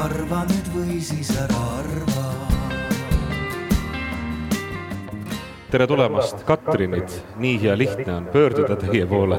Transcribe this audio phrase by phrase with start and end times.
[0.00, 2.26] arva nüüd või siis ära arva
[5.70, 9.38] tere tulemast, Katrinid, nii hea lihtne on pöörduda teie poole.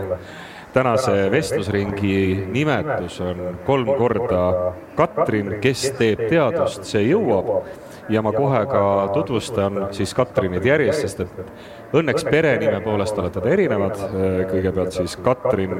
[0.73, 7.67] tänase vestlusringi nimetus on kolm korda Katrin, kes teeb teadust, see jõuab.
[8.09, 13.49] ja ma kohe ka tutvustan siis Katrinid järjest, sest et õnneks perenime poolest olete te
[13.49, 13.97] erinevad.
[14.53, 15.75] kõigepealt siis Katrin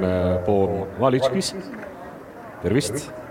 [0.46, 1.54] Poom-Valitskis,
[2.62, 3.21] tervist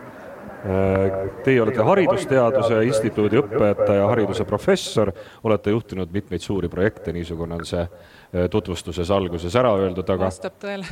[1.44, 5.10] Teie olete Haridusteaduse Instituudi õpetaja, hariduse professor,
[5.44, 10.60] olete juhtinud mitmeid suuri projekte, niisugune on see eh, tutvustuses alguses ära öeldud, aga vastab
[10.62, 10.86] tõele.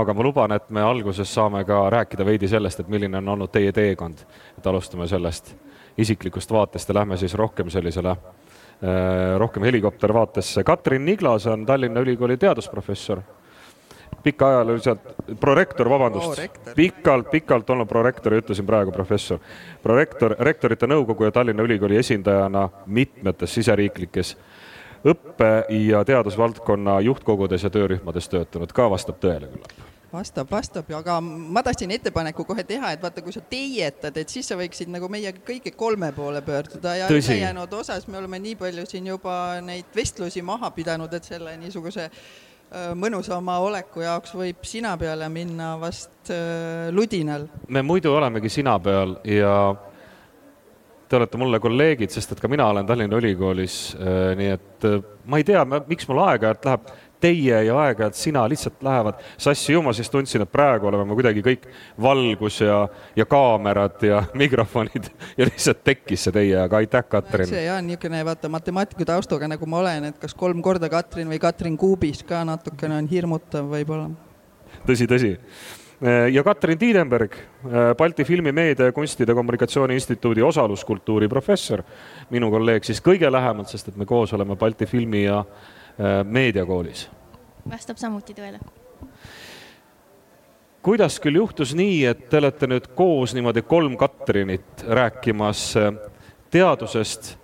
[0.00, 3.52] aga ma luban, et me alguses saame ka rääkida veidi sellest, et milline on olnud
[3.52, 4.24] teie teekond.
[4.58, 5.54] et alustame sellest
[5.98, 10.64] isiklikust vaatest ja lähme siis rohkem sellisele eh, rohkem helikoptervaatesse.
[10.64, 13.20] Katrin Niglas on Tallinna Ülikooli teadusprofessor
[14.24, 15.00] pikaajaliselt,
[15.40, 16.40] prorektor, vabandust,
[16.76, 19.38] pikalt, pikalt olnud prorektor ja ütlesin praegu professor.
[19.82, 24.36] prorektor, rektorite nõukogu ja Tallinna Ülikooli esindajana mitmetes siseriiklikes
[25.04, 29.90] õppe- ja teadusvaldkonna juhtkogudes ja töörühmades töötanud, ka vastab tõele küllap.
[30.14, 34.46] Vastab, vastab, aga ma tahtsin ettepaneku kohe teha, et vaata, kui sa teietad, et siis
[34.48, 36.94] sa võiksid nagu meie kõigi kolme poole pöörduda.
[36.96, 41.56] Ja ülejäänud osas me oleme nii palju siin juba neid vestlusi maha pidanud, et selle
[41.56, 42.43] niisuguse Äh,
[42.98, 47.46] mõnusama oleku jaoks võib sina peale minna vast äh, ludinal.
[47.68, 49.74] me muidu olemegi sina peal ja
[51.08, 54.88] te olete mulle kolleegid, sest et ka mina olen Tallinna Ülikoolis, äh, nii et
[55.30, 56.92] ma ei tea, miks mul aeg-ajalt läheb
[57.24, 61.16] teie ja aeg-ajalt sina lihtsalt lähevad sassi ju, ma siis tundsin, et praegu oleme me
[61.16, 61.68] kuidagi kõik
[62.00, 62.82] valgus ja,
[63.16, 65.08] ja kaamerad ja mikrofonid
[65.38, 67.48] ja lihtsalt tekkis see teie, aga aitäh, Katrin.
[67.50, 71.40] see jah, niisugune vaata matemaatiku taustaga, nagu ma olen, et kas kolm korda Katrin või
[71.42, 74.10] Katrin kuubis ka natukene on hirmutav võib-olla.
[74.84, 75.34] tõsi, tõsi
[76.32, 77.36] ja Katrin Tiidenberg,
[77.98, 81.82] Balti Filmimeedia ja Kunstide Kommunikatsiooni Instituudi osaluskultuuri professor,
[82.30, 85.44] minu kolleeg siis kõige lähemalt, sest et me koos oleme Balti Filmi ja
[86.24, 87.08] meediakoolis.
[87.70, 88.58] vastab samuti tõele.
[90.82, 95.94] kuidas küll juhtus nii, et te olete nüüd koos niimoodi kolm Katrinit rääkimas äh,
[96.50, 97.36] teadusest?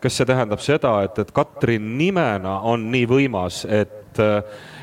[0.00, 4.77] kas see tähendab seda, et, et Katrin nimena on nii võimas, et äh, Äh,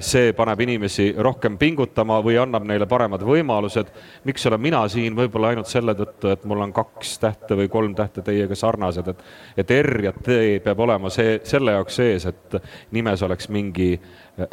[0.00, 3.92] see paneb inimesi rohkem pingutama või annab neile paremad võimalused.
[4.24, 7.94] miks olen mina siin, võib-olla ainult selle tõttu, et mul on kaks tähte või kolm
[7.94, 9.22] tähte teiega sarnased, et,
[9.56, 12.56] et R ja T peab olema see, selle jaoks sees, et
[12.90, 13.92] nimes oleks mingi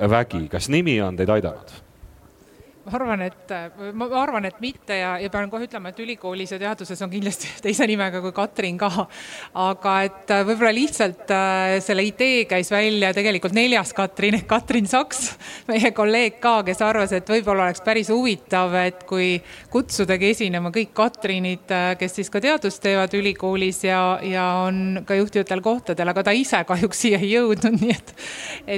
[0.10, 0.48] vägi.
[0.52, 1.91] kas nimi on teid aidanud?
[2.82, 3.52] Ma arvan, et,
[3.94, 7.50] ma arvan, et mitte ja, ja pean kohe ütlema, et ülikoolis ja teaduses on kindlasti
[7.66, 8.90] teise nimega kui Katrin ka.
[9.62, 14.90] aga et äh, võib-olla lihtsalt äh, selle idee käis välja tegelikult neljas Katrin ehk Katrin
[14.90, 15.20] Saks,
[15.70, 19.36] meie kolleeg ka, kes arvas, et võib-olla oleks päris huvitav, et kui
[19.74, 25.20] kutsudagi esinema kõik Katrinid, äh, kes siis ka teadust teevad ülikoolis ja, ja on ka
[25.20, 28.16] juhtivatel kohtadel, aga ta ise kahjuks siia ei jõudnud, nii et,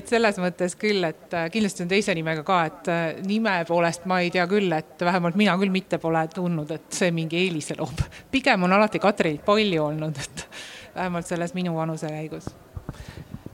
[0.02, 2.94] et selles mõttes küll, et kindlasti on teise nimega ka, et
[3.24, 6.94] nime poolest poolest ma ei tea küll, et vähemalt mina küll mitte pole tundnud, et
[6.94, 8.02] see mingi eelise loob.
[8.32, 10.48] pigem on alati Katrinit palju olnud, et
[10.96, 12.50] vähemalt selles minu vanuse käigus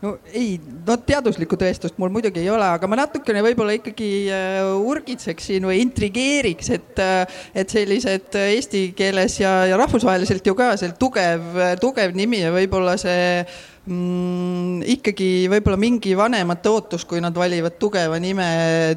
[0.03, 4.59] no ei, no teaduslikku tõestust mul muidugi ei ole, aga ma natukene võib-olla ikkagi äh,
[4.79, 10.93] urgitseksin või intrigeeriks, et, äh, et sellised eesti keeles ja, ja rahvusvaheliselt ju ka see
[10.99, 11.49] tugev,
[11.81, 13.43] tugev nimi ja võib-olla see
[13.89, 18.47] mm, ikkagi võib-olla mingi vanemate ootus, kui nad valivad tugeva nime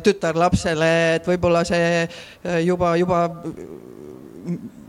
[0.04, 3.24] tütarlapsele, et võib-olla see äh, juba, juba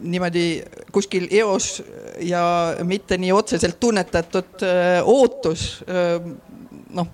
[0.03, 0.45] niimoodi
[0.91, 1.81] kuskil eos
[2.19, 2.43] ja
[2.83, 6.19] mitte nii otseselt tunnetatud öö, ootus öö,
[6.93, 7.07] noh,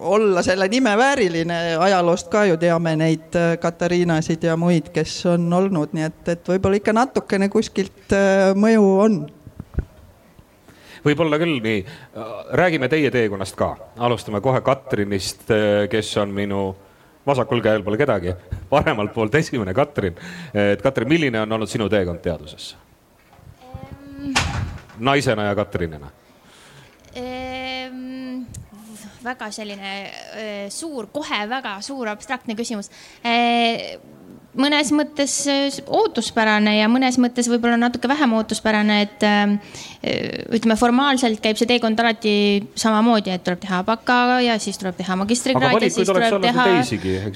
[0.00, 5.92] olla selle nime vääriline, ajaloost ka ju teame neid Katariinasid ja muid, kes on olnud,
[5.92, 8.14] nii et, et võib-olla ikka natukene kuskilt
[8.56, 9.18] mõju on.
[11.04, 11.82] Võib-olla küll nii,
[12.60, 13.74] räägime teie teekonnast ka,
[14.04, 15.48] alustame kohe Katrinist,
[15.90, 16.64] kes on minu
[17.30, 18.34] vasakul käel pole kedagi,
[18.70, 20.14] paremalt poolt esimene Katrin.
[20.54, 22.90] et Katrin, milline on olnud sinu teekond teadusesse
[25.00, 26.10] naisena ja Katrinina
[27.16, 28.46] um...?
[29.20, 34.00] väga selline uh, suur, kohe väga suur abstraktne küsimus uh,
[34.58, 39.56] mõnes mõttes äh, ootuspärane ja mõnes mõttes võib-olla natuke vähem ootuspärane, et äh,
[40.56, 42.34] ütleme, formaalselt käib see teekond alati
[42.78, 46.70] samamoodi, et tuleb teha baka ja siis tuleb teha magistrikraad ja siis tuleb teha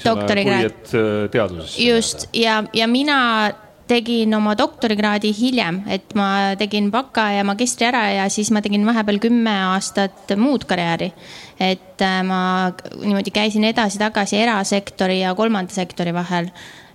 [0.03, 0.81] doktorikraad.
[0.95, 1.77] Äh, teaduses.
[1.79, 3.19] just ja, ja mina
[3.85, 8.85] tegin oma doktorikraadi hiljem, et ma tegin baka ja magistri ära ja siis ma tegin
[8.87, 11.11] vahepeal kümme aastat muud karjääri.
[11.61, 16.49] et ma niimoodi käisin edasi-tagasi erasektori ja kolmanda sektori vahel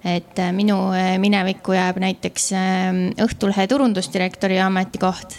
[0.04, 5.36] et äh, minu äh, minevikku jääb näiteks ähm, Õhtulehe turundusdirektori ametikoht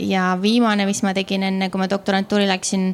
[0.00, 2.90] ja viimane, mis ma tegin enne, kui ma doktorantuuri läksin,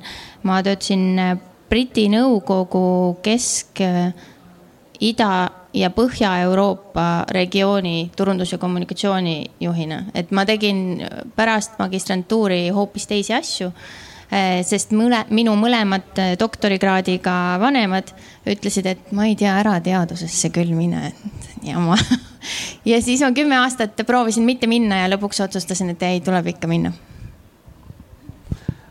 [0.46, 1.40] ma töötasin
[1.70, 3.82] Briti Nõukogu Kesk,
[5.00, 5.32] Ida
[5.74, 11.06] ja Põhja-Euroopa regiooni turundus- ja kommunikatsioonijuhina, et ma tegin
[11.36, 13.70] pärast magistrantuuri hoopis teisi asju.
[14.30, 18.12] Eh, sest mõle, minu mõlemad doktorikraadiga vanemad
[18.46, 21.98] ütlesid, et ma ei tea, ära teadusesse küll mine, et jama.
[22.90, 26.70] ja siis ma kümme aastat proovisin mitte minna ja lõpuks otsustasin, et ei, tuleb ikka
[26.70, 26.94] minna.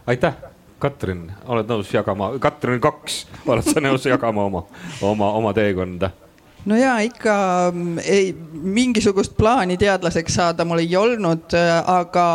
[0.09, 0.49] aitäh
[0.79, 4.63] Katrin, oled nõus jagama, Katrin kaks, oled sa nõus jagama oma,
[5.03, 6.11] oma, oma teekonda?
[6.65, 7.35] no ja ikka
[7.73, 11.53] mm, ei, mingisugust plaani teadlaseks saada mul ei olnud,
[11.89, 12.25] aga,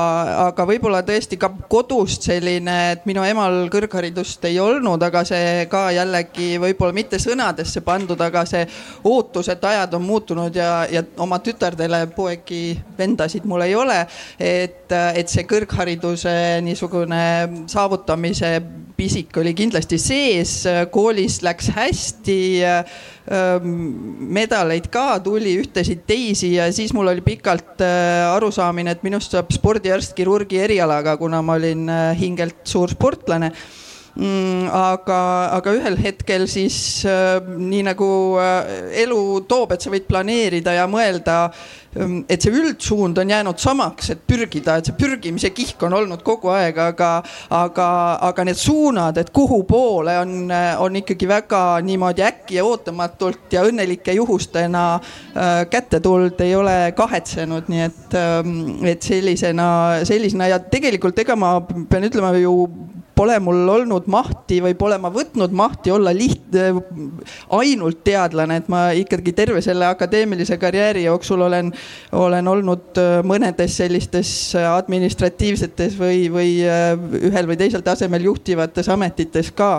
[0.47, 5.87] aga võib-olla tõesti ka kodust selline, et minu emal kõrgharidust ei olnud, aga see ka
[5.95, 8.65] jällegi võib-olla mitte sõnadesse pandud, aga see
[9.11, 14.01] ootus, et ajad on muutunud ja, ja oma tütardele poegi, vendasid mul ei ole.
[14.39, 16.35] et, et see kõrghariduse
[16.65, 17.25] niisugune
[17.71, 18.57] saavutamise
[18.97, 20.63] pisik oli kindlasti sees,
[20.95, 22.39] koolis läks hästi
[23.25, 26.14] medaleid ka tuli, ühtesid teisi
[26.55, 27.83] ja siis mul oli pikalt
[28.33, 31.89] arusaamine, et minust saab spordiarst kirurgi erialaga, kuna ma olin
[32.19, 33.53] hingelt suur sportlane.
[34.15, 35.21] Aga,
[35.57, 38.11] aga ühel hetkel siis nii nagu
[39.05, 41.39] elu toob, et sa võid planeerida ja mõelda
[41.95, 46.25] Ehm, et see üldsuund on jäänud samaks, et pürgida, et see pürgimise kihk on olnud
[46.27, 47.11] kogu aeg, aga,
[47.55, 47.89] aga,
[48.29, 50.51] aga need suunad, et kuhu poole on,
[50.83, 56.77] on ikkagi väga niimoodi äkki ja ootamatult ja õnnelike juhustena äh, kätte tulnud, ei ole
[56.99, 58.59] kahetsenud, nii et, ähm,
[58.91, 59.69] et sellisena,
[60.09, 62.57] sellisena ja tegelikult ega ma pean ütlema ju
[63.15, 66.67] pole mul olnud mahti või pole ma võtnud mahti olla lihtne,
[67.55, 71.73] ainult teadlane, et ma ikkagi terve selle akadeemilise karjääri jooksul olen,
[72.13, 76.91] olen olnud äh, mõnedes sellistes administratiivsetes või, või äh,
[77.31, 79.77] ühel või teisel tasemel juhtivates ametites ka.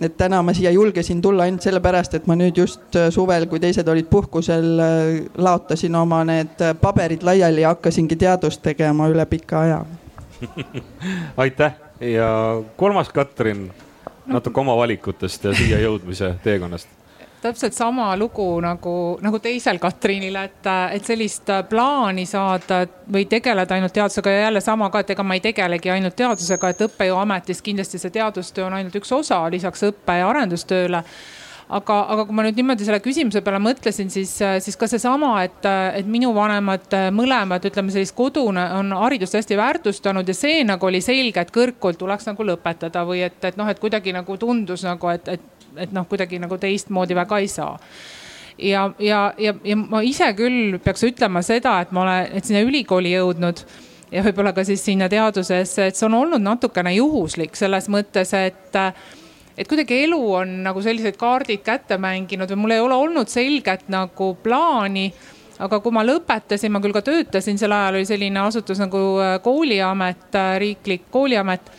[0.00, 3.88] Et täna ma siia julgesin tulla ainult sellepärast, et ma nüüd just suvel, kui teised
[3.92, 4.80] olid puhkusel,
[5.36, 9.84] laotasin oma need paberid laiali ja hakkasingi teadust tegema üle pika aja.
[11.44, 13.72] Aitäh ja kolmas Katrin,
[14.26, 16.88] natuke oma valikutest ja siia jõudmise teekonnast.
[17.40, 18.92] Täpselt sama lugu nagu,
[19.24, 22.82] nagu teisel Katrinil, et, et sellist plaani saada
[23.12, 26.68] või tegeleda ainult teadusega ja jälle sama ka, et ega ma ei tegelegi ainult teadusega,
[26.68, 31.00] et õppejõuametis kindlasti see teadustöö on ainult üks osa lisaks õppe- ja arendustööle
[31.70, 34.32] aga, aga kui ma nüüd niimoodi selle küsimuse peale mõtlesin, siis,
[34.64, 35.66] siis ka seesama, et,
[36.00, 41.02] et minu vanemad mõlemad, ütleme sellist kodune on haridust hästi väärtustanud ja see nagu oli
[41.04, 45.12] selge, et kõrgkool tuleks nagu lõpetada või et, et noh, et kuidagi nagu tundus nagu,
[45.14, 47.76] et, et, et noh, kuidagi nagu teistmoodi väga ei saa.
[48.60, 52.60] Ja, ja, ja, ja ma ise küll peaks ütlema seda, et ma olen, et sinna
[52.66, 53.62] ülikooli jõudnud
[54.10, 58.76] ja võib-olla ka siis sinna teadusesse, et see on olnud natukene juhuslik selles mõttes, et
[59.58, 63.88] et kuidagi elu on nagu sellised kaardid kätte mänginud või mul ei ole olnud selget
[63.92, 65.10] nagu plaani
[65.60, 69.36] aga kui ma lõpetasin, ma küll ka töötasin, sel ajal oli selline asutus nagu äh,
[69.44, 71.70] kooliamet, äh, riiklik kooliamet.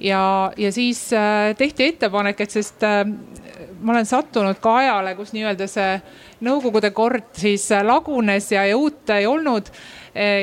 [0.00, 5.68] ja, ja siis äh, tehti ettepanek, et sest ma olen sattunud ka ajale, kus nii-öelda
[5.68, 6.00] see
[6.44, 9.68] nõukogude kord siis lagunes ja, ja uut ei olnud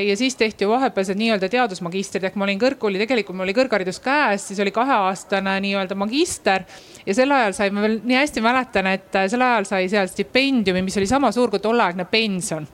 [0.08, 4.46] ja siis tehti vahepealsed nii-öelda teadusmagistrid ehk ma olin kõrgkooli, tegelikult mul oli kõrgharidus käes,
[4.50, 6.65] siis oli kaheaastane nii-öelda magister.
[7.06, 10.08] ja sel ajal sai, ma veel nii hästi mäletan, et äh, sel ajal sai seal
[10.08, 12.68] stipendiumi, mis oli sama suur kui tolleaegne pension.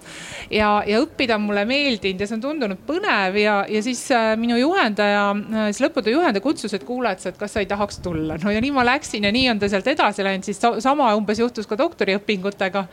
[0.51, 4.33] ja, ja õppida on mulle meeldinud ja see on tundunud põnev ja, ja siis äh,
[4.39, 8.37] minu juhendaja, äh, siis lõputöö juhendaja kutsus, et kuule, et kas sa ei tahaks tulla.
[8.43, 11.39] no ja nii ma läksin ja nii on ta sealt edasi läinud, siis sama umbes
[11.39, 12.85] juhtus ka doktoriõpingutega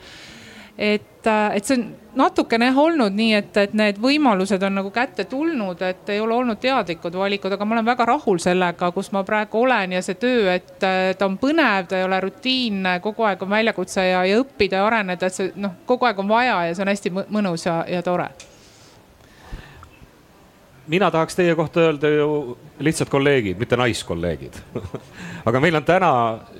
[0.77, 1.85] et, äh, et see on
[2.17, 6.35] natukene jah olnud nii, et, et need võimalused on nagu kätte tulnud, et ei ole
[6.35, 10.17] olnud teadlikud valikud, aga ma olen väga rahul sellega, kus ma praegu olen ja see
[10.21, 14.41] töö, et ta on põnev, ta ei ole rutiinne, kogu aeg on väljakutse ja, ja
[14.41, 17.69] õppida ja areneda, et see noh, kogu aeg on vaja ja see on hästi mõnus
[17.69, 18.31] ja, ja tore
[20.87, 24.59] mina tahaks teie kohta öelda ju lihtsalt kolleegid, mitte naiskolleegid
[25.47, 26.11] aga meil on täna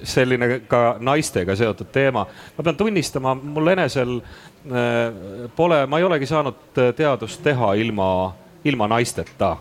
[0.03, 2.25] selline ka naistega seotud teema.
[2.57, 8.33] ma pean tunnistama, mul enesel äh, pole, ma ei olegi saanud äh, teadust teha ilma,
[8.65, 9.57] ilma naisteta.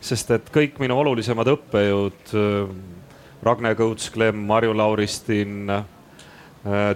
[0.00, 2.76] sest et kõik minu olulisemad õppejõud, äh,
[3.42, 5.70] Ragne Kõuts-Klemm, Marju Lauristin,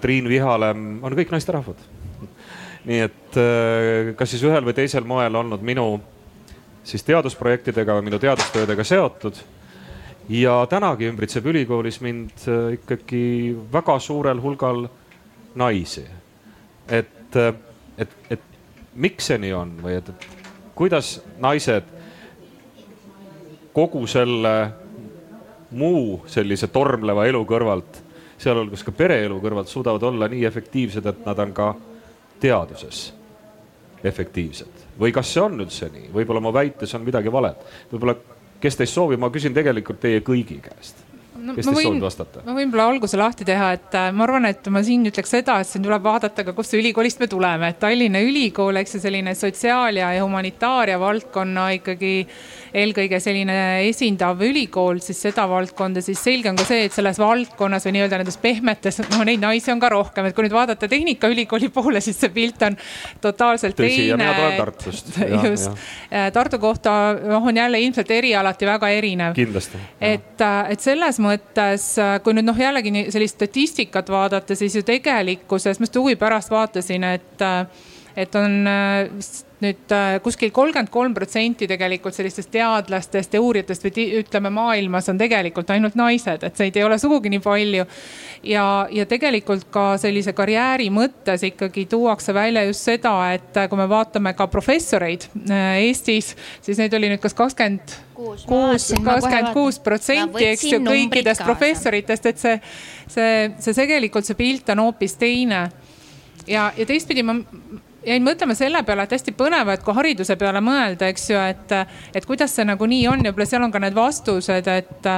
[0.02, 1.78] Triin Vihalem on kõik naisterahvad
[2.88, 3.36] nii et
[4.18, 5.86] kas siis ühel või teisel moel olnud minu
[6.84, 9.34] siis teadusprojektidega või minu teadustöödega seotud.
[10.28, 14.88] ja tänagi ümbritseb ülikoolis mind äh, ikkagi väga suurel hulgal
[15.54, 16.06] naisi.
[16.88, 17.54] et, äh,
[17.98, 18.40] et, et
[18.94, 20.26] miks see nii on või et, et
[20.74, 21.84] kuidas naised
[23.72, 24.72] kogu selle
[25.70, 28.02] muu sellise tormleva elu kõrvalt,
[28.38, 31.74] sealhulgas ka pereelu kõrvalt suudavad olla nii efektiivsed, et nad on ka
[32.40, 33.12] teaduses
[34.04, 38.16] efektiivsed või kas see on üldse nii, võib-olla mu väites on midagi valet, võib-olla,
[38.62, 41.00] kes teist soovib, ma küsin tegelikult teie kõigi käest.
[41.42, 42.42] No, kes teist soovib vastata?
[42.46, 45.58] ma võin võib-olla alguse lahti teha, et äh, ma arvan, et ma siin ütleks seda,
[45.62, 49.34] et siin tuleb vaadata ka, kust ülikoolist me tuleme, et Tallinna Ülikool, eks ju, selline
[49.38, 52.14] sotsiaal- ja humanitaaria valdkonna ikkagi
[52.72, 53.54] eelkõige selline
[53.88, 58.20] esindav ülikool, siis seda valdkonda, siis selge on ka see, et selles valdkonnas või nii-öelda
[58.22, 62.18] nendes pehmetes, no neid naisi on ka rohkem, et kui nüüd vaadata Tehnikaülikooli poole, siis
[62.20, 62.78] see pilt on
[63.24, 64.16] totaalselt Tõsi, teine.
[64.20, 65.12] mina tulen Tartust.
[65.50, 65.84] just,
[66.32, 69.36] Tartu kohta noh, on jälle ilmselt erialati väga erinev.
[69.36, 69.80] kindlasti.
[70.00, 71.86] et, et selles mõttes,
[72.24, 77.08] kui nüüd noh, jällegi sellist statistikat vaadata, siis ju tegelikkuses, ma just huvi pärast vaatasin,
[77.12, 77.48] et,
[78.16, 78.60] et on
[79.16, 85.10] vist nüüd äh, kuskil kolmkümmend kolm protsenti tegelikult sellistest teadlastest ja uurijatest või ütleme, maailmas
[85.12, 87.86] on tegelikult ainult naised, et neid ei ole sugugi nii palju.
[88.42, 93.78] ja, ja tegelikult ka sellise karjääri mõttes ikkagi tuuakse välja just seda, et äh, kui
[93.78, 99.78] me vaatame ka professoreid äh, Eestis, siis neid oli nüüd kas kakskümmend kuus, kakskümmend kuus
[99.82, 102.58] protsenti, eks ju, kõikidest professoritest, et see,
[103.06, 105.64] see, see tegelikult see pilt on hoopis teine
[106.46, 107.38] ja, ja teistpidi ma
[108.06, 111.74] jäin mõtlema selle peale, et hästi põnev, et kui hariduse peale mõelda, eks ju, et,
[112.14, 115.10] et kuidas see nagu nii on ja võib-olla seal on ka need vastused, et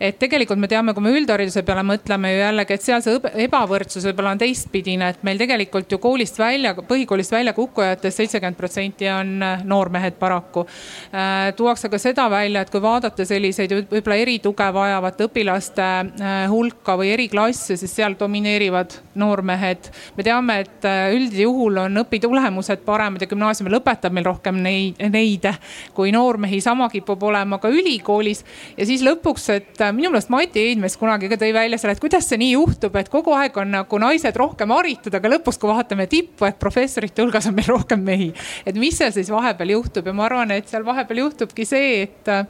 [0.00, 4.06] et tegelikult me teame, kui me üldhariduse peale mõtleme ju jällegi, et seal see ebavõrdsus
[4.08, 9.34] võib-olla on teistpidine, et meil tegelikult ju koolist välja, põhikoolist välja kukkujatest seitsekümmend protsenti on
[9.42, 10.66] äh, noormehed paraku.
[11.14, 16.98] Äh, tuuakse ka seda välja, et kui vaadata selliseid võib-olla erituge vajavate õpilaste äh, hulka
[17.00, 19.90] või eriklasse, siis seal domineerivad noormehed.
[20.16, 25.46] me teame, et üldjuhul on õpitulemused paremad ja gümnaasiumi lõpetab meil rohkem neid, neid
[25.94, 28.44] kui noormehi, sama kipub olema ka ülikoolis
[28.76, 32.28] ja siis lõpuks, et minu meelest Mati Eidmes kunagi ka tõi välja selle, et kuidas
[32.28, 36.08] see nii juhtub, et kogu aeg on nagu naised rohkem haritud, aga lõpuks, kui vaatame
[36.10, 38.32] tippu, et professorite hulgas on meil rohkem mehi.
[38.64, 42.32] et mis seal siis vahepeal juhtub ja ma arvan, et seal vahepeal juhtubki see, et
[42.32, 42.46] äh,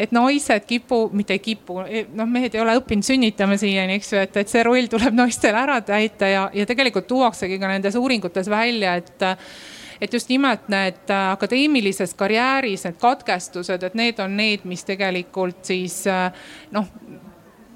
[0.00, 4.14] et naised kipu, mitte ei kipu, e, noh, mehed ei ole õppinud sünnitama siiani, eks
[4.14, 7.98] ju, et, et see roll tuleb naistel ära täita ja, ja tegelikult tuuaksegi ka nendes
[8.00, 9.26] uuringutes välja, et
[10.00, 15.64] et just nimelt need äh, akadeemilises karjääris need katkestused, et need on need, mis tegelikult
[15.72, 16.30] siis äh,
[16.74, 16.88] noh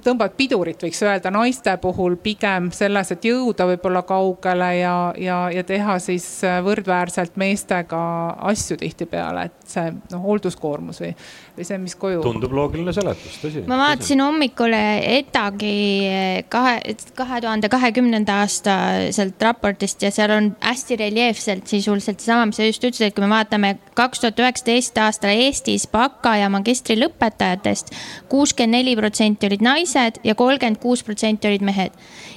[0.05, 5.65] tõmbavad pidurit, võiks öelda naiste puhul pigem selles, et jõuda võib-olla kaugele ja, ja, ja
[5.67, 8.03] teha siis äh, võrdväärselt meestega
[8.53, 11.15] asju tihtipeale, et see noh, hoolduskoormus või
[11.55, 12.23] või see, mis koju.
[12.25, 13.63] tundub loogiline seletus, tõsi.
[13.71, 15.75] ma vaatasin hommikul ETAG-i
[16.51, 18.75] kahe, kahe tuhande kahekümnenda aasta
[19.15, 23.23] sealt raportist ja seal on hästi reljeefselt sisuliselt seesama, mis sa just ütlesid, et kui
[23.27, 27.95] me vaatame kaks tuhat üheksateist aastal Eestis baka ja magistri lõpetajatest
[28.33, 31.95] kuuskümmend neli protsenti olid naised ja kolmkümmend kuus protsenti olid mehed.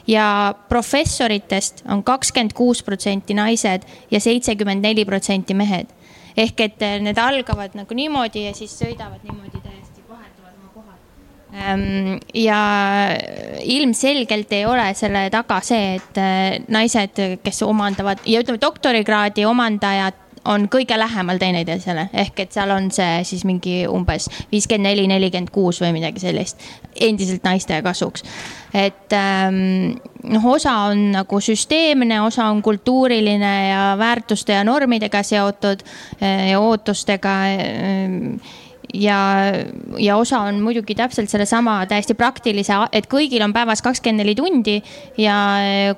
[0.08, 5.97] ja professoritest on kakskümmend kuus protsenti naised ja seitsekümmend neli protsenti mehed
[6.38, 11.00] ehk et äh, need algavad nagu niimoodi ja siis sõidavad niimoodi täiesti, vahetuvad oma kohad.
[11.58, 12.60] Ähm, ja
[13.64, 20.27] ilmselgelt ei ole selle taga see, et äh, naised, kes omandavad ja ütleme, doktorikraadi omandajad
[20.48, 25.52] on kõige lähemal teineteisele, ehk et seal on see siis mingi umbes viiskümmend neli, nelikümmend
[25.54, 26.62] kuus või midagi sellist,
[27.08, 28.24] endiselt naiste kasuks.
[28.74, 35.84] et ähm, noh, osa on nagu süsteemne, osa on kultuuriline ja väärtuste ja normidega seotud
[36.22, 38.56] äh, ja ootustega äh,
[38.94, 39.20] ja,
[40.00, 44.78] ja osa on muidugi täpselt sellesama täiesti praktilise, et kõigil on päevas kakskümmend neli tundi
[45.20, 45.38] ja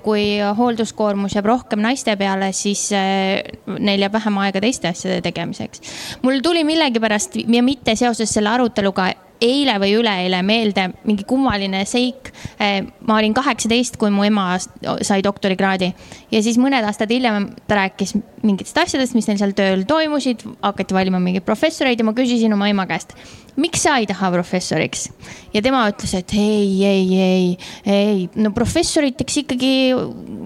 [0.04, 3.44] kui hoolduskoormus jääb rohkem naiste peale, siis eh,
[3.78, 5.82] neil jääb vähem aega teiste asjade tegemiseks.
[6.22, 12.32] mul tuli millegipärast ja mitte seoses selle aruteluga eile või üleeile meelde mingi kummaline seik.
[12.60, 15.92] Eh, ma olin kaheksateist, kui mu ema sai doktorikraadi
[16.32, 20.96] ja siis mõned aastad hiljem ta rääkis mingitest asjadest, mis neil seal tööl toimusid, hakati
[20.96, 23.16] valima mingeid professoreid ja ma küsisin oma ema käest,
[23.60, 25.10] miks sa ei taha professoriks?
[25.54, 27.50] ja tema ütles, et ei, ei, ei,
[27.86, 29.74] ei, no professoriteks ikkagi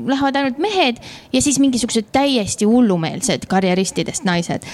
[0.09, 1.01] lähevad ainult mehed
[1.33, 4.65] ja siis mingisugused täiesti hullumeelsed karjeristidest naised.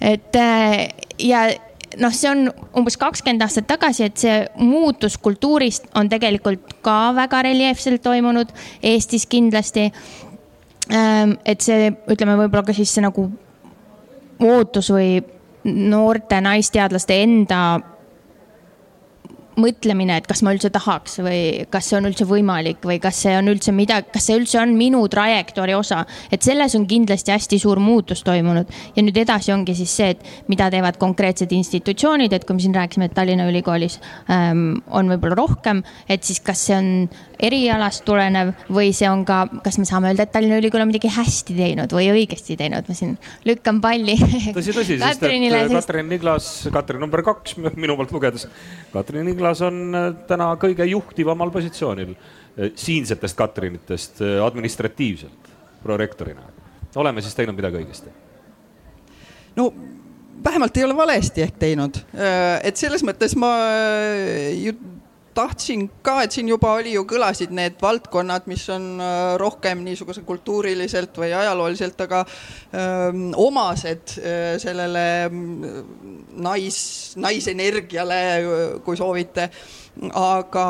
[0.00, 0.88] et eh,
[1.22, 1.46] ja
[2.00, 2.46] noh, see on
[2.78, 9.26] umbes kakskümmend aastat tagasi, et see muutus kultuurist on tegelikult ka väga reljeefselt toimunud, Eestis
[9.30, 9.90] kindlasti.
[10.92, 13.28] Ähm, et see, ütleme võib-olla ka siis see nagu
[14.42, 15.20] ootus või
[15.64, 17.62] noorte naisteadlaste enda
[19.60, 23.34] mõtlemine, et kas ma üldse tahaks või kas see on üldse võimalik või kas see
[23.36, 26.04] on üldse midagi, kas see üldse on minu trajektoori osa.
[26.32, 30.48] et selles on kindlasti hästi suur muutus toimunud ja nüüd edasi ongi siis see, et
[30.48, 33.98] mida teevad konkreetsed institutsioonid, et kui me siin rääkisime, et Tallinna Ülikoolis
[34.30, 36.90] ähm, on võib-olla rohkem, et siis kas see on
[37.42, 41.12] erialast tulenev või see on ka, kas me saame öelda, et Tallinna Ülikool on midagi
[41.12, 43.18] hästi teinud või õigesti teinud, ma siin
[43.48, 44.16] lükkan palli.
[44.56, 48.48] tõsi, tõsi, sest et Katrin Niglas, Katrin number kaks minu poolt lugedes,
[48.94, 55.50] Katrin Niglas Niklas on äh, täna kõige juhtivamal positsioonil äh, siinsetest Katrinitest äh, administratiivselt
[55.82, 56.42] prorektorina.
[56.94, 58.12] oleme siis teinud midagi õigesti?
[59.56, 59.66] no
[60.44, 61.98] vähemalt ei ole valesti ehk teinud,
[62.62, 63.50] et selles mõttes ma
[65.34, 70.24] tahtsin ka, et siin juba oli ju, kõlasid need valdkonnad, mis on äh, rohkem niisuguse
[70.28, 75.84] kultuuriliselt või ajalooliselt, aga öö, ähm, omased öö, äh, sellele mm,
[76.44, 76.78] nais,
[77.16, 78.20] naisenergiale,
[78.84, 79.50] kui soovite.
[80.16, 80.66] aga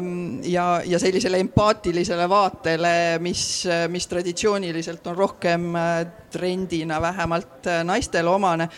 [0.00, 5.92] mm, ja, ja sellisele empaatilisele vaatele, mis, mis traditsiooniliselt on rohkem äh,
[6.32, 8.68] trendina vähemalt naistele omane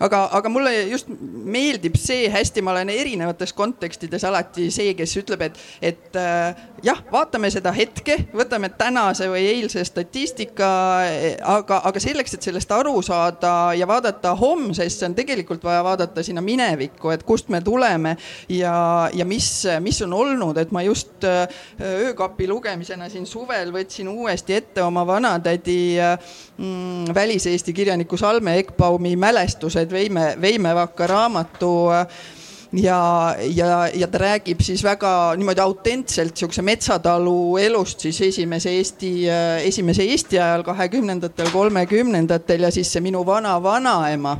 [0.00, 5.46] aga, aga mulle just meeldib see hästi, ma olen erinevates kontekstides alati see, kes ütleb,
[5.48, 10.68] et, et äh, jah, vaatame seda hetke, võtame tänase või eilse statistika,
[11.56, 16.42] aga, aga selleks, et sellest aru saada ja vaadata homsesse, on tegelikult vaja vaadata sinna
[16.44, 18.14] minevikku, et kust me tuleme
[18.52, 18.74] ja,
[19.14, 19.50] ja mis,
[19.84, 21.46] mis on olnud, et ma just äh,
[22.08, 26.16] öökapi lugemisena siin suvel võtsin uuesti ette oma vanatädi äh,
[26.58, 31.72] mm, väliseesti kirjaniku Salme Ekbaumi mälestused loed Veime, Veimevaka raamatu
[32.72, 39.12] ja, ja, ja ta räägib siis väga niimoodi autentselt sihukese metsatalu elust siis esimese Eesti,
[39.64, 44.36] esimese Eesti ajal, kahekümnendatel, kolmekümnendatel ja siis see minu vana-vanaema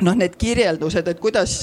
[0.00, 1.58] noh, need kirjeldused, et kuidas,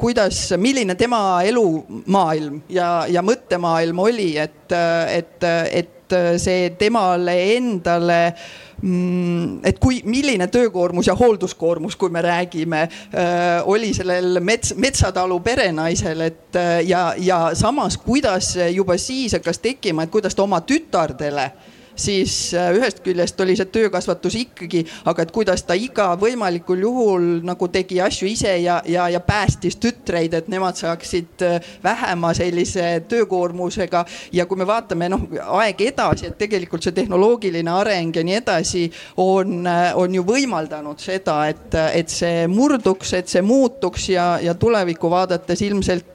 [0.00, 4.72] kuidas, milline tema elumaailm ja, ja mõttemaailm oli, et,
[5.12, 5.95] et, et
[6.38, 8.46] see temale endale äh,
[8.82, 15.38] Mm, et kui, milline töökoormus ja hoolduskoormus, kui me räägime, äh, oli sellel mets, metsatalu
[15.40, 20.60] perenaisel, et äh, ja, ja samas, kuidas juba siis hakkas tekkima, et kuidas ta oma
[20.60, 21.48] tütardele
[21.96, 27.26] siis äh, ühest küljest oli see töökasvatus ikkagi, aga et kuidas ta iga võimalikul juhul
[27.46, 33.02] nagu tegi asju ise ja, ja, ja päästis tütreid, et nemad saaksid äh, vähema sellise
[33.08, 34.04] töökoormusega.
[34.32, 35.26] ja kui me vaatame noh
[35.58, 38.84] aeg edasi, et tegelikult see tehnoloogiline areng ja nii edasi
[39.16, 44.54] on, äh, on ju võimaldanud seda, et, et see murduks, et see muutuks ja, ja
[44.54, 46.12] tulevikku vaadates ilmselt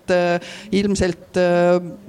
[0.75, 1.37] ilmselt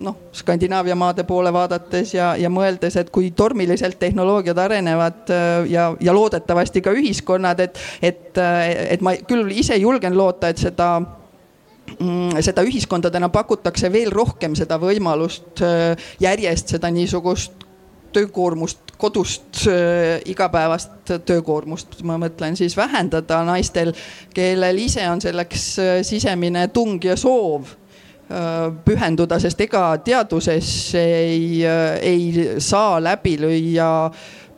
[0.02, 5.70] noh, Skandinaavia maade poole vaadates ja, ja mõeldes, et kui tormi tormiliselt tehnoloogiad arenevad äh,
[5.70, 10.58] ja, ja loodetavasti ka ühiskonnad, et, et, äh, et ma küll ise julgen loota, et
[10.58, 17.68] seda mm, seda ühiskondadena pakutakse veel rohkem seda võimalust äh, järjest seda niisugust
[18.12, 19.62] töökoormust, kodust
[20.28, 23.94] igapäevast töökoormust, ma mõtlen siis vähendada naistel,
[24.36, 25.64] kellel ise on selleks
[26.04, 27.72] sisemine tung ja soov
[28.84, 30.68] pühenduda, sest ega teaduses
[30.98, 33.90] ei, äh, ei saa läbi lüüa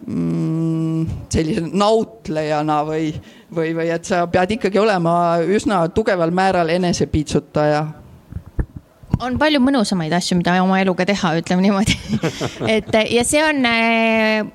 [0.06, 3.10] mm, sellise nautlejana või,
[3.54, 7.84] või, või et sa pead ikkagi olema üsna tugeval määral enesepiitsutaja.
[9.22, 11.94] On palju mõnusamaid asju, mida oma eluga teha, ütleme niimoodi.
[12.74, 14.48] Et ja see on äh,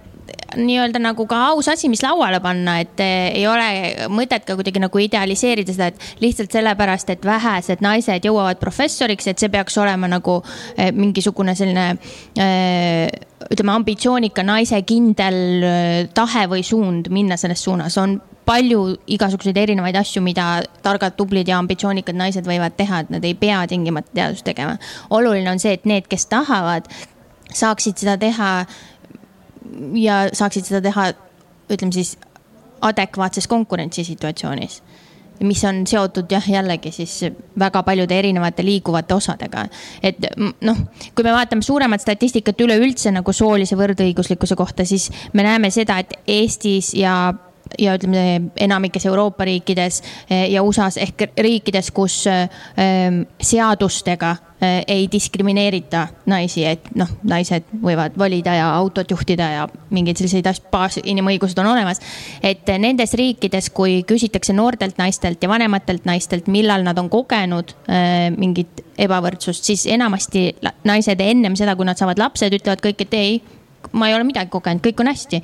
[0.57, 4.81] nii-öelda nagu ka aus asi, mis lauale panna, et eh, ei ole mõtet ka kuidagi
[4.81, 10.09] nagu idealiseerida seda, et lihtsalt sellepärast, et vähesed naised jõuavad professoriks, et see peaks olema
[10.11, 10.39] nagu
[10.75, 11.91] eh, mingisugune selline
[12.39, 13.05] eh,
[13.49, 18.17] ütleme, ambitsioonika naise kindel tahe või suund minna selles suunas, on
[18.49, 18.81] palju
[19.13, 23.61] igasuguseid erinevaid asju, mida targad, tublid ja ambitsioonikad naised võivad teha, et nad ei pea
[23.69, 24.79] tingimata teadust tegema.
[25.09, 26.89] oluline on see, et need, kes tahavad,
[27.53, 28.49] saaksid seda teha
[29.93, 31.11] ja saaksid seda teha,
[31.69, 32.17] ütleme siis
[32.81, 34.81] adekvaatses konkurentsisituatsioonis
[35.43, 37.13] mis on seotud jah, jällegi siis
[37.59, 39.65] väga paljude erinevate liiguvate osadega.
[40.03, 40.25] et
[40.61, 40.77] noh,
[41.15, 46.13] kui me vaatame suuremat statistikat üleüldse nagu soolise võrdõiguslikkuse kohta, siis me näeme seda, et
[46.27, 47.33] Eestis ja
[47.79, 52.49] ja ütleme enamikes Euroopa riikides eh, ja USA-s ehk riikides, kus eh,
[53.41, 60.19] seadustega eh, ei diskrimineerita naisi, et noh, naised võivad valida ja autot juhtida ja mingeid
[60.19, 62.01] selliseid asju, baas, inimõigused on olemas.
[62.43, 67.71] et nendes riikides, kui küsitakse noortelt naistelt ja vanematelt naistelt, millal nad on kogenud
[68.37, 70.49] mingit ebavõrdsust, siis enamasti
[70.83, 73.39] naised ennem seda, kui nad saavad lapsed, ütlevad kõik, et ei
[73.91, 75.41] ma ei ole midagi kogenud, kõik on hästi.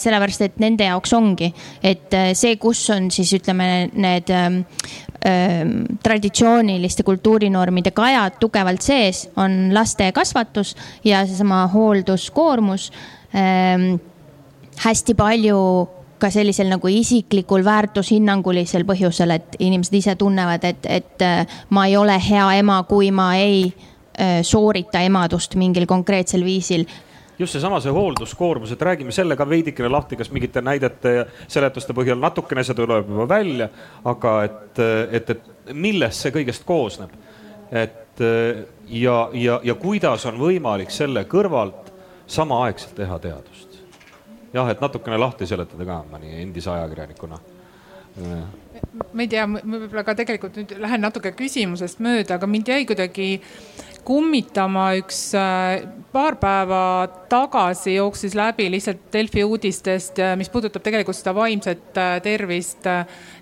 [0.00, 1.50] sellepärast, et nende jaoks ongi,
[1.82, 4.60] et see, kus on siis ütleme need ähm,
[5.26, 12.90] ähm, traditsiooniliste kultuurinormide kajad tugevalt sees, on laste kasvatus ja seesama hoolduskoormus
[13.34, 13.94] ähm,
[14.84, 15.60] hästi palju
[16.18, 21.24] ka sellisel nagu isiklikul väärtushinnangulisel põhjusel, et inimesed ise tunnevad, et, et
[21.74, 23.66] ma ei ole hea ema, kui ma ei
[24.46, 26.86] soorita emadust mingil konkreetsel viisil
[27.38, 31.96] just seesama, see hoolduskoormus, et räägime selle ka veidikene lahti, kas mingite näidete ja seletuste
[31.96, 33.68] põhjal natukene see tuleb juba välja,
[34.04, 34.82] aga et,
[35.20, 37.10] et, et millest see kõigest koosneb.
[37.72, 38.20] et
[38.88, 41.90] ja, ja, ja kuidas on võimalik selle kõrvalt
[42.26, 43.80] samaaegselt teha teadust.
[44.52, 47.40] jah, et natukene lahti seletada ka mõni endise ajakirjanikuna
[49.12, 52.84] ma ei tea, ma võib-olla ka tegelikult nüüd lähen natuke küsimusest mööda, aga mind jäi
[52.86, 53.28] kuidagi
[54.04, 56.80] kummitama üks äh, paar päeva
[57.30, 62.86] tagasi jooksis läbi lihtsalt Delfi uudistest, äh, mis puudutab tegelikult seda vaimset äh, tervist.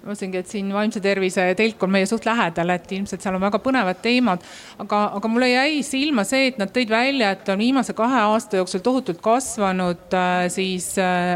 [0.02, 3.60] Mõtlesingi, et siin vaimse tervise telk on meie suht lähedal, et ilmselt seal on väga
[3.62, 4.42] põnevad teemad.
[4.82, 8.58] aga, aga mulle jäi silma see, et nad tõid välja, et on viimase kahe aasta
[8.58, 10.16] jooksul tohutult kasvanud
[10.52, 10.88] siis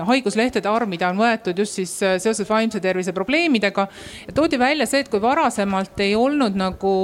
[0.07, 3.87] haiguslehtede arv, mida on võetud just siis seoses vaimse tervise probleemidega.
[4.35, 6.95] toodi välja see, et kui varasemalt ei olnud nagu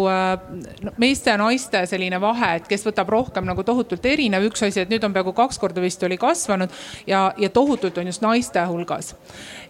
[0.99, 4.91] meeste ja naiste selline vahe, et kes võtab rohkem nagu tohutult erinev, üks asi, et
[4.91, 6.75] nüüd on peaaegu kaks korda vist oli kasvanud
[7.07, 9.15] ja, ja tohutult on just naiste hulgas.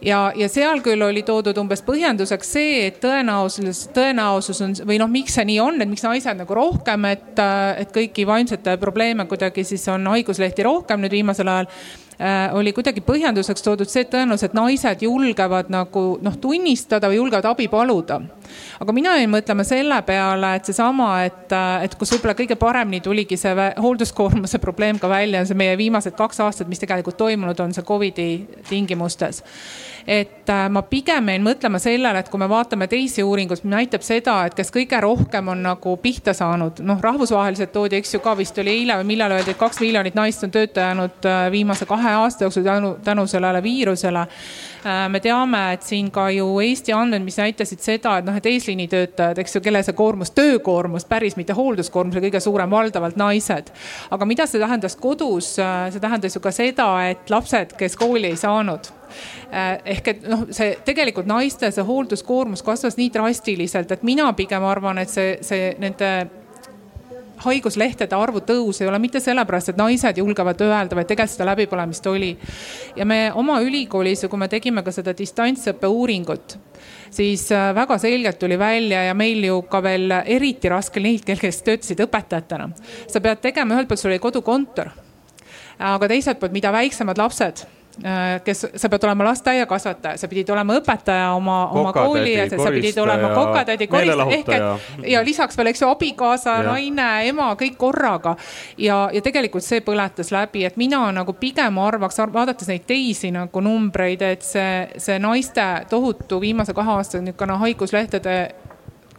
[0.01, 5.11] ja, ja seal küll oli toodud umbes põhjenduseks see, et tõenäosus, tõenäosus on või noh,
[5.11, 7.43] miks see nii on, et miks naised nagu rohkem, et,
[7.83, 11.71] et kõiki vaimsete probleeme kuidagi siis on haiguslehti rohkem nüüd viimasel ajal
[12.23, 17.49] Äh, oli kuidagi põhjenduseks toodud see, et tõenäoliselt naised julgevad nagu noh, tunnistada või julgevad
[17.51, 18.21] abi paluda.
[18.79, 23.01] aga mina jäin mõtlema selle peale, et seesama, et, äh, et kus võib-olla kõige paremini
[23.01, 27.59] tuligi see hoolduskoormuse probleem ka välja, on see meie viimased kaks aastat, mis tegelikult toimunud
[27.61, 29.43] on, see Covidi tingimustes
[30.07, 34.07] et äh, ma pigem jäin mõtlema sellele, et kui me vaatame teisi uuringuid, mis näitab
[34.07, 38.37] seda, et kes kõige rohkem on nagu pihta saanud, noh, rahvusvaheliselt toodi, eks ju, ka
[38.39, 42.17] vist oli eile või millal öeldi, et kaks miljonit naist on tööta jäänud viimase kahe
[42.23, 44.27] aasta jooksul tänu, tänu sellele viirusele.
[44.87, 48.47] Äh, me teame, et siin ka ju Eesti andmed, mis näitasid seda, et noh, et
[48.51, 53.71] eesliinitöötajad, eks ju, kelle see koormus, töökoormus, päris mitte hoolduskoormus oli kõige suurem, valdavalt naised.
[54.11, 55.55] aga mida see tähendas kodus?
[55.63, 59.02] Äh, see tähendas ju ka seda, et lapsed, kes kooli ei saanud äh,
[59.53, 65.03] ehk et noh, see tegelikult naiste see hoolduskoormus kasvas nii drastiliselt, et mina pigem arvan,
[65.03, 66.13] et see, see nende
[67.43, 72.07] haiguslehtede arvu tõus ei ole mitte sellepärast, et naised julgevad öelda, vaid tegelikult seda läbipõlemist
[72.11, 72.33] oli.
[72.97, 76.57] ja me oma ülikoolis, kui me tegime ka seda distantsõppe uuringut,
[77.11, 81.63] siis äh, väga selgelt tuli välja ja meil ju ka veel eriti raske neid, kes
[81.63, 82.71] töötasid õpetajatena.
[83.09, 84.93] sa pead tegema, ühelt poolt sul oli kodukontor,
[85.79, 87.82] aga teiselt poolt, mida väiksemad lapsed Äh,
[88.45, 92.99] kes, sa pead olema lasteaiakasvataja, sa pidid olema õpetaja oma, oma kooli ja sa pidid
[93.03, 94.27] olema kokatädi, koristaja.
[94.39, 98.37] Ehk et ja lisaks veel, eks ju, abikaasa, naine, ema, kõik korraga.
[98.79, 103.61] ja, ja tegelikult see põletas läbi, et mina nagu pigem arvaks, vaadates neid teisi nagu
[103.65, 108.37] numbreid, et see, see naiste tohutu viimase kahe aasta niisugune haiguslehtede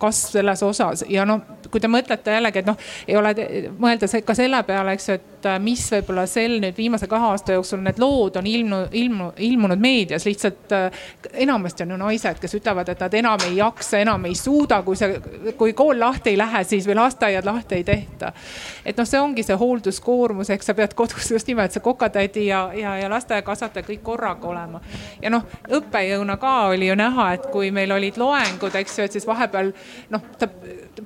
[0.04, 1.06] kasv selles osas.
[1.10, 1.42] Ja noh,
[1.74, 3.34] kui te mõtlete jällegi, et noh, ei ole
[3.82, 7.58] mõelda ka selle peale, eks ju, et äh, mis võib-olla sel nüüd viimase kahe aasta
[7.58, 11.04] jooksul need lood on ilmunud, ilmu, ilmunud meedias, lihtsalt äh,
[11.46, 15.00] enamasti on ju naised, kes ütlevad, et nad enam ei jaksa, enam ei suuda, kui
[15.00, 15.18] see,
[15.58, 18.34] kui kool lahti ei lähe, siis või lasteaiad lahti ei tehta.
[18.86, 22.68] et noh, see ongi see hoolduskoormus, ehk sa pead kodus just nimelt see kokatädi ja,
[22.78, 24.82] ja, ja lasteaiakasvataja kõik korraga olema.
[25.22, 29.18] ja noh, õppejõuna ka oli ju näha, et kui meil olid loengud, eks ju, et
[29.18, 29.74] siis vahepeal
[30.14, 30.50] noh, ta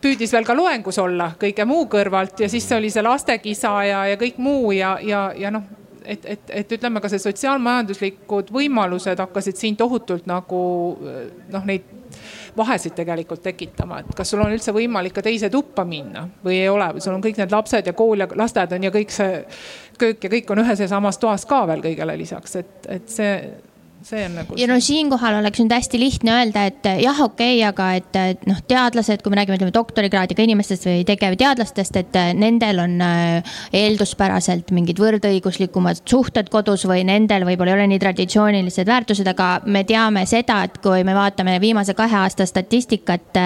[0.02, 4.20] püüdis veel ka loengus olla kõige muu kõrvalt ja siis oli see lastekisa ja, ja
[4.20, 9.60] kõik muu ja, ja, ja noh et, et, et ütleme ka see sotsiaalmajanduslikud võimalused hakkasid
[9.60, 10.62] siin tohutult nagu
[11.52, 11.94] noh, neid
[12.58, 16.70] vahesid tegelikult tekitama, et kas sul on üldse võimalik ka teise tuppa minna või ei
[16.72, 19.42] ole, sul on kõik need lapsed ja kool ja lasteaed on ja kõik see
[20.00, 23.34] köök ja kõik on ühes ja samas toas ka veel kõigele lisaks, et, et see
[24.04, 24.56] see on nagu.
[24.58, 28.46] ja no siinkohal oleks nüüd hästi lihtne öelda, et jah, okei okay,, aga et, et
[28.50, 32.96] noh, teadlased, kui me räägime, ütleme doktorikraadiga inimestest või tegevteadlastest, et nendel on
[33.76, 39.84] eelduspäraselt mingid võrdõiguslikumad suhted kodus või nendel võib-olla ei ole nii traditsioonilised väärtused, aga me
[39.88, 43.42] teame seda, et kui me vaatame viimase kahe aasta statistikat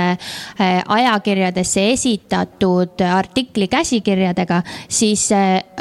[0.61, 4.61] ajakirjadesse esitatud artikli käsikirjadega,
[4.91, 5.29] siis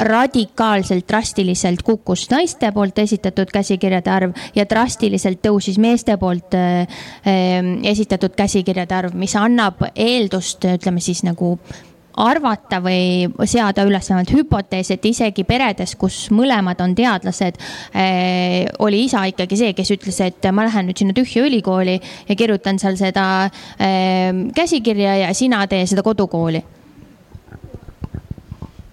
[0.07, 6.87] radikaalselt, drastiliselt kukkus naiste poolt esitatud käsikirjade arv ja drastiliselt tõusis meeste poolt äh,
[7.91, 11.55] esitatud käsikirjade arv, mis annab eeldust, ütleme siis nagu
[12.17, 17.59] arvata või seada üles vähemalt hüpotees, et isegi peredes, kus mõlemad on teadlased
[17.95, 21.97] eh,, oli isa ikkagi see, kes ütles, et ma lähen nüüd sinna tühja ülikooli
[22.27, 23.25] ja kirjutan seal seda
[23.79, 26.63] eh, käsikirja ja sina tee seda kodukooli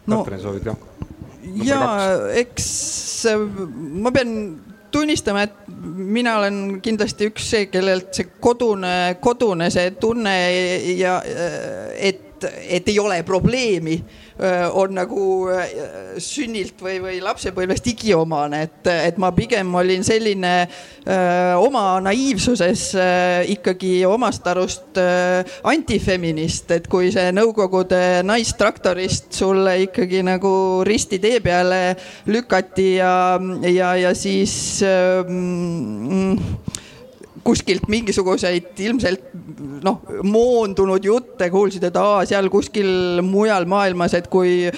[0.07, 0.23] no,.
[0.23, 0.77] Katrin, soovid ka?
[1.65, 1.83] ja
[2.39, 2.69] eks
[3.99, 4.35] ma pean
[4.91, 10.35] tunnistama, et mina olen kindlasti üks see, kellelt see kodune, kodune see tunne
[10.99, 11.19] ja
[11.99, 12.49] et et,
[12.79, 13.99] et ei ole probleemi,
[14.79, 15.23] on nagu
[16.23, 23.43] sünnilt või, või lapsepõlvest igiomane, et, et ma pigem olin selline öö, oma naiivsuses öö,
[23.55, 30.53] ikkagi omast arust öö, antifeminist, et kui see Nõukogude naistraktorist sulle ikkagi nagu
[30.87, 31.97] risti tee peale
[32.31, 33.15] lükati ja,
[33.67, 34.55] ja, ja siis
[34.87, 36.39] öö, mm,
[37.45, 39.29] kuskilt mingisuguseid ilmselt
[39.85, 44.69] noh, moondunud jutte kuulsid, et aa, seal kuskil mujal maailmas, et kui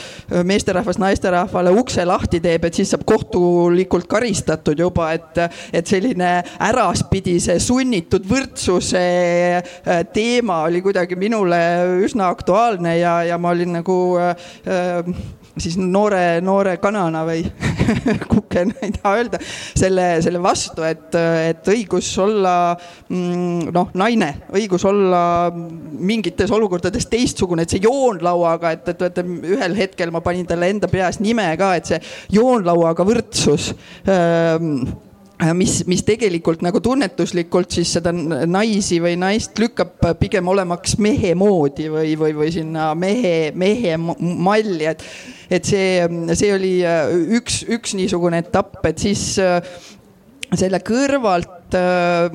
[0.47, 5.43] meesterahvas naisterahvale ukse lahti teeb, et siis saab kohtulikult karistatud juba, et,
[5.77, 6.31] et selline
[6.71, 9.05] äraspidise sunnitud võrdsuse
[9.61, 11.61] äh, teema oli kuidagi minule
[12.05, 15.15] üsna aktuaalne ja, ja ma olin nagu äh,
[15.63, 17.45] siis noore, noore kanana või
[18.33, 24.87] kukena, ei taha öelda, selle, selle vastu, et, et õigus olla mm, noh, naine, õigus
[24.89, 29.23] olla mingites olukordades teistsugune, et see joonlauaga, et, et, et
[29.57, 32.03] ühel hetkel ma panin talle enda peas nime ka, et see
[32.37, 33.73] joonlauaga võrdsus
[34.09, 35.10] ähm, Äh,
[35.57, 41.89] mis, mis tegelikult nagu tunnetuslikult siis seda naisi või naist lükkab pigem olemaks mehe moodi
[41.93, 45.05] või, või, või sinna mehe, mehe malli, et,
[45.51, 46.05] et see,
[46.37, 49.61] see oli äh, üks, üks niisugune etapp, et siis äh,
[50.57, 52.31] selle kõrvalt et äh,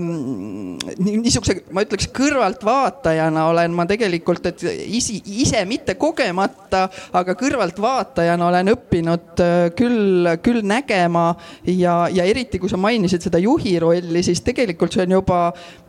[0.99, 8.73] niisuguse, ma ütleks kõrvaltvaatajana olen ma tegelikult, et isi, ise mitte kogemata, aga kõrvaltvaatajana olen
[8.75, 11.27] õppinud äh, küll, küll nägema
[11.67, 15.41] ja, ja eriti kui sa mainisid seda juhi rolli, siis tegelikult see on juba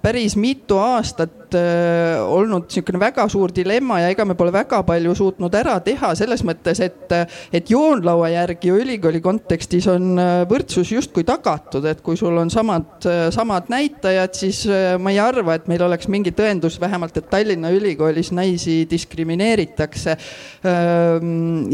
[0.03, 5.15] päris mitu aastat äh, olnud niisugune väga suur dilemma ja ega me pole väga palju
[5.15, 7.15] suutnud ära teha selles mõttes, et,
[7.55, 12.51] et joonlaua järgi ju ülikooli kontekstis on äh, võrdsus justkui tagatud, et kui sul on
[12.53, 17.17] samad, äh, samad näitajad, siis äh, ma ei arva, et meil oleks mingi tõendus vähemalt,
[17.17, 20.17] et Tallinna Ülikoolis naisi diskrimineeritakse.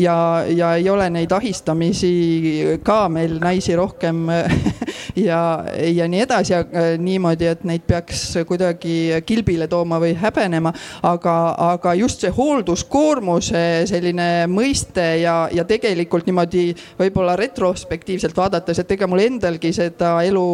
[0.02, 0.14] Ja,
[0.48, 4.26] ja ei ole neid ahistamisi ka meil naisi rohkem
[5.28, 5.40] ja,
[5.87, 6.62] ja nii edasi ja
[7.00, 10.72] niimoodi, et neid peaks kuidagi kilbile tooma või häbenema,
[11.03, 11.37] aga,
[11.72, 19.09] aga just see hoolduskoormuse selline mõiste ja, ja tegelikult niimoodi võib-olla retrospektiivselt vaadates, et ega
[19.11, 20.46] mul endalgi seda elu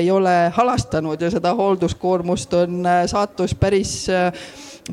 [0.00, 3.94] ei ole halastanud ja seda hoolduskoormust on saatus päris,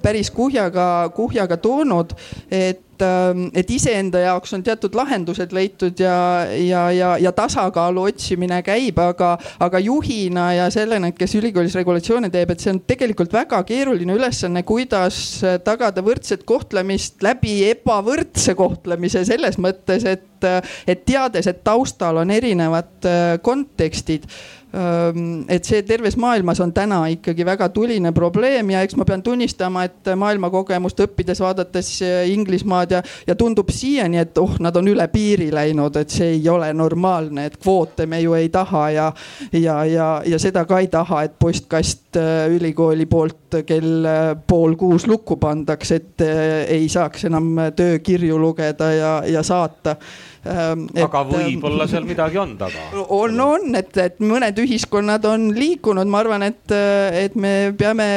[0.02, 2.16] päris kuhjaga, kuhjaga toonud,
[2.52, 8.06] et et, ähm, et iseenda jaoks on teatud lahendused leitud ja, ja, ja, ja tasakaalu
[8.12, 13.34] otsimine käib, aga, aga juhina ja sellena, kes ülikoolis regulatsioone teeb, et see on tegelikult
[13.34, 20.50] väga keeruline ülesanne, kuidas tagada võrdset kohtlemist läbi ebavõrdse kohtlemise selles mõttes, et,
[20.88, 24.28] et teades, et taustal on erinevad äh, kontekstid.
[24.72, 29.84] Et see terves maailmas on täna ikkagi väga tuline probleem ja eks ma pean tunnistama,
[29.90, 35.08] et maailmakogemust õppides, vaadates äh, Inglismaad ja, ja tundub siiani, et oh, nad on üle
[35.12, 39.12] piiri läinud, et see ei ole normaalne, et kvoote me ju ei taha ja,
[39.54, 44.76] ja, ja, ja seda ka ei taha, et postkast äh, ülikooli poolt kell äh, pool
[44.80, 49.98] kuus lukku pandaks, et ei saaks enam töökirju lugeda ja, ja saata
[50.42, 52.88] Ähm, et, aga võib-olla seal midagi on taga.
[53.14, 56.74] on, on, et, et mõned ühiskonnad on liikunud, ma arvan, et,
[57.14, 58.08] et me peame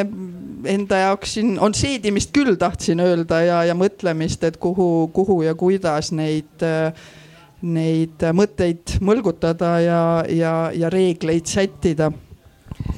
[0.66, 5.54] enda jaoks siin on seedimist küll, tahtsin öelda ja, ja mõtlemist, et kuhu, kuhu ja
[5.54, 6.64] kuidas neid
[7.64, 12.10] neid mõtteid mõlgutada ja, ja, ja reegleid sättida.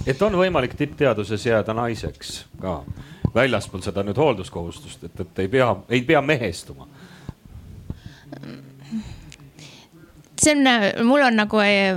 [0.07, 2.81] et on võimalik tippteaduses jääda naiseks ka
[3.35, 6.89] väljaspool seda nüüd hoolduskohustust, et, et ei pea, ei pea mehestuma
[10.41, 11.97] see on, mul on nagu eh,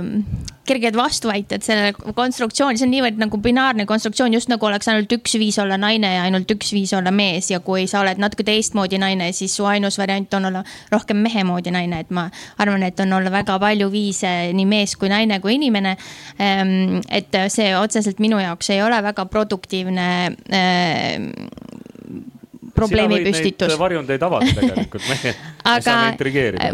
[0.70, 5.34] kerged vastuväited sellele konstruktsiooni, see on niivõrd nagu binaarne konstruktsioon, just nagu oleks ainult üks
[5.40, 9.00] viis olla naine ja ainult üks viis olla mees ja kui sa oled natuke teistmoodi
[9.02, 12.28] naine, siis su ainus variant on olla rohkem mehe moodi naine, et ma
[12.62, 15.96] arvan, et on olla väga palju viise nii mees kui naine kui inimene.
[16.38, 20.08] Ehm, et see otseselt minu jaoks ei ole väga produktiivne
[20.60, 21.30] ehm,
[22.80, 23.76] probleemi püstitus.
[23.80, 25.06] varjundeid avada tegelikult
[25.74, 25.96] aga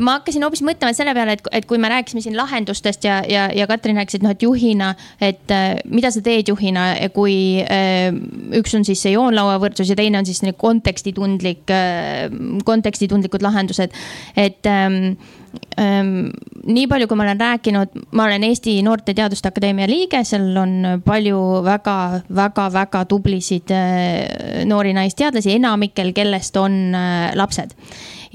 [0.02, 3.46] ma hakkasin hoopis mõtlema selle peale, et, et kui me rääkisime siin lahendustest ja, ja,
[3.54, 8.10] ja Katrin rääkis, et noh, et juhina, et äh, mida sa teed juhina, kui äh,
[8.56, 12.26] üks on siis see joonlauavõrdsus ja teine on siis kontekstitundlik äh,,
[12.66, 13.94] kontekstitundlikud lahendused,
[14.36, 15.16] et ähm,
[15.76, 21.02] nii palju, kui ma olen rääkinud, ma olen Eesti Noorte Teaduste Akadeemia liige, seal on
[21.04, 27.76] palju väga-väga-väga tublisid äh, noori naisteadlasi, enamikel, kellest on äh, lapsed.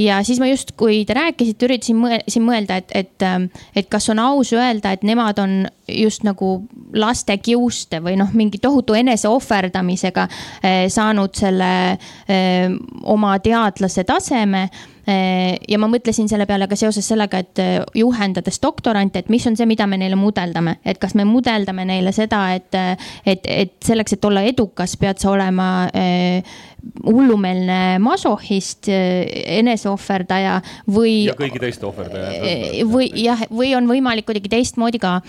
[0.02, 4.10] Ja siis ma just, kui te rääkisite, üritasin siin mõelda, et, et, ähm, et kas
[4.10, 6.54] on aus öelda, et nemad on just nagu
[6.98, 10.28] laste kiuste või noh, mingi tohutu eneseohverdamisega
[10.64, 12.72] eh, saanud selle eh,
[13.04, 14.64] oma teadlase taseme.
[14.64, 17.62] eh, ja ma mõtlesin selle peale ka seoses sellega, et
[17.98, 22.14] juhendades doktorante, et mis on see, mida me neile mudeldame, et kas me mudeldame neile
[22.16, 22.76] seda, et,
[23.26, 25.72] et, et selleks, et olla edukas, pead sa olema
[27.06, 30.56] hullumeelne masohhist, eneseohverdaja
[30.90, 31.28] või.
[31.28, 32.86] ja kõigi teiste ohverdaja.
[32.90, 35.20] või jah, või on võimalik kuidagi teistmoodi ka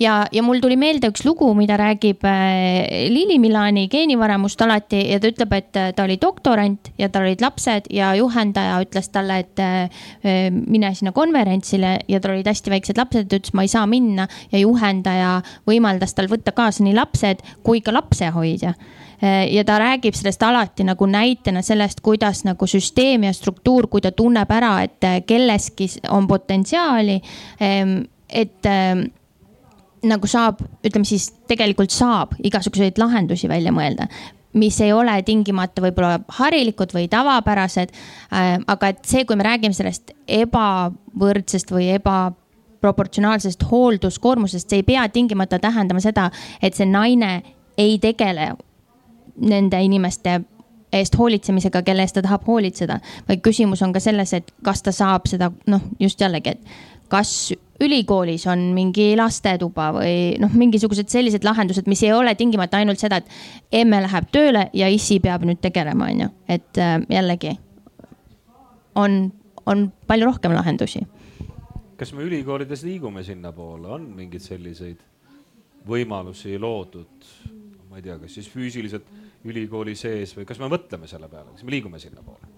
[0.00, 2.24] ja, ja mul tuli meelde üks lugu, mida räägib
[3.12, 7.82] Lili Milani geenivaramust alati ja ta ütleb, et ta oli doktorant ja tal olid lapsed
[7.92, 10.02] ja juhendaja ütles talle, et äh,
[10.50, 14.26] mine sinna konverentsile ja tal olid hästi väiksed lapsed, ta ütles, ma ei saa minna
[14.52, 15.36] ja juhendaja
[15.68, 18.74] võimaldas tal võtta kaasa nii lapsed kui ka lapsehoidja
[19.22, 24.10] ja ta räägib sellest alati nagu näitena sellest, kuidas nagu süsteem ja struktuur, kui ta
[24.10, 27.20] tunneb ära, et kelleski on potentsiaali.
[27.62, 29.06] Ähm, et ähm,
[30.08, 34.08] nagu saab, ütleme siis tegelikult saab igasuguseid lahendusi välja mõelda
[34.52, 38.58] mis ei ole tingimata võib-olla harilikud või tavapärased äh,.
[38.66, 45.58] aga et see, kui me räägime sellest ebavõrdsest või ebaproportsionaalsest hoolduskoormusest, see ei pea tingimata
[45.58, 46.30] tähendama seda,
[46.62, 47.40] et see naine
[47.78, 48.52] ei tegele
[49.40, 50.40] nende inimeste
[50.92, 54.92] eest hoolitsemisega, kelle eest ta tahab hoolitseda, vaid küsimus on ka selles, et kas ta
[54.92, 61.44] saab seda noh, just jällegi, et kas ülikoolis on mingi lastetuba või noh, mingisugused sellised
[61.46, 65.60] lahendused, mis ei ole tingimata ainult seda, et emme läheb tööle ja issi peab nüüd
[65.62, 67.56] tegelema, on ju, et äh, jällegi
[68.98, 69.32] on,
[69.66, 71.06] on palju rohkem lahendusi.
[71.96, 75.02] kas me ülikoolides liigume sinnapoole, on mingeid selliseid
[75.86, 77.28] võimalusi loodud,
[77.90, 79.06] ma ei tea, kas siis füüsiliselt
[79.44, 82.50] ülikooli sees või kas me mõtleme selle peale, kas me liigume sinnapoole?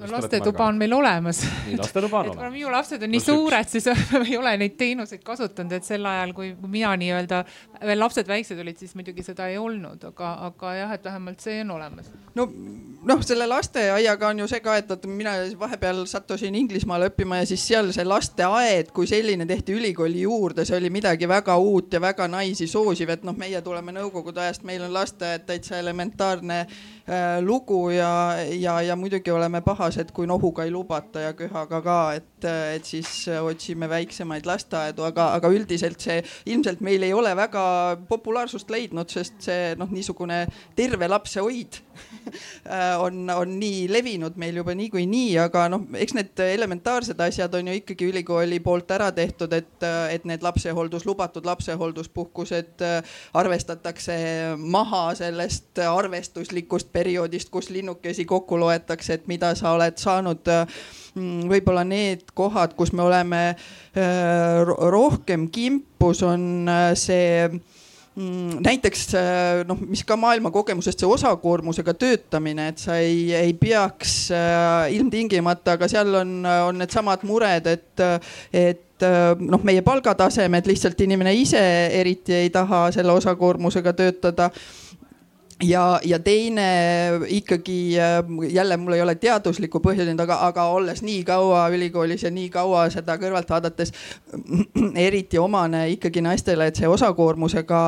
[0.00, 1.42] No lastetuba on meil olemas.
[1.66, 2.52] nii, lastetuba on olemas.
[2.52, 3.86] minu lapsed on nii suured, siis
[4.26, 7.42] ei ole neid teenuseid kasutanud, et sel ajal, kui mina nii-öelda
[7.86, 11.60] veel lapsed väiksed olid, siis muidugi seda ei olnud, aga, aga jah, et vähemalt see
[11.64, 12.10] on olemas.
[12.34, 12.48] no
[13.08, 17.48] noh, selle lasteaiaga on ju see ka, et vaata, mina vahepeal sattusin Inglismaale õppima ja
[17.48, 22.00] siis seal see lasteaed kui selline tehti ülikooli juurde, see oli midagi väga uut ja
[22.02, 26.64] väga naisi soosiv, et noh, meie tuleme nõukogude ajast, meil on lasteaed täitsa elementaarne
[27.40, 32.29] lugu ja, ja, ja muidugi oleme pahased kui nohuga ei lubata ja köhaga ka, et,
[32.48, 37.62] et siis otsime väiksemaid lasteaedu, aga, aga üldiselt see ilmselt meil ei ole väga
[38.08, 40.44] populaarsust leidnud, sest see noh, niisugune
[40.76, 41.80] terve lapse hoid
[43.04, 47.76] on, on nii levinud meil juba niikuinii, aga noh, eks need elementaarsed asjad on ju
[47.80, 52.84] ikkagi ülikooli poolt ära tehtud, et, et need lapsehooldus, lubatud lapsehoolduspuhkused
[53.40, 54.16] arvestatakse
[54.58, 61.84] maha sellest arvestuslikust perioodist, kus linnukesi kokku loetakse, et mida sa oled saanud mm, võib-olla
[61.86, 69.80] need kohad, kus me oleme äh, rohkem kimpus, on äh, see mm, näiteks äh, noh,
[69.90, 74.30] mis ka maailma kogemusest, see osakoormusega töötamine, et sa ei, ei peaks
[74.94, 78.06] ilmtingimata, aga seal on, on needsamad mured, et,
[78.54, 79.08] et
[79.40, 81.62] noh, meie palgatasemed lihtsalt inimene ise
[81.96, 84.50] eriti ei taha selle osakoormusega töötada
[85.62, 86.66] ja, ja teine
[87.28, 92.32] ikkagi äh, jälle mul ei ole teaduslikku põhjendanud, aga, aga olles nii kaua ülikoolis ja
[92.34, 93.92] nii kaua seda kõrvalt vaadates,
[95.08, 97.82] eriti omane ikkagi naistele, et see osakoormusega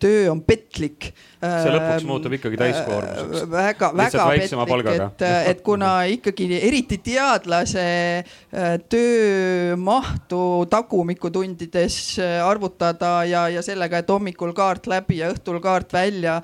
[0.00, 1.12] töö on petlik.
[1.44, 3.42] See lõpuks muutub ikkagi täiskoormuseks.
[3.42, 7.84] Äh, väga, väga petlik, et, et kuna ikkagi eriti teadlase
[8.24, 10.40] äh, töömahtu
[10.72, 16.40] tagumikutundides äh, arvutada ja, ja sellega, et hommikul kaart läbi ja õhtul kaart välja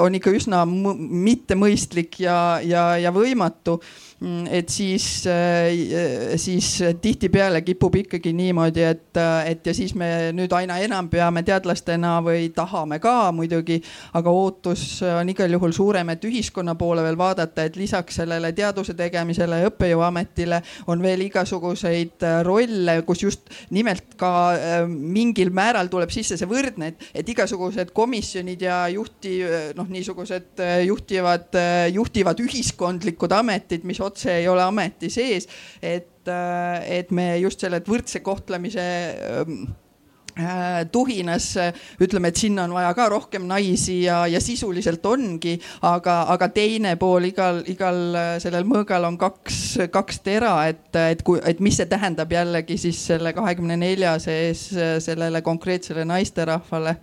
[0.00, 3.78] on ikka üsna mittemõistlik ja, ja, ja võimatu
[4.50, 10.52] et siis, äh, siis tihtipeale kipub ikkagi niimoodi, et, äh, et ja siis me nüüd
[10.54, 13.80] aina enam peame teadlastena või tahame ka muidugi,
[14.14, 18.94] aga ootus on igal juhul suurem, et ühiskonna poole veel vaadata, et lisaks sellele teaduse
[18.94, 20.62] tegemisele ja õppejõuametile
[20.92, 24.32] on veel igasuguseid äh, rolle, kus just nimelt ka
[24.86, 29.34] mingil määral tuleb sisse see võrdne, et, et igasugused komisjonid ja juhti
[29.74, 31.58] noh, niisugused juhtivad,
[31.90, 35.48] juhtivad ühiskondlikud ametid, mis otse ei ole ameti sees.
[35.82, 38.84] et, et me just selle võrdse kohtlemise
[39.42, 39.62] ähm,
[40.38, 41.58] Äh, tuhinas
[42.00, 46.94] ütleme, et sinna on vaja ka rohkem naisi ja, ja sisuliselt ongi, aga, aga teine
[46.96, 49.58] pool igal, igal äh, sellel mõõgal on kaks,
[49.92, 54.70] kaks tera, et, et kui, et mis see tähendab jällegi siis selle kahekümne nelja sees
[54.72, 56.96] äh, sellele konkreetsele naisterahvale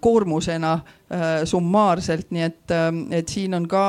[0.00, 2.74] koormusena äh, summaarselt, nii et,
[3.14, 3.84] et siin on ka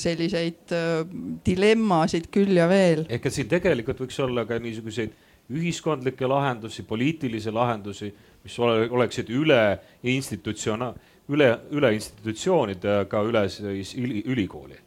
[0.00, 1.02] selliseid äh,
[1.46, 3.04] dilemmasid küll ja veel.
[3.08, 5.16] ehk et siin tegelikult võiks olla ka niisuguseid
[5.50, 8.12] ühiskondlikke lahendusi, poliitilisi lahendusi,
[8.44, 9.62] mis ole, oleksid üle
[10.06, 10.92] institutsiona-,
[11.28, 14.78] üle, üle institutsioonide, ka üle siis ülikooli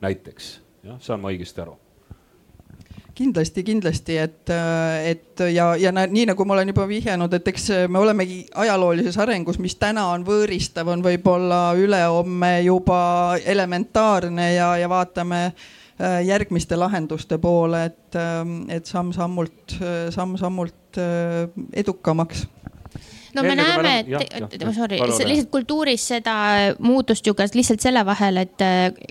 [0.00, 0.52] näiteks,
[0.86, 1.76] jah, saan ma õigesti aru?
[3.16, 4.50] Kindlasti, kindlasti, et,
[5.08, 9.56] et ja, ja nii nagu ma olen juba vihjanud, et eks me olemegi ajaloolises arengus,
[9.62, 13.00] mis täna on võõristav, on võib-olla ülehomme juba
[13.40, 20.98] elementaarne ja, ja vaatame äh, Äh, järgmiste lahenduste poole, et, ähm, et samm-sammult, äh, samm-sammult
[21.00, 22.42] äh, edukamaks
[23.36, 26.36] no me Enne, näeme, et, sorry, lihtsalt kultuuris seda
[26.82, 28.66] muutust ju ka lihtsalt selle vahel, et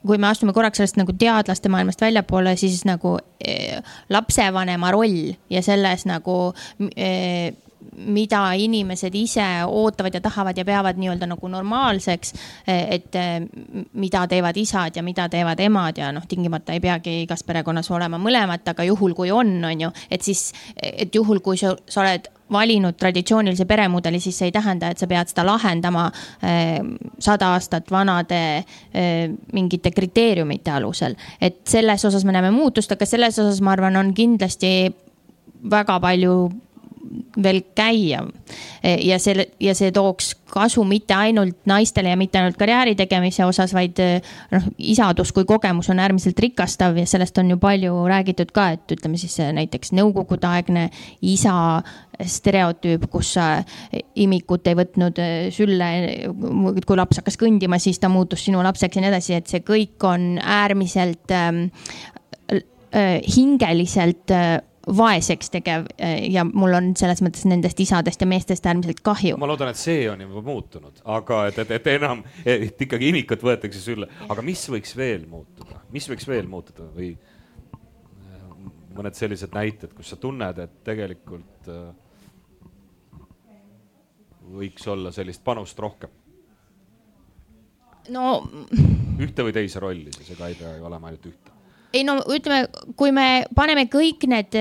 [0.06, 3.78] kui me astume korraks sellest nagu teadlaste maailmast väljapoole, siis nagu eh,
[4.10, 6.40] lapsevanema roll ja selles nagu
[6.96, 7.54] eh,
[7.96, 12.34] mida inimesed ise ootavad ja tahavad ja peavad nii-öelda nagu normaalseks.
[12.68, 13.14] et
[13.94, 18.18] mida teevad isad ja mida teevad emad ja noh, tingimata ei peagi igas perekonnas olema
[18.18, 20.52] mõlemat, aga juhul kui on, on ju, et siis,
[20.82, 25.08] et juhul, kui sa, sa oled valinud traditsioonilise peremudeli, siis see ei tähenda, et sa
[25.10, 26.06] pead seda lahendama
[27.20, 28.42] sada aastat vanade
[29.54, 31.16] mingite kriteeriumite alusel.
[31.42, 34.94] et selles osas me näeme muutust, aga selles osas ma arvan, on kindlasti
[35.72, 36.36] väga palju
[37.44, 38.24] veel käia.
[38.84, 43.74] ja selle ja see tooks kasu mitte ainult naistele ja mitte ainult karjääri tegemise osas,
[43.74, 44.00] vaid
[44.52, 48.96] noh, isadus kui kogemus on äärmiselt rikastav ja sellest on ju palju räägitud ka, et
[48.98, 50.90] ütleme siis näiteks nõukogudeaegne
[51.22, 51.56] isa
[52.24, 53.48] stereotüüp, kus sa
[54.16, 55.20] imikut ei võtnud
[55.56, 55.90] sülle,
[56.86, 60.06] kui laps hakkas kõndima, siis ta muutus sinu lapseks ja nii edasi, et see kõik
[60.08, 61.66] on äärmiselt ähm,
[62.52, 68.66] äh, hingeliselt äh, vaeseks tegev eh, ja mul on selles mõttes nendest isadest ja meestest
[68.70, 69.38] äärmiselt kahju.
[69.42, 73.46] ma loodan, et see on juba muutunud, aga et, et, et enam, et ikkagi imikut
[73.46, 78.44] võetakse sülle, aga mis võiks veel muutuda, mis võiks veel muutuda või eh,
[78.98, 81.90] mõned sellised näited, kus sa tunned, et tegelikult eh,
[84.56, 86.14] võiks olla sellist panust rohkem?
[88.14, 88.38] no.
[89.18, 91.55] ühte või teise rolli siis, ega ei pea ju olema ainult ühte
[91.96, 92.66] ei no ütleme,
[93.00, 94.58] kui me paneme kõik need,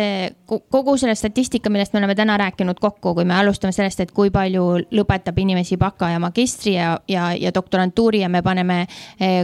[0.46, 4.30] kogu selle statistika, millest me oleme täna rääkinud kokku, kui me alustame sellest, et kui
[4.34, 4.64] palju
[4.94, 8.84] lõpetab inimesi baka ja magistri ja, ja, ja doktorantuuri ja me paneme
[9.18, 9.42] eh,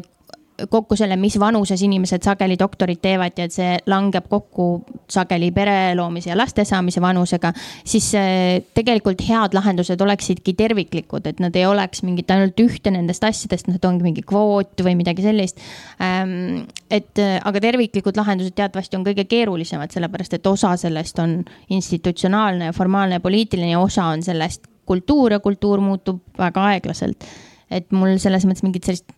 [0.71, 4.69] kokku selle, mis vanuses inimesed sageli doktorit teevad ja et see langeb kokku
[5.11, 7.53] sageli pere loomise ja laste saamise vanusega,
[7.85, 13.25] siis äh, tegelikult head lahendused oleksidki terviklikud, et nad ei oleks mingit ainult ühte nendest
[13.27, 15.61] asjadest, nad ongi mingi kvoot või midagi sellist.
[16.03, 21.41] Ähm, et äh, aga terviklikud lahendused teatavasti on kõige keerulisemad, sellepärast et osa sellest on
[21.71, 27.25] institutsionaalne ja formaalne ja poliitiline ja osa on sellest kultuur ja kultuur muutub väga aeglaselt.
[27.71, 29.13] et mul selles mõttes mingit sellist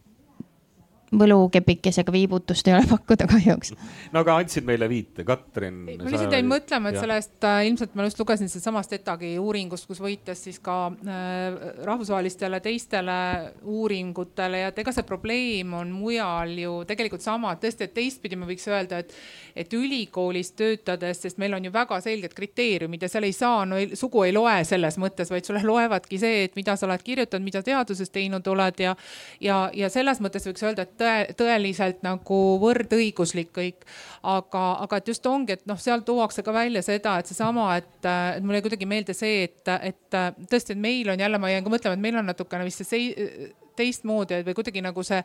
[1.19, 3.75] võlukepikesega viibutust ei ole pakkuda kahjuks.
[4.13, 5.83] no aga andsid meile viite, Katrin.
[5.85, 7.05] ma lihtsalt jäin mõtlema, et ja.
[7.05, 12.63] sellest äh, ilmselt ma just lugesin sedsamast ETAG-i uuringust, kus võitles siis ka äh, rahvusvahelistele
[12.65, 13.19] teistele
[13.63, 18.39] uuringutele ja et ega see probleem on mujal ju tegelikult sama, et tõesti, et teistpidi
[18.41, 19.13] ma võiks öelda, et,
[19.57, 23.81] et ülikoolis töötades, sest meil on ju väga selged kriteeriumid ja seal ei saa, no
[23.81, 27.45] ei, sugu ei loe selles mõttes, vaid sulle loevadki see, et mida sa oled kirjutanud,
[27.45, 28.97] mida teaduses teinud oled ja,
[29.45, 33.87] ja, ja selles mõttes võiks öelda, et tõe, tõeliselt nagu võrdõiguslik kõik.
[34.23, 38.07] aga, aga et just ongi, et noh, seal tuuakse ka välja seda, et seesama, et,
[38.07, 41.75] et mulle kuidagi meelde see, et, et tõesti, et meil on jälle, ma jään ka
[41.75, 45.21] mõtlema, et meil on natukene vist see teistmoodi või kuidagi nagu see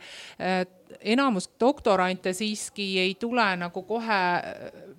[0.99, 4.19] enamus doktorante siiski ei tule nagu kohe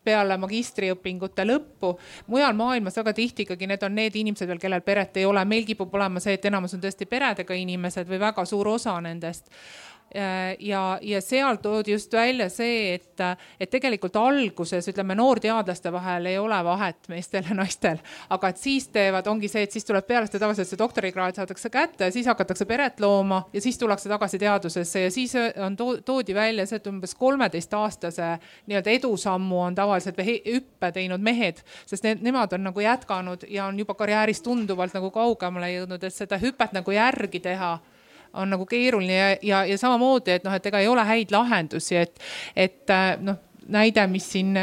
[0.05, 1.95] peale magistriõpingute lõppu.
[2.27, 5.67] mujal maailmas väga tihti ikkagi need on need inimesed veel, kellel peret ei ole, meil
[5.67, 9.51] kipub olema see, et enamus on tõesti peredega inimesed või väga suur osa nendest
[10.15, 13.21] ja, ja seal toodi just välja see, et,
[13.61, 18.01] et tegelikult alguses ütleme noorteadlaste vahel ei ole vahet meestel ja naistel,
[18.31, 21.71] aga et siis teevad, ongi see, et siis tuleb peale seda tavaliselt see doktorikraad saadakse
[21.73, 25.03] kätte, siis hakatakse peret looma ja siis tullakse tagasi teadusesse.
[25.03, 25.35] Ja siis
[25.65, 28.31] on to, toodi välja see, et umbes kolmeteistaastase
[28.67, 33.69] nii-öelda edusammu on tavaliselt või hüppe teinud mehed, sest need, nemad on nagu jätkanud ja
[33.69, 37.77] on juba karjääris tunduvalt nagu kaugemale jõudnud, et seda hüpet nagu järgi teha
[38.33, 41.97] on nagu keeruline ja, ja, ja samamoodi, et noh, et ega ei ole häid lahendusi,
[41.97, 42.25] et,
[42.57, 44.57] et noh näide, mis siin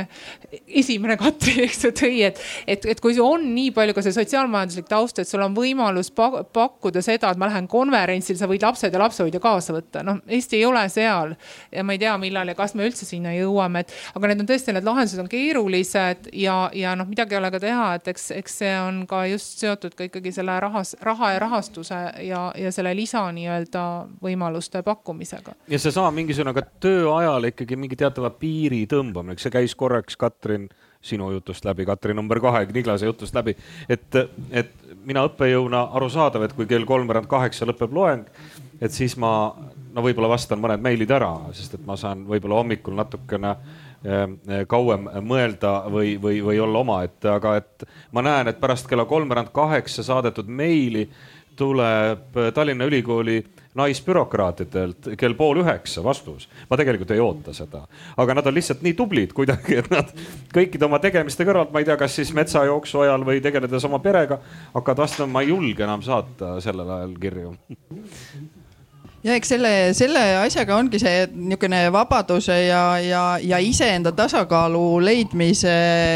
[0.68, 4.16] esimene Katrin, eks ju, tõi, et, et, et kui sul on nii palju ka see
[4.16, 8.94] sotsiaalmajanduslik taust, et sul on võimalus pakkuda seda, et ma lähen konverentsil, sa võid lapsed
[8.94, 10.04] ja lapsehoidja kaasa võtta.
[10.06, 11.36] noh, Eesti ei ole seal
[11.72, 14.50] ja ma ei tea, millal ja kas me üldse sinna jõuame, et aga need on
[14.50, 18.30] tõesti, need lahendused on keerulised ja, ja noh, midagi ei ole ka teha, et eks,
[18.40, 22.74] eks see on ka just seotud ka ikkagi selle rahas, raha ja rahastuse ja, ja
[22.76, 23.86] selle lisa nii-öelda
[24.24, 25.56] võimaluste pakkumisega.
[25.72, 30.68] ja seesama mingisugune ka tööajal ikkagi mingi teatava piiri tõmbamine, see käis korraks, Katrin,
[31.06, 33.54] sinu jutust läbi, Katrin number kahe, Niglase jutust läbi,
[33.90, 34.20] et,
[34.52, 34.74] et
[35.06, 38.30] mina õppejõuna arusaadav, et kui kell kolmveerand kaheksa lõpeb loeng,
[38.82, 39.32] et siis ma
[39.96, 45.08] no võib-olla vastan mõned meilid ära, sest et ma saan võib-olla hommikul natukene eh, kauem
[45.24, 50.04] mõelda või, või, või olla omaette, aga et ma näen, et pärast kella kolmveerand kaheksa
[50.04, 51.06] saadetud meili
[51.56, 53.40] tuleb Tallinna Ülikooli
[53.76, 56.50] naisbürokraatidelt kell pool üheksa vastus.
[56.70, 57.86] ma tegelikult ei oota seda,
[58.18, 60.12] aga nad on lihtsalt nii tublid kuidagi, et nad
[60.56, 64.40] kõikide oma tegemiste kõrvalt, ma ei tea, kas siis metsajooksu ajal või tegeledes oma perega,
[64.74, 67.56] hakkavad vastama, ma ei julge enam saata sellel ajal kirju
[69.26, 75.74] ja eks selle, selle asjaga ongi see niisugune vabaduse ja, ja, ja iseenda tasakaalu leidmise,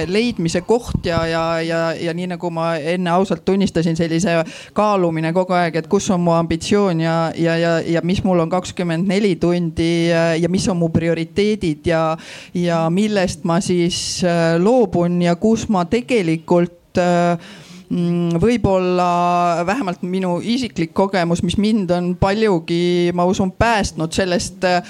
[0.10, 4.36] leidmise koht ja, ja, ja, ja nii nagu ma enne ausalt tunnistasin, sellise
[4.78, 8.52] kaalumine kogu aeg, et kus on mu ambitsioon ja, ja, ja, ja mis mul on
[8.52, 12.04] kakskümmend neli tundi ja, mis on mu prioriteedid ja,
[12.54, 17.58] ja millest ma siis äh, loobun ja kus ma tegelikult äh,
[17.90, 24.84] võib-olla vähemalt minu isiklik kogemus, mis mind on paljugi, ma usun, päästnud sellest äh,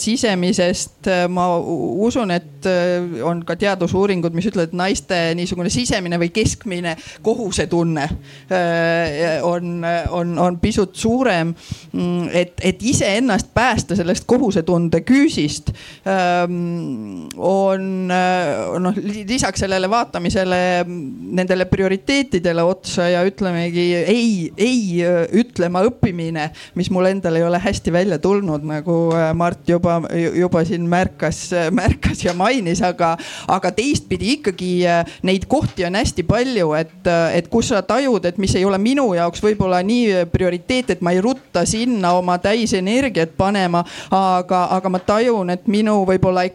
[0.00, 6.30] sisemisest ma usun, et äh, on ka teadusuuringud, mis ütlevad, et naiste niisugune sisemine või
[6.32, 11.52] keskmine kohusetunne äh, on, on, on pisut suurem.
[11.92, 15.74] Mm, et, et iseennast päästa sellest kohusetunde küüsist
[16.08, 25.02] ähm, on noh, lisaks sellele vaatamisele nendele prioriteetidele prioriteetidele otsa ja ütlemegi ei, ei
[25.40, 30.64] ütlema õppimine, mis mul endal ei ole hästi välja tulnud, nagu äh, Mart juba, juba
[30.64, 33.16] siin märkas, märkas ja mainis, aga,
[33.48, 38.24] aga teistpidi ikkagi äh, neid kohti on hästi palju, et, äh, et kus sa tajud,
[38.24, 42.38] et mis ei ole minu jaoks võib-olla nii prioriteet, et ma ei rutta sinna oma
[42.38, 46.46] täisenergiat panema, aga, aga ma tajun, et minu võib-olla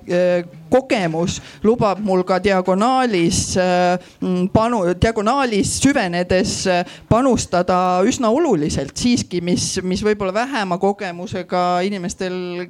[0.76, 8.96] kogemus lubab mul ka diagonaalis äh, mm, panu, diagonaalis süvenedes äh, panustada üsna oluliselt.
[9.00, 12.68] Siiski, mis, mis võib-olla vähema kogemusega inimestel,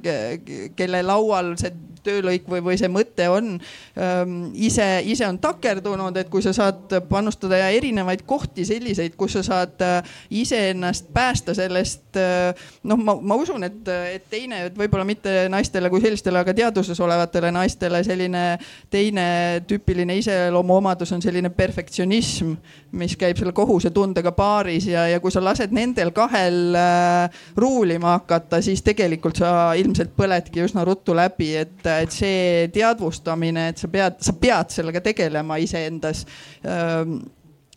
[0.76, 1.74] kelle laual see
[2.06, 6.94] töölõik või, või see mõte on ähm, ise, ise on takerdunud, et kui sa saad
[7.10, 12.66] panustada ja erinevaid kohti selliseid, kus sa saad äh, iseennast päästa sellest äh,.
[12.86, 13.82] noh, ma, ma usun, et,
[14.12, 18.44] et teine, et võib-olla mitte naistele kui sellistele, aga teaduses olevatele naistele selline
[18.90, 19.26] teine
[19.68, 22.54] tüüpiline iseloomuomadus on selline perfektsionism,
[22.96, 28.60] mis käib selle kohusetundega paaris ja, ja kui sa lased nendel kahel äh, ruulima hakata,
[28.64, 34.20] siis tegelikult sa ilmselt põledki üsna ruttu läbi, et et see teadvustamine, et sa pead,
[34.24, 36.24] sa pead sellega tegelema iseendas
[36.66, 37.18] ähm,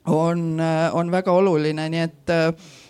[0.09, 0.43] on,
[0.93, 2.35] on väga oluline, nii et,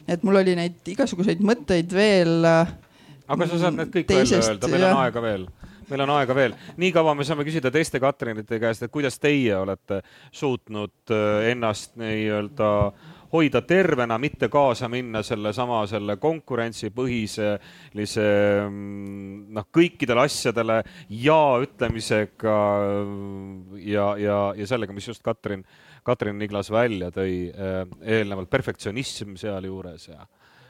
[0.08, 2.46] et mul oli neid igasuguseid mõtteid veel.
[2.46, 5.48] aga sa saad need kõik teisest, välja öelda, meil on aega veel
[5.90, 9.56] meil on aega veel, nii kaua me saame küsida teiste Katrinite käest, et kuidas teie
[9.58, 18.26] olete suutnud äh, ennast nii-öelda äh, hoida tervena, mitte kaasa minna sellesama, selle konkurentsipõhiselise
[18.70, 20.84] mm, noh, kõikidele asjadele
[21.22, 22.58] ja ütlemisega
[23.86, 25.66] ja, ja, ja sellega, mis just Katrin,
[26.06, 27.86] Katrin Niglas välja tõi eh,
[28.18, 30.20] eelnevalt, perfektsionism sealjuures ja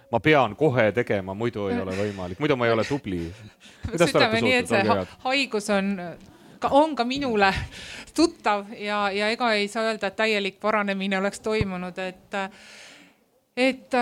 [0.10, 3.34] ma pean kohe tegema, muidu ei ole võimalik, muidu ma ei ole tubli.
[3.93, 4.84] ütleme nii, et see
[5.28, 5.86] haigus on
[6.68, 7.49] on ka minule
[8.20, 12.39] tuttav ja, ja ega ei saa öelda, et täielik paranemine oleks toimunud, et
[13.59, 13.95] et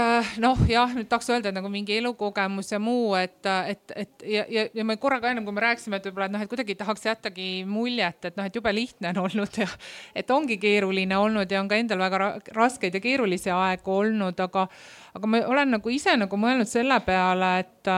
[0.43, 3.39] noh, jah, nüüd tahaks öelda, nagu mingi elukogemus ja muu, et,
[3.71, 6.35] et, et ja, ja, ja me korra ka ennem, kui me rääkisime, et võib-olla, et
[6.35, 9.69] noh, et kuidagi tahaks jättagi muljet, et noh, et jube lihtne on olnud ja
[10.17, 14.67] et ongi keeruline olnud ja on ka endal väga raskeid ja keerulisi aegu olnud, aga
[15.15, 17.89] aga ma olen nagu ise nagu mõelnud selle peale, et,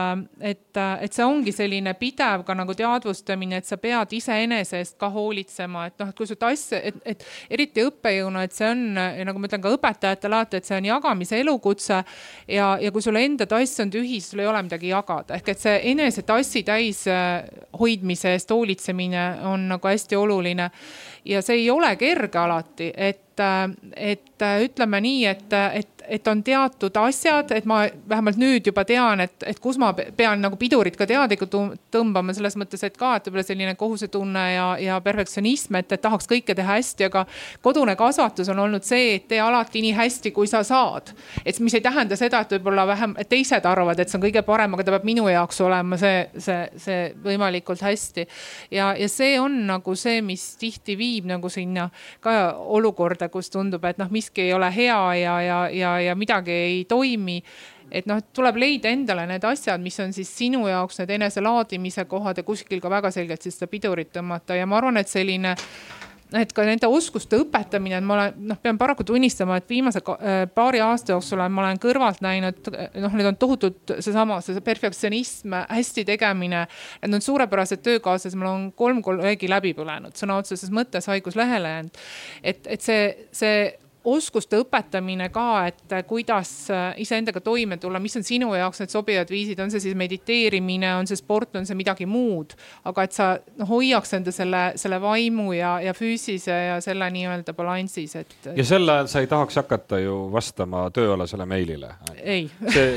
[0.52, 5.10] et, et see ongi selline pidev ka nagu teadvustamine, et sa pead iseenese eest ka
[5.12, 9.42] hoolitsema, et noh, et kui su tass, et, et eriti õppejõuna, et see on nagu
[9.42, 12.02] ma ütlen ka õpetajatele alati, et see on jagamise elukutse.
[12.48, 15.54] ja, ja kui sul enda tass on tühi, siis sul ei ole midagi jagada, ehk
[15.54, 17.42] et see enese tassi täis äh,
[17.78, 20.70] hoidmise eest hoolitsemine on nagu hästi oluline.
[21.24, 23.40] ja see ei ole kerge alati, et,
[23.96, 29.22] et ütleme nii, et, et et on teatud asjad, et ma vähemalt nüüd juba tean,
[29.24, 31.54] et, et kus ma pean nagu pidurit ka teadlikult
[31.94, 36.28] tõmbama selles mõttes, et ka, et võib-olla selline kohusetunne ja, ja perfektsionism, et, et tahaks
[36.30, 37.24] kõike teha hästi, aga
[37.62, 41.12] kodune kasvatus on olnud see, et tee alati nii hästi, kui sa saad.
[41.44, 44.42] et mis ei tähenda seda, et võib-olla vähem, et teised arvavad, et see on kõige
[44.46, 48.26] parem, aga ta peab minu jaoks olema see, see, see võimalikult hästi.
[48.74, 51.90] ja, ja see on nagu see, mis tihti viib nagu sinna
[52.20, 56.52] ka olukorda, kus tundub, et noh, miski ei ole hea ja, ja, ja, ja midagi
[56.52, 57.40] ei toimi
[57.90, 62.38] et noh, tuleb leida endale need asjad, mis on siis sinu jaoks need eneselaadimise kohad
[62.38, 65.56] ja kuskil ka väga selgelt siis seda pidurit tõmmata ja ma arvan, et selline
[66.38, 70.44] et ka nende oskuste õpetamine, et ma olen, noh, pean paraku tunnistama, et viimase äh,
[70.54, 72.70] paari aasta jooksul ma olen kõrvalt näinud,
[73.02, 76.62] noh, need on tohutult seesama, see perfektsionism, hästi tegemine.
[77.02, 82.02] Need on suurepärased töökaaslased, mul on kolm kolleegi läbi põlenud, sõna otseses mõttes haiguslehele jäänud.
[82.42, 83.56] et, et see, see
[84.04, 89.30] oskuste õpetamine ka, et kuidas äh, iseendaga toime tulla, mis on sinu jaoks need sobivad
[89.30, 92.54] viisid, on see siis mediteerimine, on see sport, on see midagi muud.
[92.88, 97.54] aga et sa noh, hoiaks enda selle, selle vaimu ja, ja füüsise ja selle nii-öelda
[97.56, 98.36] balansis, et.
[98.56, 101.94] ja sel ajal sa ei tahaks hakata ju vastama tööalasele meilile.
[102.22, 102.96] ei see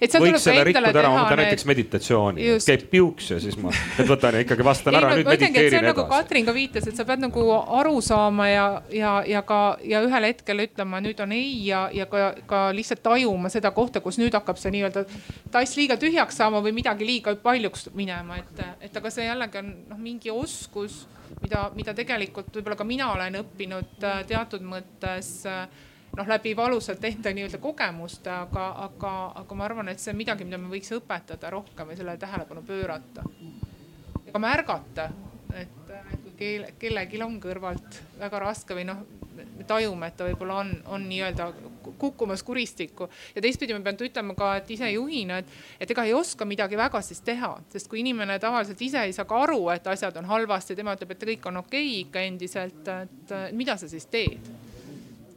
[0.00, 4.08] et võiks selle rikkuda ära, ma võtan näiteks meditatsiooni, käib piuks ja siis ma, et
[4.08, 5.86] võtan ja ikkagi vastan ära, nüüd mediteerin edasi.
[5.90, 7.44] nagu Katrin ka viitas, et sa pead nagu
[7.80, 12.08] aru saama ja, ja, ja ka ja ühel hetkel ütlema, nüüd on ei ja, ja
[12.10, 15.06] ka, ka lihtsalt tajuma seda kohta, kus nüüd hakkab see nii-öelda
[15.52, 19.72] tass liiga tühjaks saama või midagi liiga paljuks minema, et, et aga see jällegi on
[19.90, 21.04] noh, mingi oskus,
[21.40, 25.64] mida, mida tegelikult võib-olla ka mina olen õppinud äh, teatud mõttes äh,
[26.16, 30.46] noh, läbi valusalt enda nii-öelda kogemuste, aga, aga, aga ma arvan, et see on midagi,
[30.46, 33.24] mida me võiks õpetada rohkem ja sellele tähelepanu pöörata.
[34.26, 35.08] ja ka märgata,
[35.54, 39.04] et, et kui keel, kellelgi on kõrvalt väga raske või noh,
[39.40, 41.46] me tajume, et ta võib-olla on, on nii-öelda
[41.98, 43.08] kukkumas kuristikku.
[43.34, 46.76] ja teistpidi ma pean ütlema ka, et ise juhina, et, et ega ei oska midagi
[46.76, 50.28] väga siis teha, sest kui inimene tavaliselt ise ei saa ka aru, et asjad on
[50.28, 54.50] halvasti, tema ütleb, et kõik on okei okay ikka endiselt, et mida sa siis teed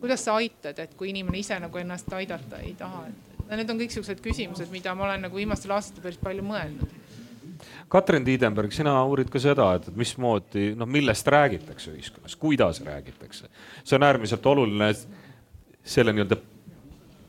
[0.04, 3.80] kuidas sa aitad, et kui inimene ise nagu ennast aidata ei taha, et need on
[3.80, 6.98] kõik siuksed küsimused, mida ma olen nagu viimastel aastatel päris palju mõelnud.
[7.88, 13.48] Katrin Tiidenberg, sina uurid ka seda, et mismoodi, noh, millest räägitakse ühiskonnas, kuidas räägitakse.
[13.84, 14.90] see on äärmiselt oluline
[15.84, 16.36] selle nii-öelda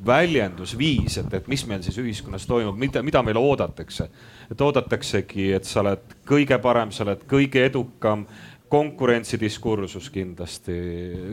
[0.06, 4.08] väljendusviis, et, et mis meil siis ühiskonnas toimub, mida, mida meile oodatakse.
[4.50, 8.26] et oodataksegi, et sa oled kõige parem, sa oled kõige edukam
[8.72, 10.74] konkurentsidiskursus kindlasti,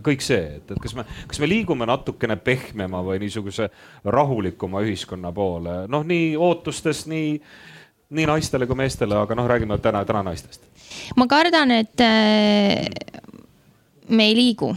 [0.04, 3.70] kõik see, et, et kas me, kas me liigume natukene pehmema või niisuguse
[4.06, 7.38] rahulikuma ühiskonna poole, noh, nii ootustes, nii,
[8.18, 10.68] nii naistele kui meestele, aga noh, räägime täna, täna naistest.
[11.16, 12.86] ma kardan, et äh,
[14.12, 14.74] me ei liigu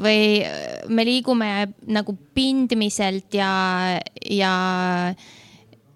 [0.00, 1.50] või äh, me liigume
[1.90, 3.50] nagu pindmiselt ja,
[4.30, 4.52] ja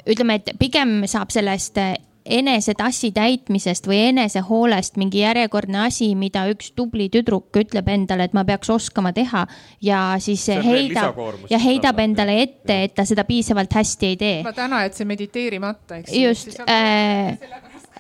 [0.09, 1.79] ütleme, et pigem saab sellest
[2.25, 8.47] enesetassi täitmisest või enesehoolest mingi järjekordne asi, mida üks tubli tüdruk ütleb endale, et ma
[8.49, 9.45] peaks oskama teha
[9.85, 11.21] ja siis heidab
[11.53, 14.39] ja heidab endale ette, et ta seda piisavalt hästi ei tee.
[14.47, 16.17] ma täna jätsin mediteerimata, eks.
[16.17, 17.37] just, äh,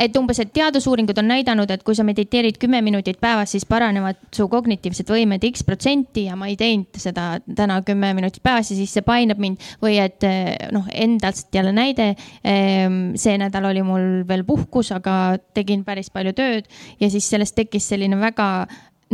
[0.00, 4.18] et umbes, et teadusuuringud on näidanud, et kui sa mediteerid kümme minutit päevas, siis paranevad
[4.34, 8.78] su kognitiivsed võimed X protsenti ja ma ei teinud seda täna kümme minutit päevas ja
[8.78, 12.14] siis see painab mind või et eh, noh, endast jälle näide.
[12.44, 16.68] Ehm, see nädal oli mul veel puhkus, aga tegin päris palju tööd
[17.00, 18.48] ja siis sellest tekkis selline väga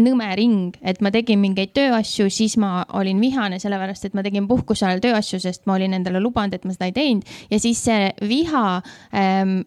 [0.01, 4.47] nõme ring, et ma tegin mingeid tööasju, siis ma olin vihane, sellepärast et ma tegin
[4.51, 7.83] puhkuse ajal tööasju, sest ma olin endale lubanud, et ma seda ei teinud ja siis
[7.89, 8.65] see viha
[9.17, 9.61] ähm,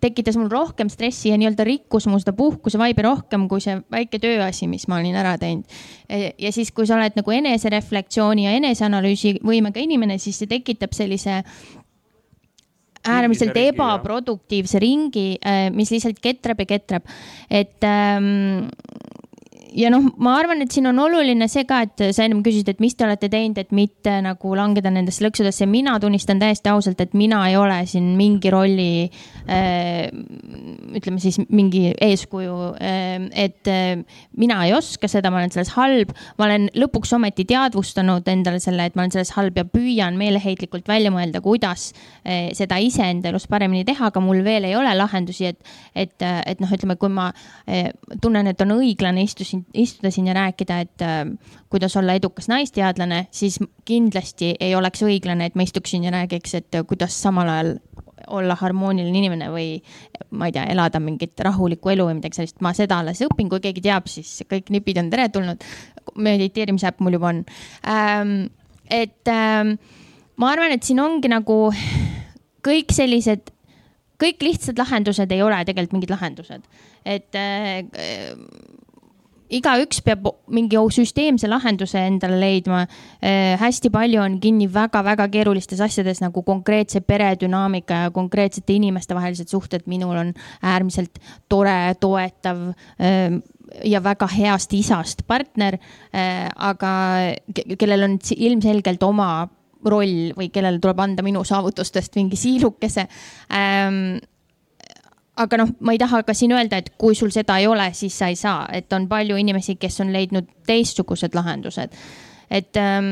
[0.00, 4.20] tekitas mul rohkem stressi ja nii-öelda rikkus mu seda puhkuse vaibi rohkem kui see väike
[4.22, 5.64] tööasi, mis ma olin ära teinud.
[6.08, 10.94] E, ja siis, kui sa oled nagu enesereflektsiooni ja eneseanalüüsi võimega inimene, siis see tekitab
[10.96, 11.42] sellise
[13.04, 17.10] äärmiselt ebaproduktiivse ringi, e, mis lihtsalt ketrab ja ketrab.
[17.50, 18.70] et ähm,
[19.74, 22.80] ja noh, ma arvan, et siin on oluline see ka, et sa ennem küsisid, et
[22.82, 25.66] mis te olete teinud, et mitte nagu langeda nendesse lõksudesse.
[25.70, 29.08] mina tunnistan täiesti ausalt, et mina ei ole siin mingi rolli
[29.50, 30.06] äh,,
[30.94, 33.26] ütleme siis mingi eeskuju äh,.
[33.46, 34.04] et äh,
[34.38, 36.14] mina ei oska seda, ma olen selles halb.
[36.38, 40.88] ma olen lõpuks ometi teadvustanud endale selle, et ma olen selles halb ja püüan meeleheitlikult
[40.88, 41.90] välja mõelda, kuidas
[42.24, 46.70] seda iseenda elus paremini teha, aga mul veel ei ole lahendusi, et, et, et noh,
[46.72, 47.30] ütleme, kui ma
[48.22, 51.24] tunnen, et on õiglane istusin istuda siin ja rääkida, et äh,
[51.70, 56.74] kuidas olla edukas naisteadlane, siis kindlasti ei oleks õiglane, et ma istuksin ja räägiks, et
[56.74, 57.76] äh, kuidas samal ajal
[58.32, 59.68] olla harmooniline inimene või
[60.32, 62.60] ma ei tea, elada mingit rahulikku elu või midagi sellist.
[62.64, 65.64] ma seda alles õpin, kui keegi teab, siis kõik nipid on teretulnud.
[66.14, 67.44] mediteerimise äpp mul juba on
[67.88, 68.46] ähm,
[68.90, 69.76] et ähm,
[70.36, 71.58] ma arvan, et siin ongi nagu
[72.64, 73.50] kõik sellised,
[74.20, 76.64] kõik lihtsad lahendused ei ole tegelikult mingid lahendused,
[77.04, 77.82] et äh,
[79.58, 83.54] igaüks peab mingi süsteemse lahenduse endale leidma äh,.
[83.60, 89.86] hästi palju on kinni väga-väga keerulistes asjades nagu konkreetse peredünaamika ja konkreetsete inimeste vahelised suhted.
[89.86, 93.40] minul on äärmiselt tore, toetav äh,
[93.84, 95.78] ja väga heast isast partner
[96.14, 96.94] äh,, aga
[97.78, 99.48] kellel on ilmselgelt oma
[99.84, 103.06] roll või kellele tuleb anda minu saavutustest mingi siilukese
[103.52, 104.16] ähm,
[105.36, 108.16] aga noh, ma ei taha ka siin öelda, et kui sul seda ei ole, siis
[108.18, 111.96] sa ei saa, et on palju inimesi, kes on leidnud teistsugused lahendused.
[112.50, 113.10] et ähm,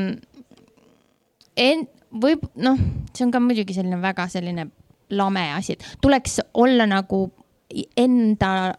[1.57, 1.87] en,
[2.21, 2.79] võib, noh,
[3.13, 4.69] see on ka muidugi selline väga selline
[5.13, 7.25] lame asi, et tuleks olla nagu
[7.97, 8.73] enda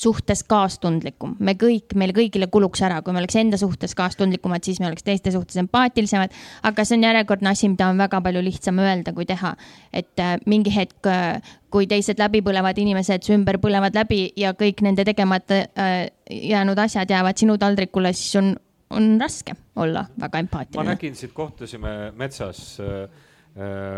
[0.00, 4.80] suhtes kaastundlikum, me kõik, meil kõigile kuluks ära, kui me oleks enda suhtes kaastundlikumad, siis
[4.80, 6.32] me oleks teiste suhtes empaatilisemad.
[6.62, 9.54] aga see on järjekordne asi, mida on väga palju lihtsam öelda kui teha.
[9.92, 14.80] et äh, mingi hetk, äh, kui teised läbipõlevad inimesed su ümber põlevad läbi ja kõik
[14.86, 18.54] nende tegemata äh, jäänud asjad jäävad sinu taldrikule, siis on,
[18.90, 20.84] on raske olla väga empaatiline.
[20.84, 23.26] ma nägin, siit kohtusime metsas äh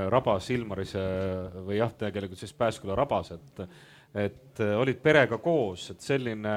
[0.08, 1.00] Rabas Ilmarise
[1.66, 3.60] või jah, tegelikult siis Pääsküla rabas, et
[4.14, 6.56] et äh, olid perega koos, et selline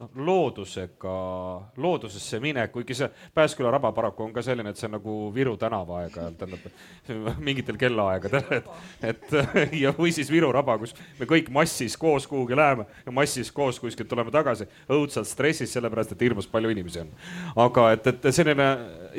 [0.00, 1.14] noh, loodusega,
[1.80, 5.56] loodusesse minek, kuigi see Pääsküla raba paraku on ka selline, et see on nagu Viru
[5.60, 8.70] tänava aeg-ajalt, tähendab mingitel kellaaegadel, et,
[9.12, 9.36] et
[9.82, 13.80] ja või siis Viru raba, kus me kõik massis koos kuhugi läheme ja massis koos
[13.82, 17.12] kuskilt tuleme tagasi, õudselt stressis, sellepärast et hirmus palju inimesi on.
[17.68, 18.70] aga et, et selline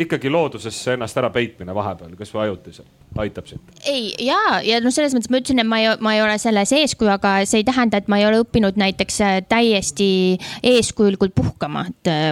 [0.06, 3.62] ikkagi loodusesse ennast ära peitmine vahepeal, kasvõi ajutiselt aitab sind?
[3.88, 6.72] ei, ja, ja no selles mõttes ma ütlesin, et ma ei, ma ei ole selles
[6.76, 10.10] eeskuju, aga see ei tähenda, et ma ei ole õppinud näiteks äh, täiesti
[10.72, 12.32] eeskujulikult puhkama, et äh,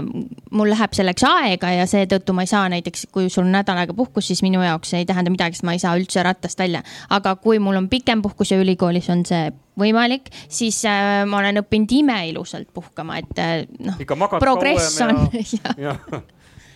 [0.51, 3.95] mul läheb selleks aega ja seetõttu ma ei saa näiteks, kui sul on nädal aega
[3.97, 6.83] puhkus, siis minu jaoks ei tähenda midagi, sest ma ei saa üldse rattast välja.
[7.09, 9.49] aga kui mul on pikem puhkus ja ülikoolis on see
[9.79, 13.99] võimalik, siis äh, ma olen õppinud imeilusalt puhkama, et äh, noh,
[14.39, 15.25] progress on.
[15.55, 15.95] ja, ja,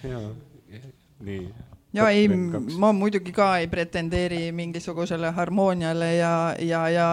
[0.08, 0.24] ja,
[1.24, 1.53] nii
[1.94, 2.28] ja ei,
[2.78, 7.08] ma muidugi ka ei pretendeeri mingisugusele harmooniale ja, ja, ja,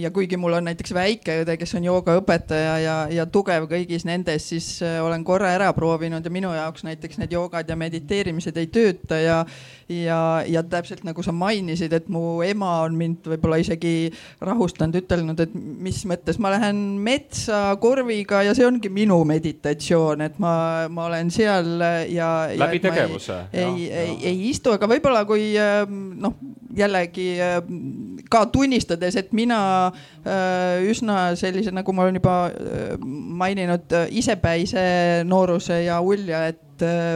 [0.00, 4.48] ja kuigi mul on näiteks väike õde, kes on joogaõpetaja ja, ja tugev kõigis nendes,
[4.50, 8.66] siis äh, olen korra ära proovinud ja minu jaoks näiteks need joogad ja mediteerimised ei
[8.74, 9.38] tööta ja,
[9.88, 10.18] ja,
[10.50, 14.10] ja täpselt nagu sa mainisid, et mu ema on mind võib-olla isegi
[14.42, 20.42] rahustanud, ütelnud, et mis mõttes ma lähen metsa korviga ja see ongi minu meditatsioon, et
[20.42, 20.54] ma,
[20.90, 21.78] ma olen seal
[22.10, 22.30] ja.
[22.58, 23.44] läbi tegevuse.
[23.54, 26.36] ei, ei, ei istu, aga võib-olla kui ähm, noh,
[26.76, 33.86] jällegi ähm, ka tunnistades, et mina äh, üsna sellise, nagu ma olen juba äh, maininud,
[33.94, 34.84] äh, isepäise
[35.28, 36.60] nooruse ja ulja, et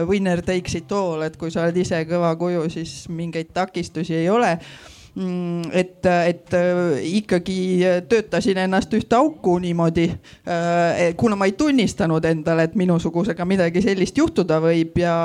[0.07, 4.29] winner takes it all, et kui sa oled ise kõva kuju, siis mingeid takistusi ei
[4.31, 4.53] ole
[5.73, 10.05] et, et äh, ikkagi töötasin ennast ühte auku niimoodi,
[10.47, 15.15] äh, kuna ma ei tunnistanud endale, et minusugusega midagi sellist juhtuda võib ja,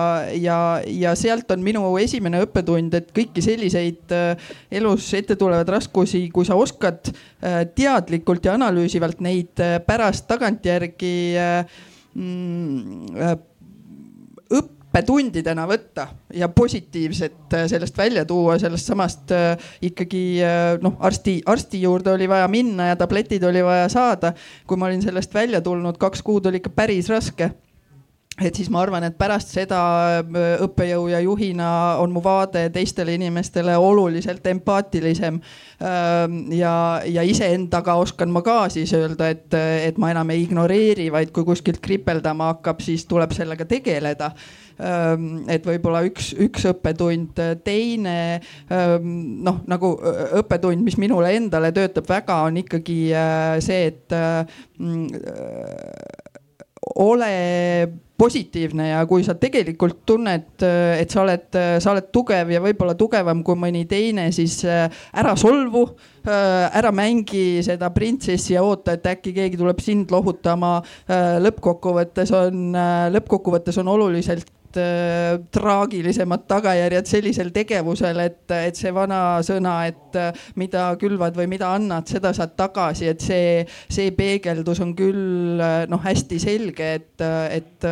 [0.41, 0.59] ja,
[0.89, 6.49] ja sealt on minu esimene õppetund, et kõiki selliseid äh, elus ette tulevaid raskusi, kui
[6.49, 7.13] sa oskad
[7.77, 11.17] teadlikult ja analüüsivalt neid pärast tagantjärgi
[12.17, 13.35] mm,
[14.49, 16.07] õppida õppetundidena võtta
[16.39, 22.13] ja positiivset äh, sellest välja tuua, sellest samast äh, ikkagi äh, noh, arsti, arsti juurde
[22.15, 24.33] oli vaja minna ja tabletid oli vaja saada.
[24.67, 27.51] kui ma olin sellest välja tulnud, kaks kuud oli ikka päris raske
[28.43, 29.79] et siis ma arvan, et pärast seda
[30.65, 31.69] õppejõu ja juhina
[32.03, 35.39] on mu vaade teistele inimestele oluliselt empaatilisem.
[36.59, 36.75] ja,
[37.07, 41.47] ja iseendaga oskan ma ka siis öelda, et, et ma enam ei ignoreeri, vaid kui
[41.47, 44.33] kuskilt kripeldama hakkab, siis tuleb sellega tegeleda
[44.75, 49.11] Ehm, et võib-olla üks, üks õppetund, teine ehm,
[49.47, 49.93] noh, nagu
[50.41, 54.17] õppetund, mis minule endale töötab väga, on ikkagi äh, see, et
[54.81, 55.07] mm,
[56.95, 61.49] ole positiivne ja kui sa tegelikult tunned, et sa oled,
[61.83, 64.87] sa oled tugev ja võib-olla tugevam kui mõni teine, siis äh,
[65.19, 65.89] ära solvu.
[66.25, 70.77] Äh, ära mängi seda printsessi ja oota, et äkki keegi tuleb sind lohutama.
[71.45, 72.77] lõppkokkuvõttes on,
[73.13, 74.49] lõppkokkuvõttes on oluliselt
[74.81, 81.49] äh, traagilisemad tagajärjed sellisel tegevusel, et, et see vana sõna, et äh, mida külvad või
[81.51, 86.91] mida annad, seda saad tagasi, et see, see peegeldus on küll äh, noh, hästi selge,
[87.01, 87.89] et, et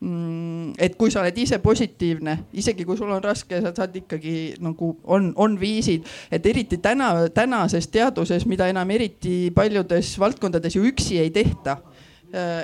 [0.00, 4.36] mm,, et kui sa oled ise positiivne, isegi kui sul on raske, sa saad ikkagi
[4.64, 10.86] nagu on, on viisid, et eriti täna, tänases teaduses, mida enam eriti paljudes valdkondades ju
[10.88, 11.97] üksi ei tehta Äh,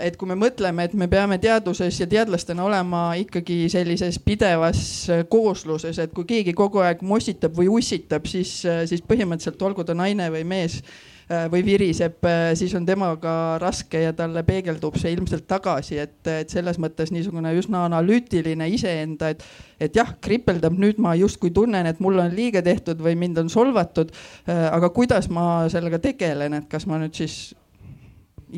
[0.05, 5.25] et kui me mõtleme, et me peame teaduses ja teadlastena olema ikkagi sellises pidevas äh,
[5.31, 9.97] koosluses, et kui keegi kogu aeg mossitab või ussitab, siis, äh, siis põhimõtteliselt olgu ta
[9.97, 10.83] naine või mees
[11.25, 16.77] või viriseb, siis on temaga raske ja talle peegeldub see ilmselt tagasi, et, et selles
[16.77, 19.41] mõttes niisugune üsna analüütiline iseenda, et,
[19.81, 23.49] et jah, kripeldab, nüüd ma justkui tunnen, et mulle on liiga tehtud või mind on
[23.49, 24.13] solvatud.
[24.45, 27.55] aga kuidas ma sellega tegelen, et kas ma nüüd siis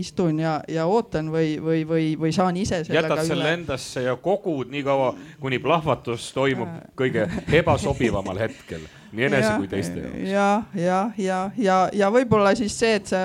[0.01, 3.55] istun ja, ja ootan või, või, või, või saan ise jätad selle üle.
[3.61, 7.26] endasse ja kogud nii kaua, kuni plahvatus toimub kõige
[7.61, 10.28] ebasobivamal hetkel, nii enese ja, kui teiste jaoks.
[10.30, 13.22] ja, ja, ja, ja, ja võib-olla siis see, et sa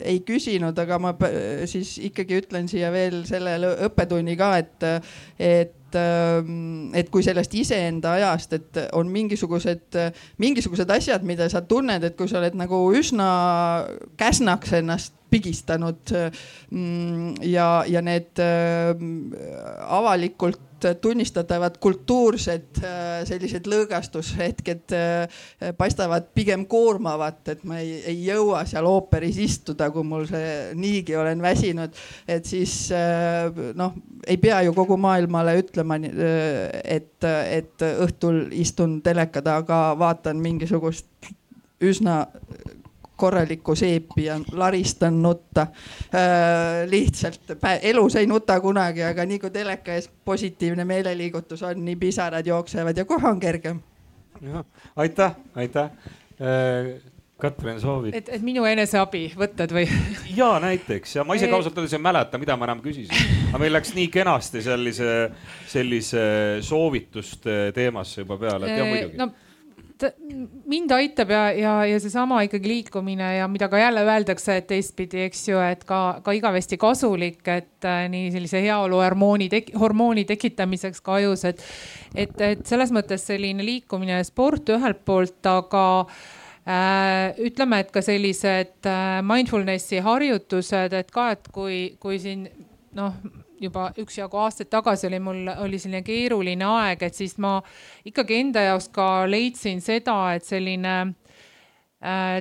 [0.00, 1.14] ei küsinud, aga ma
[1.70, 4.90] siis ikkagi ütlen siia veel selle õppetunni ka, et,
[5.38, 9.98] et et kui sellest iseenda ajast, et on mingisugused,
[10.40, 13.26] mingisugused asjad, mida sa tunned, et kui sa oled nagu üsna
[14.20, 18.92] käsnaks ennast pigistanud mm, ja, ja need äh,
[19.88, 20.60] avalikult
[21.00, 25.42] tunnistatavad kultuursed äh, sellised lõõgastushetked äh,
[25.78, 31.16] paistavad pigem koormavat, et ma ei, ei jõua seal ooperis istuda, kui mul see niigi
[31.16, 31.94] olen väsinud.
[32.26, 32.74] et siis
[33.78, 33.94] noh,
[34.26, 41.06] ei pea ju kogu maailmale ütlema, et, et õhtul istun teleka taga, vaatan mingisugust
[41.82, 42.24] üsna
[43.22, 45.66] korralikku seepi ja laristan nutta
[46.14, 46.88] äh,.
[46.90, 52.46] lihtsalt elus ei nuta kunagi, aga nii kui teleka ees positiivne meeleliigutus on, nii pisarad
[52.46, 53.80] jooksevad ja kohe on kergem.
[54.96, 55.90] aitäh, aitäh
[56.40, 57.00] äh,.
[57.42, 58.14] Katrin, soovid?
[58.14, 59.88] et, et minu eneseabivõtted või?
[60.40, 63.58] ja näiteks ja ma ise ka ausalt öeldes ei mäleta, mida ma enam küsisin, aga
[63.58, 65.08] meil läks nii kenasti sellise,
[65.72, 66.26] sellise
[66.62, 69.32] soovituste teemasse juba peale, et ja muidugi no
[70.68, 75.24] mind aitab ja, ja, ja seesama ikkagi liikumine ja mida ka jälle öeldakse, et teistpidi,
[75.28, 80.24] eks ju, et ka, ka igavesti kasulik, et äh, nii sellise heaolu hormooni tek,, hormooni
[80.28, 81.64] tekitamiseks ka ajus, et,
[82.14, 85.84] et, et selles mõttes selline liikumine ja sport ühelt poolt, aga
[86.66, 92.46] äh, ütleme, et ka sellised äh, mindfulness'i harjutused, et ka, et kui, kui siin
[92.96, 93.16] noh
[93.62, 97.58] juba üksjagu aastaid tagasi oli mul, oli selline keeruline aeg, et siis ma
[98.08, 100.96] ikkagi enda jaoks ka leidsin seda, et selline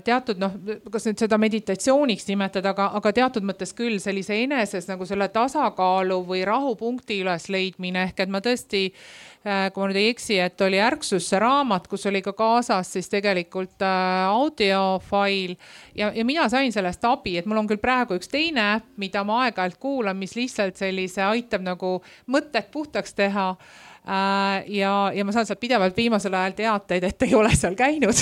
[0.03, 0.55] teatud noh,
[0.89, 6.17] kas nüüd seda meditatsiooniks nimetada, aga, aga teatud mõttes küll sellise eneses nagu selle tasakaalu
[6.25, 10.61] või rahupunkti ülesleidmine ehk et ma tõesti äh, Äh, kui ma nüüd ei eksi, et
[10.61, 15.55] oli Ärksusse raamat, kus oli ka kaasas siis tegelikult äh, audiofail
[15.97, 19.23] ja, ja mina sain sellest abi, et mul on küll praegu üks teine äpp, mida
[19.25, 21.95] ma aeg-ajalt kuulan, mis lihtsalt sellise aitab nagu
[22.29, 23.47] mõtted puhtaks teha.
[23.57, 28.17] äh, ja, ja ma saan sealt pidevalt viimasel ajal teateid, et ei ole seal käinud.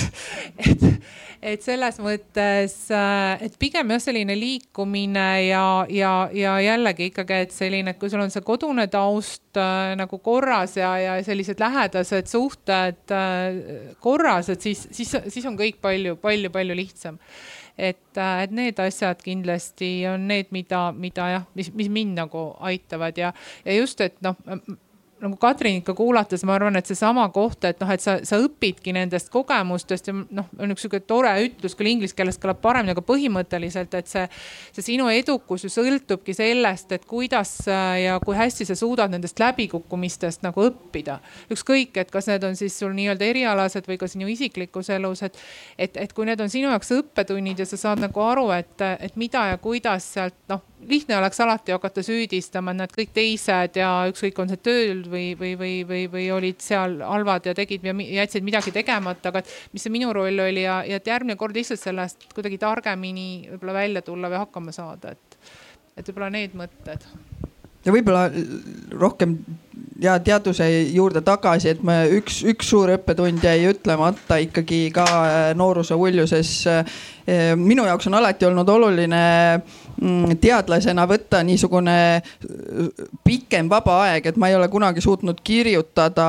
[1.40, 7.38] Et, et selles mõttes, äh, et pigem jah, selline liikumine ja, ja, ja jällegi ikkagi,
[7.46, 12.28] et selline, kui sul on see kodune taust äh, nagu korras ja, ja sellised lähedased
[12.28, 17.16] suhted äh, korras, et siis, siis, siis on kõik palju, palju, palju lihtsam.
[17.80, 22.50] Et, äh, et need asjad kindlasti on need, mida, mida jah, mis, mis mind nagu
[22.68, 23.32] aitavad ja,
[23.64, 24.36] ja just, et noh
[25.20, 28.94] nagu Katrin ikka kuulates, ma arvan, et seesama koht, et noh, et sa, sa õpidki
[28.96, 33.04] nendest kogemustest ja noh, on üks sihuke tore ütlus küll inglise keeles kõlab paremini, aga
[33.06, 34.24] põhimõtteliselt, et see,
[34.76, 40.44] see sinu edukus ju sõltubki sellest, et kuidas ja kui hästi sa suudad nendest läbikukkumistest
[40.46, 41.20] nagu õppida.
[41.52, 45.38] ükskõik, et kas need on siis sul nii-öelda erialased või ka sinu isiklikus elus, et,
[45.78, 49.16] et, et kui need on sinu jaoks õppetunnid ja sa saad nagu aru, et, et
[49.20, 53.90] mida ja kuidas sealt noh, lihtne oleks alati hakata süüdistama, et nad kõik teised ja
[54.10, 57.94] ükskõik, on see tööl või, või, või, või, või olid seal halvad ja tegid ja
[58.20, 61.56] jätsid midagi tegemata, aga et mis see minu roll oli ja, ja et järgmine kord
[61.56, 65.40] lihtsalt sellest kuidagi targemini võib-olla välja tulla või hakkama saada, et,
[65.96, 67.08] et võib-olla need mõtted
[67.84, 68.28] ja võib-olla
[69.00, 69.36] rohkem
[70.00, 75.38] ja teaduse juurde tagasi, et me üks, üks suur õppetund jäi ütlemata ikkagi ka äh,
[75.56, 76.52] nooruse uljuses.
[76.68, 77.00] Äh,
[77.56, 79.22] minu jaoks on alati olnud oluline
[80.40, 82.88] teadlasena võtta niisugune äh,
[83.26, 86.28] pikem vaba aeg, et ma ei ole kunagi suutnud kirjutada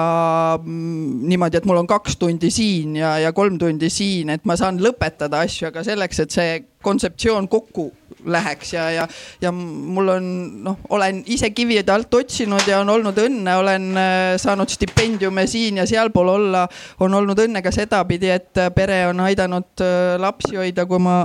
[0.59, 4.57] mm, niimoodi, et mul on kaks tundi siin ja, ja kolm tundi siin, et ma
[4.59, 7.91] saan lõpetada asju, aga selleks, et see kontseptsioon kokku
[8.25, 9.07] läheks ja, ja,
[9.41, 10.25] ja mul on
[10.63, 15.79] noh, olen ise kivide alt otsinud ja on olnud õnne, olen äh, saanud stipendiume siin
[15.81, 16.67] ja sealpool olla.
[16.99, 21.21] on olnud õnne ka sedapidi, et äh, pere on aidanud äh, lapsi hoida, kui ma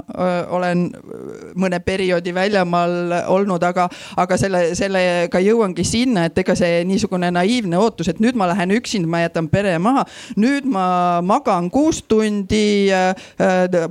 [0.56, 0.86] olen
[1.58, 3.86] mõne perioodi väljamaal olnud, aga,
[4.16, 8.72] aga selle, sellega jõuangi sinna, et ega see niisugune naiivne ootus, et nüüd ma lähen
[8.76, 10.04] üksinda, ma jätan pere maha.
[10.36, 12.88] nüüd ma magan kuus tundi,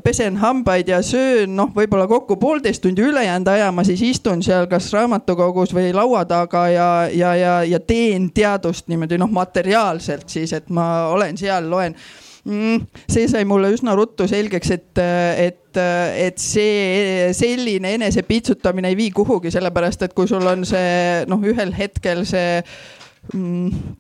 [0.04, 4.68] pesen hambaid ja söön noh, võib-olla kokku poolteist tundi ülejäänud aja ma siis istun seal
[4.72, 10.54] kas raamatukogus või laua taga ja, ja, ja, ja teen teadust niimoodi noh, materiaalselt siis,
[10.54, 11.98] et ma olen seal, loen.
[12.46, 15.00] Mm, see sai mulle üsna ruttu selgeks, et,
[15.42, 15.80] et,
[16.22, 21.74] et see selline enesepitsutamine ei vii kuhugi, sellepärast et kui sul on see noh, ühel
[21.74, 22.60] hetkel see
[23.34, 23.96] mm,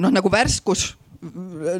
[0.00, 0.94] noh, nagu värskus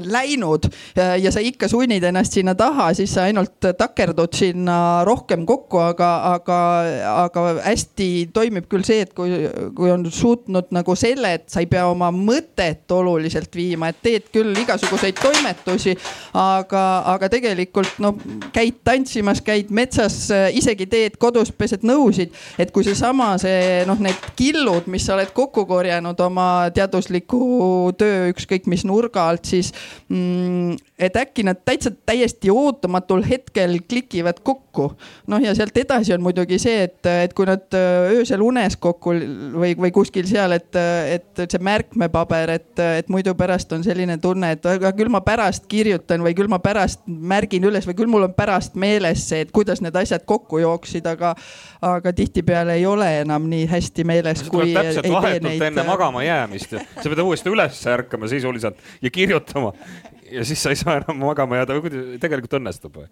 [0.06, 0.66] läinud
[0.96, 6.10] ja sa ikka sunnid ennast sinna taha, siis sa ainult takerdud sinna rohkem kokku, aga,
[6.34, 6.58] aga,
[7.24, 9.32] aga hästi toimib küll see, et kui,
[9.76, 14.30] kui on suutnud nagu selle, et sa ei pea oma mõtet oluliselt viima, et teed
[14.34, 15.96] küll igasuguseid toimetusi,
[16.36, 16.84] aga,
[17.14, 18.14] aga tegelikult no
[18.54, 20.26] käid tantsimas, käid metsas,
[20.56, 25.32] isegi teed kodus, pesed nõusid, et kui seesama, see noh, need killud, mis sa oled
[25.36, 29.72] kokku korjanud oma teadusliku töö ükskõik mis nurga alt, siis
[30.08, 34.92] mm, et äkki nad täitsa täiesti ootamatul hetkel klikivad kokku.
[35.26, 39.12] noh, ja sealt edasi on muidugi see, et, et kui nad äh, öösel unes kokku
[39.12, 40.76] või, või kuskil seal, et,
[41.12, 45.68] et see märkmepaber, et, et muidu pärast on selline tunne, et aga küll ma pärast
[45.68, 49.52] kirjutan või küll ma pärast märgin üles või küll mul on pärast meeles see, et
[49.52, 51.34] kuidas need asjad kokku jooksid, aga,
[51.84, 54.44] aga tihtipeale ei ole enam nii hästi meeles.
[54.48, 55.68] täpselt vahetult neid...
[55.70, 59.74] enne magama jäämist, sa pead uuesti üles ärkama sisuliselt ja kirjutama
[60.30, 61.80] ja siis sa ei saa enam magama jääda
[62.20, 63.08] tegelikult õnnestub või?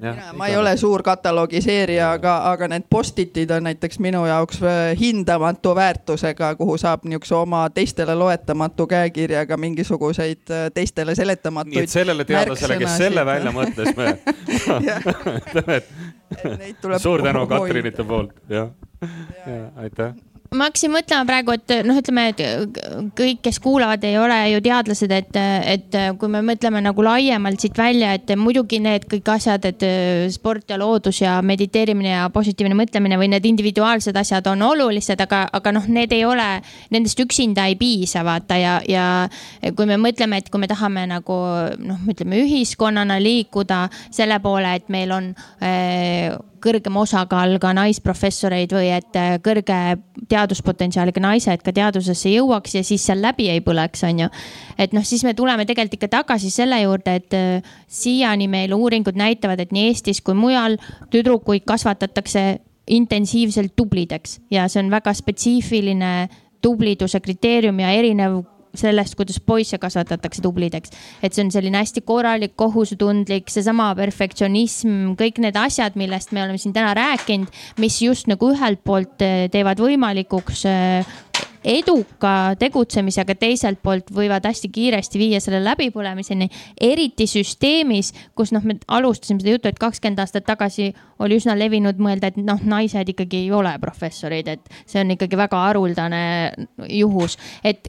[0.00, 4.94] Ja, ma ei ole suur katalogiseerija, aga, aga need post-it'id on näiteks minu jaoks äh,
[5.00, 11.76] hindamatu väärtusega, kuhu saab niisuguse oma teistele loetamatu käekirjaga mingisuguseid äh, teistele seletamatuid.
[11.76, 14.18] nii et sellele teadlasele, kes selle välja mõtles, me
[16.68, 18.72] et suur tänu Katrinite poolt, jah,
[19.44, 20.14] ja aitäh
[20.54, 22.40] ma hakkasin mõtlema praegu, et noh, ütleme, et
[23.18, 25.38] kõik, kes kuulavad, ei ole ju teadlased, et,
[25.74, 29.84] et kui me mõtleme nagu laiemalt siit välja, et muidugi need kõik asjad, et
[30.34, 35.44] sport ja loodus ja mediteerimine ja positiivne mõtlemine või need individuaalsed asjad on olulised, aga,
[35.54, 36.48] aga noh, need ei ole,
[36.94, 39.06] nendest üksinda ei piisa, vaata ja, ja
[39.74, 41.38] kui me mõtleme, et kui me tahame nagu
[41.82, 45.30] noh, ütleme ühiskonnana liikuda selle poole, et meil on
[45.62, 46.34] äh,
[46.64, 49.78] kõrgem osakaal ka naisprofessoreid või et äh, kõrge
[50.30, 54.28] teaduspotentsiaaliga naised ka teadusesse jõuaks ja siis seal läbi ei põleks, on ju.
[54.78, 59.18] et noh, siis me tuleme tegelikult ikka tagasi selle juurde, et äh, siiani meil uuringud
[59.18, 60.78] näitavad, et nii Eestis kui mujal
[61.12, 62.44] tüdrukuid kasvatatakse
[62.94, 66.14] intensiivselt tublideks ja see on väga spetsiifiline
[66.64, 68.42] tubliduse kriteerium ja erinev
[68.78, 70.90] sellest, kuidas poisse kasvatatakse tublideks.
[71.22, 76.58] et see on selline hästi korralik, kohusetundlik, seesama perfektsionism, kõik need asjad, millest me oleme
[76.58, 81.14] siin täna rääkinud, mis just nagu ühelt poolt eh, teevad võimalikuks eh,
[81.64, 86.50] eduka tegutsemise, aga teiselt poolt võivad hästi kiiresti viia selle läbipõlemiseni.
[86.80, 91.98] eriti süsteemis, kus noh, me alustasime seda juttu, et kakskümmend aastat tagasi oli üsna levinud
[91.98, 96.24] mõelda, et noh, naised ikkagi ei ole professorid, et see on ikkagi väga haruldane
[96.88, 97.88] juhus, et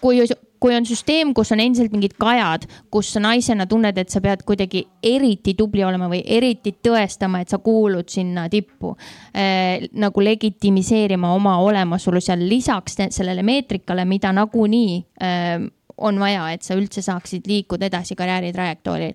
[0.00, 0.22] kui,
[0.60, 4.42] kui on süsteem, kus on endiselt mingid kajad, kus sa naisena tunned, et sa pead
[4.46, 8.94] kuidagi eriti tubli olema või eriti tõestama, et sa kuulud sinna tippu
[9.36, 9.88] äh,.
[9.92, 15.66] nagu legitimiseerima oma olemasolu seal lisaks sellele meetrikale, mida nagunii äh,
[15.96, 19.14] on vaja, et sa üldse saaksid liikuda edasi karjääri trajektooril.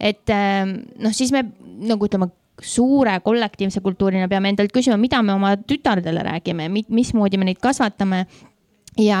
[0.00, 0.66] et äh,
[0.98, 1.44] noh, siis me
[1.88, 2.30] nagu ütleme
[2.62, 8.24] suure kollektiivse kultuurina peame endalt küsima, mida me oma tütardele räägime, mismoodi me neid kasvatame
[8.98, 9.20] ja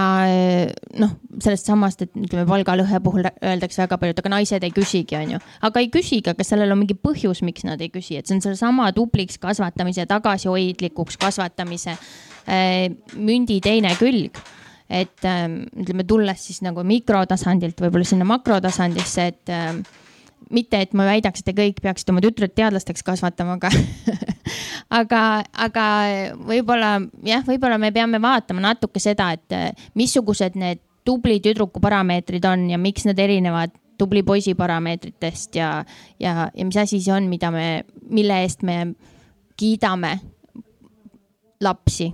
[0.98, 1.12] noh,
[1.42, 5.40] sellest samast, et ütleme palgalõhe puhul öeldakse väga palju, et aga naised ei küsigi, onju.
[5.68, 8.44] aga ei küsigi, aga sellel on mingi põhjus, miks nad ei küsi, et see on
[8.44, 14.42] sellesama tubliks kasvatamise, tagasihoidlikuks kasvatamise äh, mündi teine külg.
[14.88, 19.56] et äh, ütleme, tulles siis nagu mikrotasandilt võib-olla sinna makrotasandisse, et
[20.54, 23.70] mitte, et ma väidaks, et te kõik peaksite oma tütred teadlasteks kasvatama, aga
[25.00, 25.22] aga,
[25.66, 25.86] aga
[26.48, 26.94] võib-olla
[27.26, 29.68] jah, võib-olla me peame vaatama natuke seda, et eh,
[29.98, 35.70] missugused need tubli tüdruku parameetrid on ja miks nad erinevad tubli poisi parameetritest ja,
[36.20, 38.82] ja, ja mis asi see on, mida me, mille eest me
[39.58, 40.18] kiidame
[41.64, 42.12] lapsi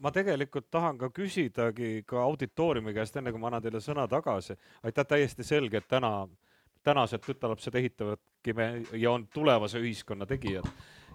[0.00, 4.54] ma tegelikult tahan ka küsidagi ka auditooriumi käest, enne kui ma annan teile sõna tagasi.
[4.82, 6.28] aitäh, täiesti selge, et täna
[6.88, 10.66] tänased tütarlapsed ehitavadki me ja on tulevase ühiskonna tegijad.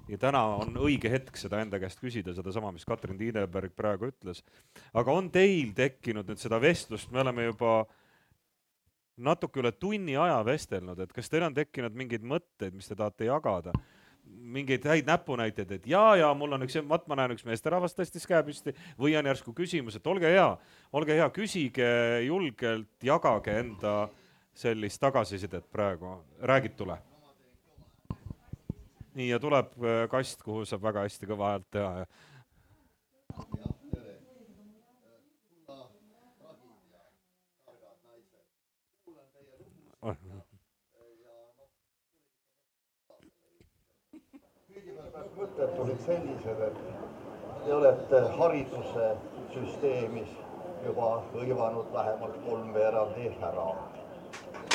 [0.08, 4.44] ja täna on õige hetk seda enda käest küsida, sedasama, mis Katrin Tiineberg praegu ütles.
[4.94, 7.84] aga on teil tekkinud nüüd seda vestlust, me oleme juba
[9.18, 13.30] natuke üle tunni aja vestelnud, et kas teil on tekkinud mingeid mõtteid, mis te tahate
[13.30, 13.74] jagada?
[14.24, 18.24] mingeid häid näpunäiteid, et ja, ja mul on üks, vaat ma näen, üks meesterahvas tõstis
[18.28, 20.48] käe püsti või on järsku küsimus, et olge hea,
[20.96, 21.90] olge hea, küsige
[22.24, 23.94] julgelt, jagage enda
[24.54, 26.98] sellist tagasisidet praegu, räägitule?
[29.14, 32.06] nii ja tuleb äh, kast, kuhu saab väga hästi kõva häält teha ja.
[45.34, 46.78] mõtted olid sellised, et
[47.66, 49.10] te olete hariduse
[49.54, 50.32] süsteemis
[50.86, 53.68] juba hõivanud vähemalt kolmveerandi ära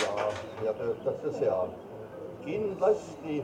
[0.02, 0.26] ja,
[0.64, 1.76] ja töötate seal.
[2.44, 3.42] kindlasti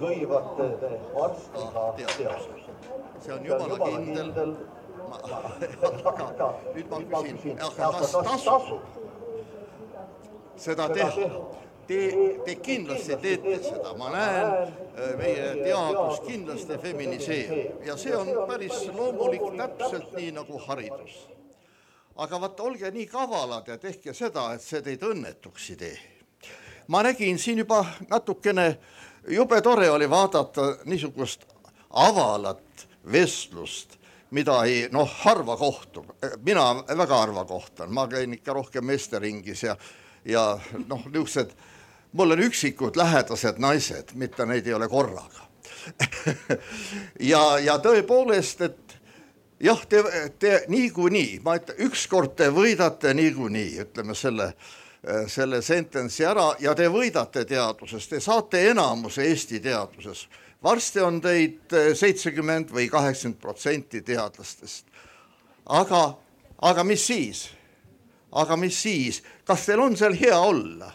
[0.00, 2.64] hõivate te varsti ka teaduse.
[3.20, 4.56] see on jumala kindel.
[6.10, 8.64] aga nüüd ma küsin, aga kas tasub
[10.56, 11.30] seda teha?
[11.86, 11.98] Te,
[12.42, 17.86] te kindlasti teete seda, ma näen, äh, meie teadus kindlasti feminiseerub.
[17.86, 21.28] ja see on päris loomulik, täpselt nii nagu haridus.
[22.16, 25.98] Aga vaata, olge nii kavalad ja tehke seda, et see teid õnnetuks ei tee.
[26.88, 28.78] ma nägin siin juba natukene,
[29.28, 31.46] jube tore oli vaadata niisugust
[31.90, 33.96] avalat vestlust
[34.30, 36.10] mida ei noh, harva kohtub,
[36.44, 39.76] mina väga harva kohtan, ma käin ikka rohkem meesteringis ja,
[40.24, 40.58] ja
[40.88, 41.54] noh, niisugused
[42.16, 45.46] mul on üksikud lähedased naised, mitte neid ei ole korraga.
[47.20, 48.85] Ja, ja tõepoolest, et
[49.60, 50.02] jah, te,
[50.38, 54.50] te niikuinii, ma ütlen, ükskord te võidate niikuinii, ütleme selle,
[55.32, 60.26] selle sentence'i ära ja te võidate teaduses, te saate enamuse Eesti teaduses.
[60.62, 64.86] varsti on teid seitsekümmend või kaheksakümmend protsenti teadlastest.
[65.66, 66.16] aga,
[66.62, 67.48] aga mis siis?
[68.32, 70.92] aga mis siis, kas teil on seal hea olla?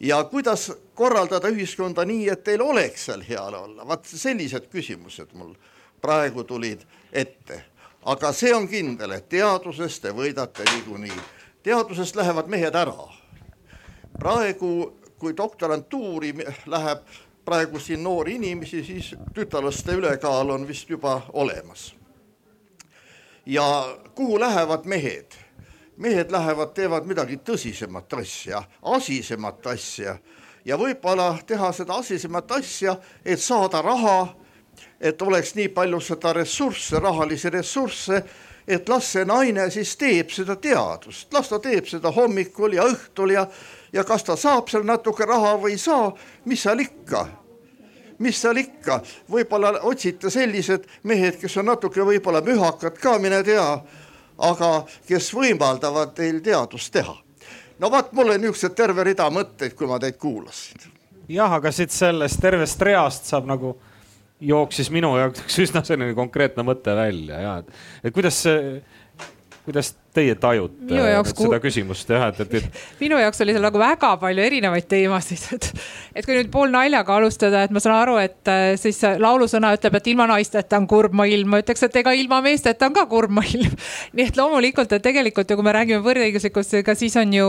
[0.00, 5.54] ja kuidas korraldada ühiskonda nii, et teil oleks seal hea olla, vaat sellised küsimused mul
[6.00, 6.84] praegu tulid
[7.14, 7.64] ette.
[8.04, 11.20] aga see on kindel, et teaduses te võidate niikuinii.
[11.62, 13.08] teadusest lähevad mehed ära.
[14.18, 16.34] praegu, kui doktorantuuri
[16.66, 16.98] läheb
[17.44, 21.94] praegu siin noori inimesi, siis tütarlaste ülekaal on vist juba olemas.
[23.46, 25.32] ja kuhu lähevad mehed?
[25.96, 30.18] mehed lähevad, teevad midagi tõsisemat asja, asisemat asja
[30.64, 34.34] ja võib-olla teha seda asisemat asja, et saada raha,
[35.00, 38.22] et oleks nii palju seda ressursse, rahalisi ressursse,
[38.68, 43.34] et las see naine siis teeb seda teadust, las ta teeb seda hommikul ja õhtul
[43.34, 43.46] ja,
[43.92, 46.12] ja kas ta saab seal natuke raha või ei saa,
[46.44, 47.26] mis seal ikka
[48.22, 53.66] mis seal ikka, võib-olla otsite sellised mehed, kes on natuke võib-olla mühakad ka, mine tea
[54.38, 54.70] aga
[55.06, 57.14] kes võimaldavad teil teadust teha.
[57.78, 60.90] no vot, mul on niisugused terve rida mõtteid, kui ma teid kuulasin.
[61.28, 63.76] jah, aga siit sellest tervest reast saab nagu
[64.40, 67.70] jooksis minu jaoks üsna selline konkreetne mõte välja ja et,
[68.04, 68.40] et kuidas
[69.64, 71.00] kuidas teie tajute
[71.34, 72.80] seda küsimust jah, et, et, et.
[73.02, 75.68] minu jaoks oli seal nagu väga palju erinevaid teemasid, et,
[76.14, 80.10] et kui nüüd poolnaljaga alustada, et ma saan aru, et äh, siis laulusõna ütleb, et
[80.12, 83.74] ilma naisteta on kurb maailm, ma ütleks, et ega ilma meesteta on ka kurb maailm.
[84.16, 87.48] nii et loomulikult, et tegelikult ju kui me räägime võrdõiguslikkust, ega siis on ju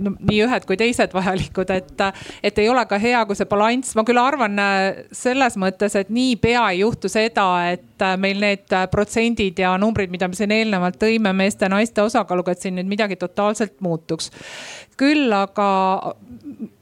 [0.00, 2.06] no, nii ühed kui teised vajalikud, et,
[2.46, 6.12] et ei ole ka hea, kui see balanss, ma küll arvan äh, selles mõttes, et
[6.12, 10.98] niipea ei juhtu seda, et äh, meil need protsendid ja numbrid, mida me siin eelnevalt
[11.00, 14.30] tõime meeste-naiste osakaaluga, et siin nüüd midagi totaalselt muutuks.
[14.96, 15.68] küll aga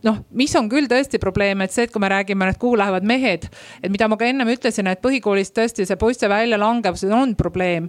[0.07, 3.07] noh, mis on küll tõesti probleem, et see, et kui me räägime, et kuhu lähevad
[3.09, 3.49] mehed,
[3.83, 7.89] et mida ma ka ennem ütlesin, et põhikoolis tõesti see poiste väljalangevus on probleem.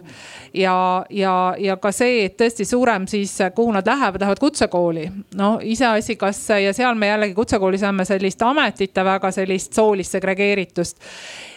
[0.54, 5.10] ja, ja, ja ka see, et tõesti suurem siis, kuhu nad lähevad, lähevad kutsekooli.
[5.36, 10.98] no iseasi, kas ja seal me jällegi kutsekoolis näeme sellist ametite väga sellist soolist segregeeritust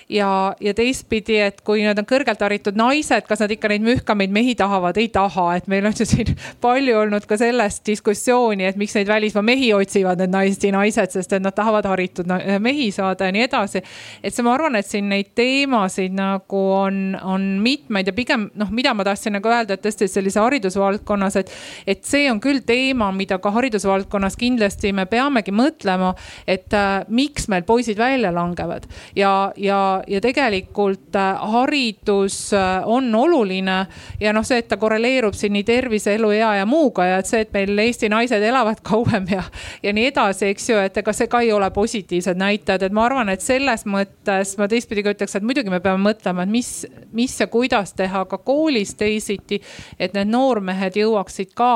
[0.08, 4.32] ja, ja teistpidi, et kui nad on kõrgelt haritud naised, kas nad ikka neid mühkamaid
[4.32, 6.32] mehi tahavad, ei taha, et meil on ju siin
[6.64, 11.34] palju olnud ka sellest diskussiooni, et miks neid välismaa mehi otsivad need naised, naised, sest
[11.36, 12.28] et nad tahavad haritud
[12.64, 13.82] mehi saada ja nii edasi.
[14.22, 18.72] et see, ma arvan, et siin neid teemasid nagu on, on mitmeid ja pigem noh,
[18.74, 21.52] mida ma tahtsin nagu öelda, et tõesti sellise haridusvaldkonnas, et,
[21.86, 26.14] et see on küll teema, mida ka haridusvaldkonnas kindlasti me peamegi mõtlema,
[26.48, 28.88] et äh, miks meil poisid välja langevad.
[29.16, 33.78] Ja, ja ja, tegelikult äh, haridus äh, on oluline
[34.20, 37.42] ja noh, see, et ta korreleerub siin nii tervise, eluea ja muuga ja et see,
[37.44, 39.42] et meil Eesti naised elavad kauem ja,
[39.82, 43.06] ja nii edasi, eks ju, et ega see ka ei ole positiivsed näitajad, et ma
[43.08, 46.72] arvan, et selles mõttes ma teistpidi ka ütleks, et muidugi me peame mõtlema, et mis,
[47.12, 49.60] mis ja kuidas teha ka koolis teisiti,
[49.98, 51.74] et need noormehed jõuaksid ka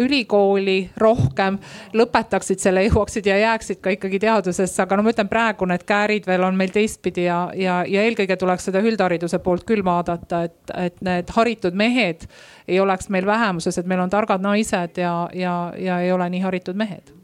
[0.00, 1.58] ülikooli rohkem,
[1.92, 6.28] lõpetaksid selle, jõuaksid ja jääksid ka ikkagi teadusesse, aga no ma ütlen, praegu need käärid
[6.28, 10.76] veel on meil teistpidi ja, ja, ja eelkõige tuleks seda üldhariduse poolt küll vaadata, et,
[10.76, 12.26] et need haritud mehed
[12.68, 16.46] ei oleks meil vähemuses, et meil on targad naised ja, ja, ja ei ole nii
[16.46, 17.21] haritud mehed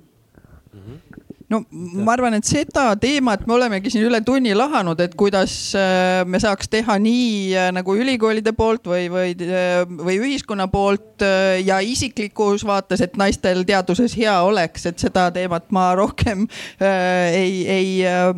[1.49, 6.21] no ma arvan, et seda teemat me olemegi siin üle tunni lahanud, et kuidas äh,
[6.29, 11.25] me saaks teha nii äh, nagu ülikoolide poolt või, või, äh, või ühiskonna poolt
[11.65, 17.55] ja isiklikus vaates, et naistel teaduses hea oleks, et seda teemat ma rohkem äh, ei,
[17.67, 18.29] ei äh,,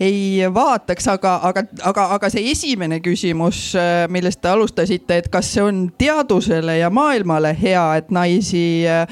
[0.00, 3.60] ei vaataks, aga, aga, aga, aga see esimene küsimus,
[4.10, 9.04] millest te alustasite, et kas see on teadusele ja maailmale hea, et naisi äh,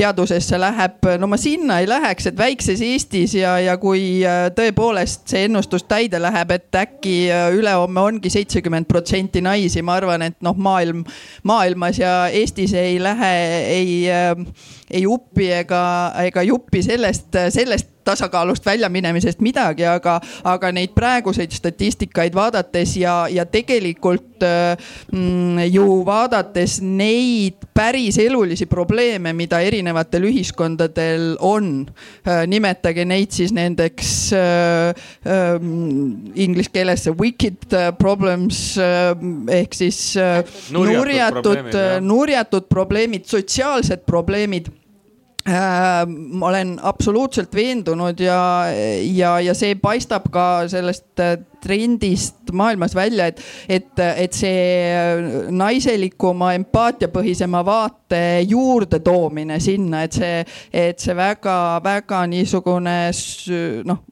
[0.00, 5.28] teadusesse läheb, no ma sinna ei läheks, et väikses Eestis ja, ja kui äh, tõepoolest
[5.30, 10.38] see ennustus täide läheb, et äkki äh, ülehomme ongi seitsekümmend protsenti naisi, ma arvan, et
[10.44, 11.04] noh, maailm,
[11.48, 13.32] maailmas ja Eestis ei lähe
[13.66, 14.32] ei, äh,
[14.90, 15.82] ei uppi ega,
[16.24, 23.44] ega juppi sellest, sellest tasakaalust väljaminemisest midagi, aga, aga neid praeguseid statistikaid vaadates ja, ja
[23.46, 24.44] tegelikult
[25.12, 31.70] mm, ju vaadates neid päris elulisi probleeme, mida erinevatel ühiskondadel on.
[32.26, 34.90] Äh, nimetage neid siis nendeks äh,
[35.24, 35.54] äh,
[36.34, 39.14] inglise keeles wicked problems äh,
[39.60, 40.42] ehk siis äh,
[40.74, 41.74] nurjatud,
[42.04, 44.89] nurjatud probleemid, sotsiaalsed probleemid Äh,
[45.48, 48.66] ma olen absoluutselt veendunud ja,
[49.00, 56.54] ja, ja see paistab ka sellest äh, trendist maailmas välja, et, et, et see naiselikuma,
[56.58, 62.96] empaatiapõhisema vaate juurdetoomine sinna, et see, et see väga-väga niisugune
[63.88, 64.06] noh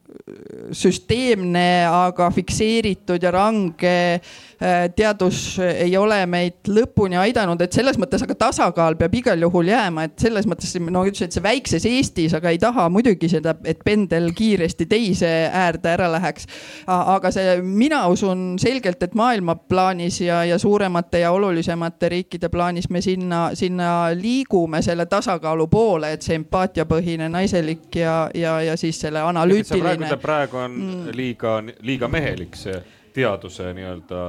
[0.71, 8.23] süsteemne, aga fikseeritud ja range äh, teadus ei ole meid lõpuni aidanud, et selles mõttes,
[8.25, 12.35] aga tasakaal peab igal juhul jääma, et selles mõttes no ütlesin, et see väikses Eestis,
[12.37, 16.47] aga ei taha muidugi seda, et pendel kiiresti teise äärde ära läheks.
[16.87, 22.89] aga see, mina usun selgelt, et maailma plaanis ja, ja suuremate ja olulisemate riikide plaanis
[22.89, 28.99] me sinna, sinna liigume selle tasakaalu poole, et see empaatiapõhine naiselik ja, ja, ja siis
[29.01, 31.11] selle analüütiline praegu on mm.
[31.15, 32.77] liiga, liiga mehelik see
[33.13, 34.25] teaduse nii-öelda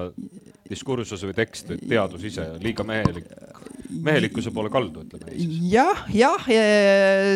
[0.71, 3.27] diskursus või tekst, et teadus ise liiga mehelik,
[4.07, 5.35] mehelikkuse poole kaldu, ütleme
[5.71, 6.47] jah, jah,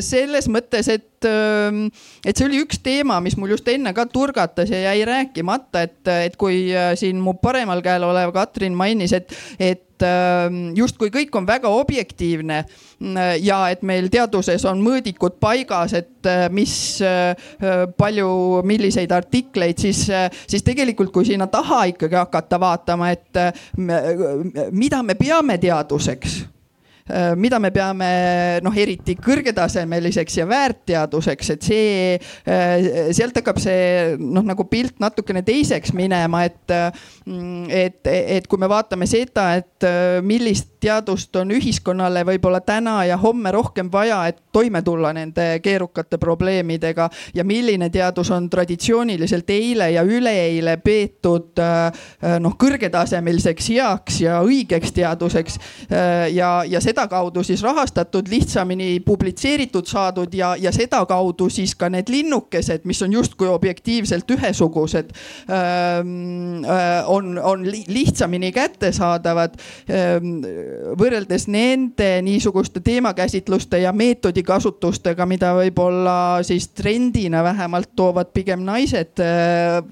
[0.06, 1.86] selles mõttes, et, ähm,
[2.24, 6.00] et see oli üks teema, mis mul just enne ka turgatas ja jäi rääkimata, et,
[6.28, 11.34] et kui äh, siin mu paremal käel olev Katrin mainis, et, et ähm, justkui kõik
[11.38, 17.34] on väga objektiivne mm, ja et meil teaduses on mõõdikud paigas, et äh, mis äh,
[17.98, 18.30] palju,
[18.66, 20.06] milliseid artikleid, siis,
[20.46, 26.36] siis tegelikult, kui sinna taha ikkagi hakata vaatama, et et mida me peame teaduseks
[27.36, 28.06] mida me peame
[28.64, 31.88] noh, eriti kõrgetasemeliseks ja väärtteaduseks, et see,
[32.48, 36.72] äh, sealt hakkab see noh, nagu pilt natukene teiseks minema, et,
[37.26, 42.98] mm, et, et kui me vaatame seda, et äh, millist teadust on ühiskonnale võib-olla täna
[43.08, 49.50] ja homme rohkem vaja, et toime tulla nende keerukate probleemidega ja milline teadus on traditsiooniliselt
[49.50, 51.60] eile ja üleeile peetud
[52.44, 55.58] noh, kõrgetasemeliseks heaks ja õigeks teaduseks
[56.34, 62.08] ja, ja seda sedakaudu siis rahastatud, lihtsamini publitseeritud saadud ja, ja sedakaudu siis ka need
[62.08, 65.10] linnukesed, mis on justkui objektiivselt ühesugused,
[67.06, 69.58] on, on lihtsamini kättesaadavad
[71.00, 76.16] võrreldes nende niisuguste teemakäsitluste ja meetodikasutustega, mida võib-olla
[76.46, 79.18] siis trendina vähemalt toovad pigem naised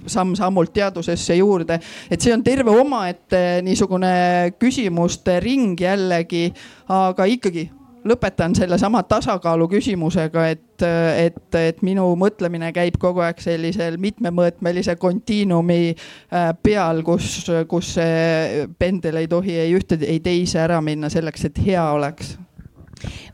[0.07, 1.81] samm-sammult teadusesse juurde.
[2.11, 6.53] et see on terve omaette niisugune küsimuste ring jällegi
[6.89, 7.69] aga ikkagi
[8.07, 10.85] lõpetan sellesama tasakaalu küsimusega, et,
[11.23, 18.67] et, et minu mõtlemine käib kogu aeg sellisel mitmemõõtmelise kontiinumi äh, peal, kus, kus see
[18.79, 22.37] pendel ei tohi ei ühte, ei teise ära minna selleks, et hea oleks.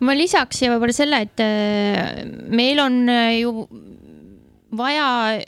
[0.01, 3.55] ma lisaks võib-olla selle, et äh, meil on äh, ju
[4.77, 5.39] vaja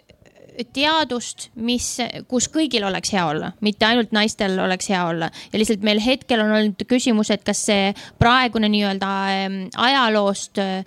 [0.73, 1.87] teadust, mis,
[2.29, 6.43] kus kõigil oleks hea olla, mitte ainult naistel oleks hea olla ja lihtsalt meil hetkel
[6.45, 10.85] on olnud küsimus, et kas see praegune nii-öelda ähm, ajaloost äh,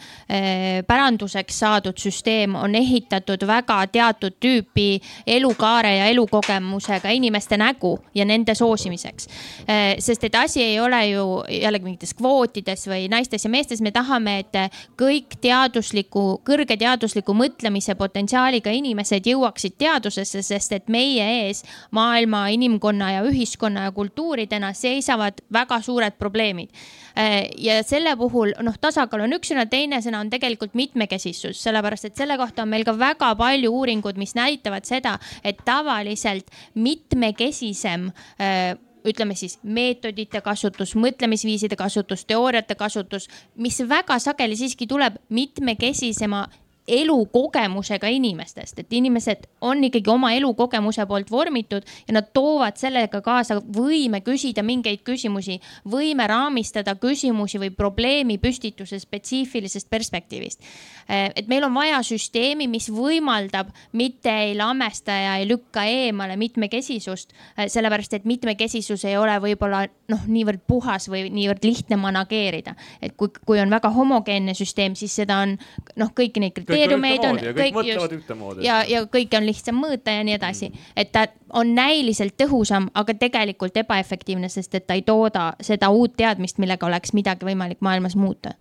[0.87, 8.55] päranduseks saadud süsteem on ehitatud väga teatud tüüpi elukaare ja elukogemusega inimeste nägu ja nende
[8.55, 9.27] soosimiseks.
[9.67, 13.91] Äh, sest et asi ei ole ju jällegi mingites kvootides või naistes ja meestes, me
[13.91, 14.57] tahame, et
[14.99, 22.47] kõik teadusliku, kõrge teadusliku mõtlemise potentsiaaliga inimesed jõuaks jõuaksid teadusesse, sest et meie ees maailma,
[22.51, 26.69] inimkonna ja ühiskonna ja kultuuridena seisavad väga suured probleemid.
[27.17, 32.09] Äh, ja selle puhul noh, tasakaal on üks sõna, teine sõna on tegelikult mitmekesisus, sellepärast
[32.09, 38.09] et selle kohta on meil ka väga palju uuringud, mis näitavad seda, et tavaliselt mitmekesisem
[38.39, 38.73] äh,
[39.03, 43.27] ütleme siis meetodite kasutus, mõtlemisviiside kasutus, teooriate kasutus,
[43.59, 46.45] mis väga sageli siiski tuleb mitmekesisema
[46.87, 53.59] elukogemusega inimestest, et inimesed on ikkagi oma elukogemuse poolt vormitud ja nad toovad sellega kaasa
[53.63, 60.63] võime küsida mingeid küsimusi, võime raamistada küsimusi või probleemi püstituse spetsiifilisest perspektiivist.
[61.07, 66.35] Eh, et meil on vaja süsteemi, mis võimaldab, mitte ei lamesta ja ei lükka eemale
[66.39, 72.75] mitmekesisust, eh, sellepärast et mitmekesisus ei ole võib-olla noh, niivõrd puhas või niivõrd lihtne manageerida.
[73.01, 75.57] et kui, kui on väga homogeenne süsteem, siis seda on
[75.95, 77.39] noh, kõiki neid kriteeriumeid on.
[77.39, 78.65] kõik, kõik ühtemoodi.
[78.65, 83.13] ja, ja kõike on lihtsam mõõta ja nii edasi, et ta on näiliselt tõhusam, aga
[83.13, 88.15] tegelikult ebaefektiivne, sest et ta ei tooda seda uut teadmist, millega oleks midagi võimalik maailmas
[88.15, 88.57] muuta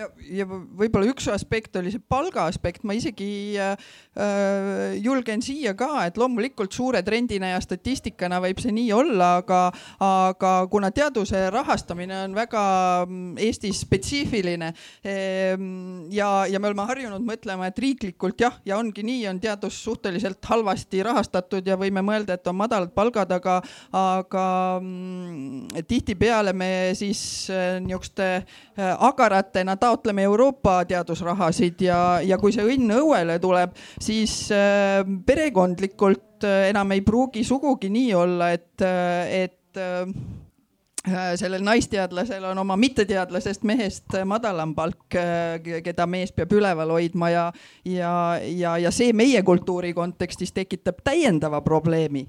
[0.00, 0.08] ja,
[0.40, 3.74] ja võib-olla üks aspekt oli see palga aspekt, ma isegi äh,
[4.16, 9.60] äh, julgen siia ka, et loomulikult suure trendina ja statistikana võib see nii olla, aga,
[10.04, 12.62] aga kuna teaduse rahastamine on väga
[13.06, 14.72] mm, Eestis spetsiifiline
[15.06, 15.66] ehm,
[16.14, 20.44] ja, ja me oleme harjunud mõtlema, et riiklikult jah, ja ongi nii, on teadus suhteliselt
[20.50, 23.60] halvasti rahastatud ja võime mõelda, et on madalad palgad, aga,
[23.96, 24.46] aga
[24.80, 27.22] mm, tihtipeale me siis
[27.52, 29.89] äh, niisuguste äh, agaratena taotleme
[30.22, 37.04] Euroopa teadusrahasid ja, ja kui see õnn õuele tuleb, siis äh, perekondlikult äh, enam ei
[37.06, 39.58] pruugi sugugi nii olla, et, äh, et
[41.40, 45.14] sellel naisteadlasel on oma mitteteadlasest mehest madalam palk,
[45.84, 47.44] keda mees peab üleval hoidma ja,
[47.88, 48.10] ja,
[48.44, 52.26] ja, ja see meie kultuuri kontekstis tekitab täiendava probleemi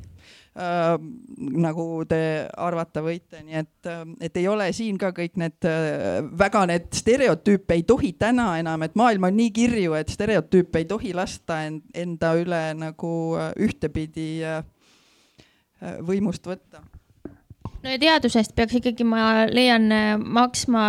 [0.58, 0.96] äh,
[1.64, 2.20] nagu te
[2.60, 6.90] arvata võite, nii et, äh, et ei ole siin ka kõik need äh, väga need
[6.96, 11.64] stereotüüpe ei tohi täna enam, et maailm on nii kirju, et stereotüüpe ei tohi lasta
[11.68, 14.32] end, enda üle nagu äh, ühtepidi
[16.06, 16.84] võimust võtta.
[17.82, 19.88] No ja teadusest peaks ikkagi, ma leian,
[20.22, 20.84] maksma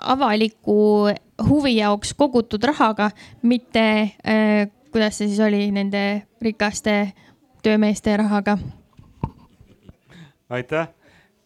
[0.00, 1.10] avaliku
[1.44, 3.10] huvi jaoks kogutud rahaga,
[3.44, 3.84] mitte
[4.96, 6.02] kuidas see siis oli, nende
[6.40, 7.12] rikaste
[7.66, 8.58] töömeeste rahaga.
[10.50, 10.88] aitäh.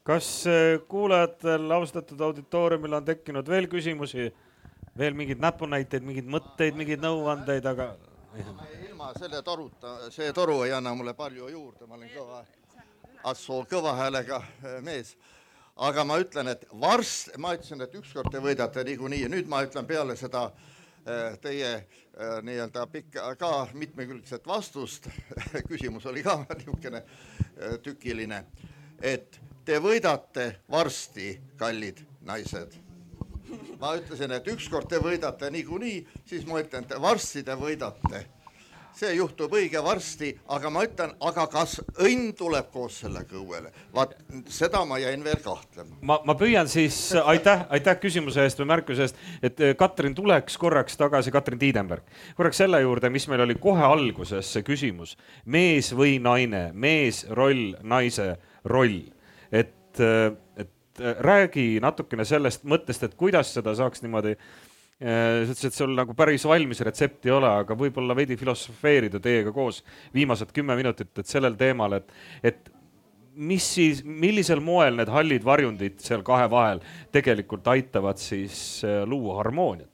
[0.02, 4.26] kas äh, kuulajatel, austatud auditooriumil on tekkinud veel küsimusi,
[4.98, 7.94] veel mingeid näpunäiteid, mingeid mõtteid, mingeid nõuandeid, aga?
[8.88, 12.42] ilma selle toruta, see toru ei anna mulle palju juurde, ma olen kõva
[13.30, 15.16] Assoo kõva häälega äh, mees.
[15.76, 19.62] aga ma ütlen, et varsti, ma ütlesin, et ükskord te võidate niikuinii ja nüüd ma
[19.64, 21.99] ütlen peale seda äh, teie äh,
[22.42, 25.08] nii-öelda pikka ka mitmekülgset vastust.
[25.70, 27.02] Küsimus oli ka niisugune
[27.82, 28.44] tükiline,
[29.02, 32.74] et te võidate varsti, kallid naised.
[33.80, 38.26] ma ütlesin, et ükskord te võidate niikuinii, siis ma ütlen, et varsti te võidate
[38.96, 44.14] see juhtub õige varsti, aga ma ütlen, aga kas õnn tuleb koos sellega õuele, vaat
[44.52, 45.98] seda ma jäin veel kahtlema.
[46.02, 50.58] ma, ma püüan siis, aitäh, aitäh küsimuse eest või märkuse eest, et eh, Katrin tuleks
[50.60, 52.06] korraks tagasi, Katrin Tiidenberg,
[52.38, 57.74] korraks selle juurde, mis meil oli kohe alguses see küsimus, mees või naine, mees roll,
[57.82, 58.34] naise
[58.68, 59.02] roll,
[59.50, 60.26] et, eh,
[60.56, 64.36] et eh, räägi natukene sellest mõttest, et kuidas seda saaks niimoodi
[65.00, 69.52] sa ütlesid, et sul nagu päris valmis retsepti ei ole, aga võib-olla veidi filosofeerida teiega
[69.56, 69.80] koos
[70.14, 72.12] viimased kümme minutit, et sellel teemal, et,
[72.44, 72.68] et
[73.40, 76.82] mis siis, millisel moel need hallid varjundid seal kahe vahel
[77.14, 79.88] tegelikult aitavad siis äh, luua harmooniat?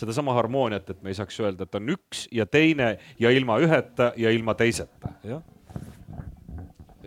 [0.00, 4.14] sedasama harmooniat, et me ei saaks öelda, et on üks ja teine ja ilma üheta
[4.16, 5.42] ja ilma teiseta, jah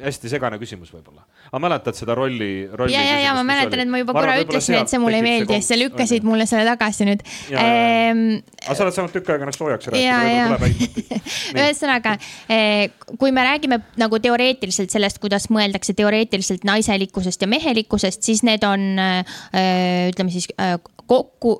[0.01, 1.25] hästi segane küsimus võib-olla.
[1.53, 2.95] Aga mäletad seda rolli, rolli?
[2.95, 5.59] ja, ja, ja ma mäletan, et ma juba korra ütlesin, et see mulle ei meeldi
[5.61, 7.21] sa lükkasid mulle selle tagasi nüüd.
[7.53, 8.23] Ehm,
[8.63, 10.71] aga sa oled saanud tükk aega ennast soojaks rääkida.
[11.59, 12.15] ühesõnaga,
[12.49, 12.89] eh,
[13.21, 18.89] kui me räägime nagu teoreetiliselt sellest, kuidas mõeldakse teoreetiliselt naiselikkusest ja mehelikkusest, siis need on
[18.97, 21.59] eh, ütleme siis eh, kokku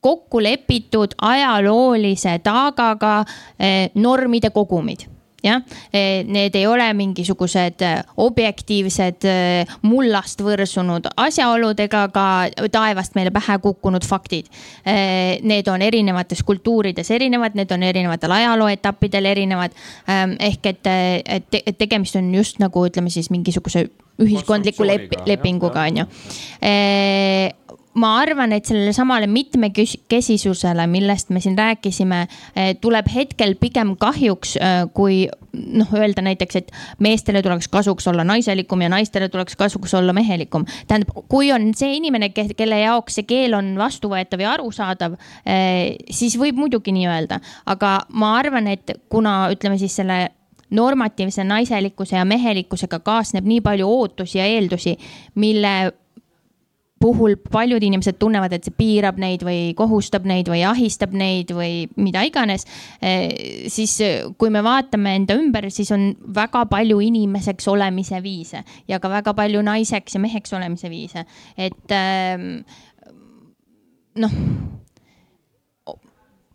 [0.00, 3.18] kokku lepitud ajaloolise taagaga
[4.00, 5.09] normide kogumid
[5.44, 5.62] jah,
[5.92, 9.36] e, need ei ole mingisugused e, objektiivsed e,
[9.86, 12.26] mullast võrsunud asjaolud ega ka
[12.72, 14.50] taevast meile pähe kukkunud faktid.
[14.84, 19.74] Need on erinevates kultuurides erinevad, need on erinevatel ajalooetappidel erinevad.
[20.38, 23.86] ehk et, et tegemist on just nagu ütleme siis mingisuguse
[24.20, 26.06] ühiskondliku lep lepinguga on ju
[27.98, 32.20] ma arvan, et sellele samale mitmekesisusele, millest me siin rääkisime,
[32.54, 38.24] eh, tuleb hetkel pigem kahjuks, eh, kui noh, öelda näiteks, et meestele tuleks kasuks olla
[38.24, 40.64] naiselikum ja naistele tuleks kasuks olla mehelikum.
[40.86, 46.38] tähendab, kui on see inimene, kelle jaoks see keel on vastuvõetav ja arusaadav, eh, siis
[46.38, 50.28] võib muidugi nii öelda, aga ma arvan, et kuna ütleme siis selle
[50.70, 54.96] normatiivse naiselikkuse ja mehelikkusega kaasneb nii palju ootusi ja eeldusi,
[55.34, 55.92] mille
[57.00, 61.86] puhul paljud inimesed tunnevad, et see piirab neid või kohustab neid või ahistab neid või
[61.96, 62.66] mida iganes.
[63.72, 63.96] siis
[64.38, 69.34] kui me vaatame enda ümber, siis on väga palju inimeseks olemise viise ja ka väga
[69.34, 71.24] palju naiseks ja meheks olemise viise,
[71.56, 72.60] et ähm,
[74.20, 74.36] noh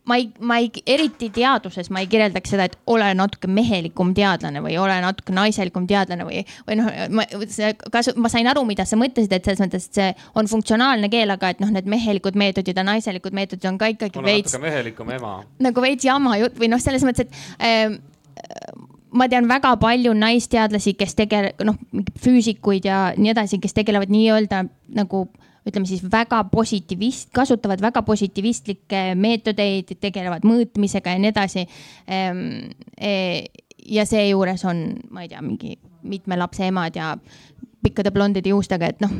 [0.05, 4.61] ma ei, ma ei, eriti teaduses ma ei kirjeldaks seda, et ole natuke mehelikum teadlane
[4.63, 7.25] või ole natuke naiselikum teadlane või, või noh, ma,
[7.93, 11.33] kas ma sain aru, mida sa mõtlesid, et selles mõttes, et see on funktsionaalne keel,
[11.33, 14.57] aga et noh, need mehelikud meetodid ja naiselikud meetodid on ka ikkagi on veits.
[14.61, 15.39] mehelikum ema.
[15.65, 17.97] nagu veits jama jutt või noh, selles mõttes, et äh,
[19.15, 21.79] ma tean väga palju naisteadlasi, kes tegele-, noh,
[22.21, 24.65] füüsikuid ja nii edasi, kes tegelevad nii-öelda
[24.95, 25.25] nagu
[25.65, 31.65] ütleme siis väga positiivist, kasutavad väga positiivistlikke meetodeid, tegelevad mõõtmisega ja nii edasi.
[32.07, 32.45] Ehm,
[32.97, 33.11] e,
[33.85, 35.75] ja seejuures on, ma ei tea, mingi
[36.05, 37.15] mitme lapse emad ja
[37.85, 39.13] pikkade blondide juustega, et noh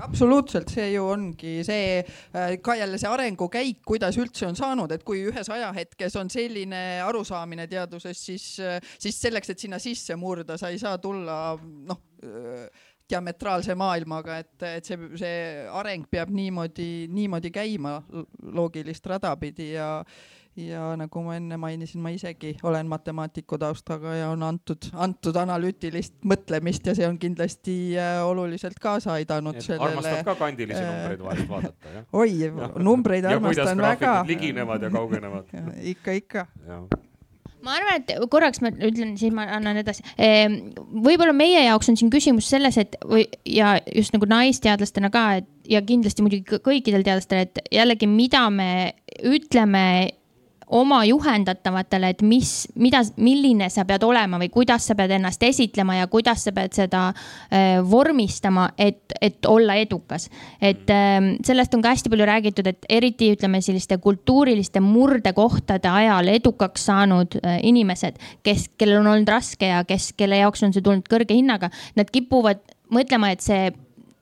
[0.00, 5.04] absoluutselt, see ju ongi see äh, ka jälle see arengukäik, kuidas üldse on saanud, et
[5.06, 10.58] kui ühes ajahetkes on selline arusaamine teaduses, siis, äh, siis selleks, et sinna sisse murda,
[10.60, 15.38] sa ei saa tulla noh äh, diametraalse maailmaga, et, et see, see
[15.80, 17.98] areng peab niimoodi, niimoodi käima
[18.42, 19.90] loogilist rada pidi ja
[20.58, 26.16] ja nagu ma enne mainisin, ma isegi olen matemaatiku taustaga ja on antud, antud analüütilist
[26.26, 29.92] mõtlemist ja see on kindlasti äh, oluliselt kaasa aidanud sellele.
[29.92, 32.08] armastad ka kandilisi äh, numbreid vahest vaadata, jah?
[32.22, 34.16] oi, numbreid armastan väga.
[34.26, 35.54] liginevad ja kaugenevad.
[35.94, 36.46] ikka, ikka
[37.64, 40.04] ma arvan, et korraks ma ütlen, siis ma annan edasi.
[40.18, 40.58] Ehm,
[41.04, 45.50] võib-olla meie jaoks on siin küsimus selles, et või ja just nagu naisteadlastena ka, et
[45.70, 48.70] ja kindlasti muidugi kõikidel teadlastel, et jällegi, mida me
[49.26, 49.84] ütleme
[50.70, 55.98] oma juhendatavatele, et mis, mida, milline sa pead olema või kuidas sa pead ennast esitlema
[55.98, 60.28] ja kuidas sa pead seda äh, vormistama, et, et olla edukas.
[60.60, 66.30] et äh, sellest on ka hästi palju räägitud, et eriti ütleme selliste kultuuriliste murdekohtade ajal
[66.30, 70.84] edukaks saanud äh, inimesed, kes, kellel on olnud raske ja kes, kelle jaoks on see
[70.84, 72.62] tulnud kõrge hinnaga, nad kipuvad
[72.94, 73.70] mõtlema, et see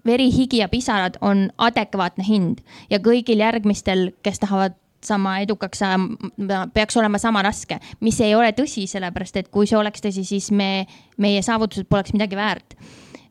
[0.09, 6.31] veri, higi ja pisarad on adekvaatne hind ja kõigil järgmistel, kes tahavad sama edukaks saama,
[6.75, 10.51] peaks olema sama raske, mis ei ole tõsi, sellepärast et kui see oleks tõsi, siis
[10.51, 10.87] me,
[11.23, 12.77] meie saavutused poleks midagi väärt.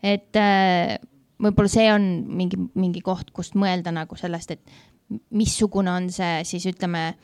[0.04, 0.98] et äh,
[1.44, 2.06] võib-olla see on
[2.38, 7.16] mingi, mingi koht, kust mõelda nagu sellest, et missugune on see siis ütleme.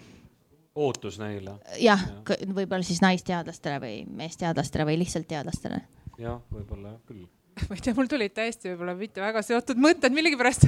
[0.76, 1.60] ootus neile.
[1.80, 5.82] jah ja., võib-olla siis naisteadlastele või meesteadlastele või lihtsalt teadlastele.
[6.18, 7.26] jah, võib-olla jah küll
[7.70, 10.66] ma ei tea, mul tulid täiesti võib-olla mitte väga seotud mõtted millegipärast.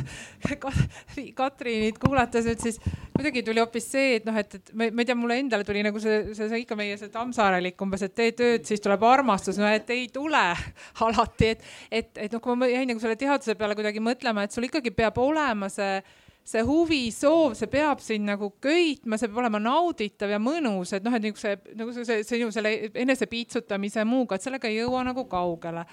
[1.39, 2.79] Katrinit kuulates nüüd siis
[3.15, 5.81] kuidagi tuli hoopis see, et noh, et, et ma, ma ei tea, mulle endale tuli
[5.85, 9.57] nagu see, see, see ikka meie see tammsaarelik umbes, et tee tööd, siis tuleb armastus,
[9.61, 10.43] no et ei tule
[11.07, 14.55] alati, et, et, et noh, kui ma jäin nagu selle teaduse peale kuidagi mõtlema, et
[14.55, 15.97] sul ikkagi peab olema see
[16.45, 21.01] see huvi, soov, see peab sind nagu köitma, see peab olema nauditav ja mõnus, et
[21.01, 24.77] noh, et see, nagu see, see, see ju selle enesepiitsutamise ja muuga, et sellega ei
[24.77, 25.87] jõua nagu kaugele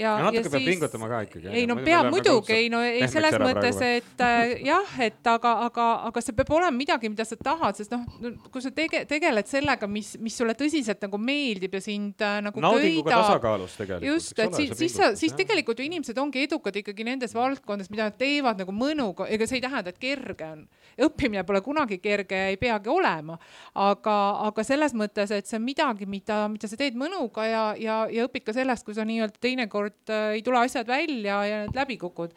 [0.00, 0.70] ja, ja natuke ja peab siis...
[0.72, 1.50] pingutama ka ikkagi.
[1.52, 5.86] ei no peab muidugi, ei no ei selles mõttes, et äh, jah, et aga, aga,
[6.08, 8.04] aga see peab olema midagi, mida sa tahad, sest noh,
[8.52, 12.62] kui sa tege, tegeled sellega, mis, mis sulle tõsiselt nagu meeldib ja sind äh, nagu
[12.64, 14.08] naudinguga tasakaalus tegelikult.
[14.08, 18.08] just, et siis, siis sa, siis tegelikult ju inimesed ongi edukad ikkagi nendes valdkondades, mida
[18.08, 20.66] nad teevad nagu mõnuga, ega see ei tähenda, et kerge on.
[21.00, 23.38] õppimine pole kunagi kerge ja ei peagi olema,
[23.78, 24.16] aga,
[24.48, 28.26] aga selles mõttes, et see on midagi, mida, mida sa teed mõnuga ja, ja, ja
[28.28, 31.76] õpid ka sellest, kui sa nii-öelda teinekord teinekord äh, ei tule asjad välja ja need
[31.76, 32.34] läbi kukud.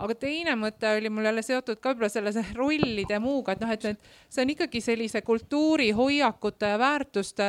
[0.00, 3.82] Aga teine mõte oli mul jälle seotud ka võib-olla selle rollide muuga, et noh, et
[3.84, 3.98] need,
[4.32, 7.48] see on ikkagi sellise kultuuri, hoiakute ja väärtuste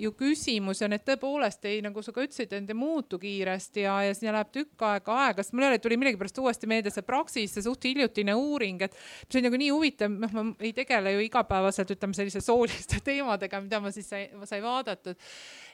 [0.00, 3.98] ju küsimus ja need tõepoolest ei, nagu sa ka ütlesid, need ei muutu kiiresti ja,
[4.06, 7.52] ja sinna läheb tükk aega aega, sest mul jälle tuli millegipärast uuesti meelde see Praxis,
[7.52, 8.96] see suht hiljutine uuring, et
[9.28, 13.60] see on nagu nii huvitav, noh, ma ei tegele ju igapäevaselt, ütleme sellise sooliste teemadega,
[13.68, 15.20] mida ma siis sai, sai vaadatud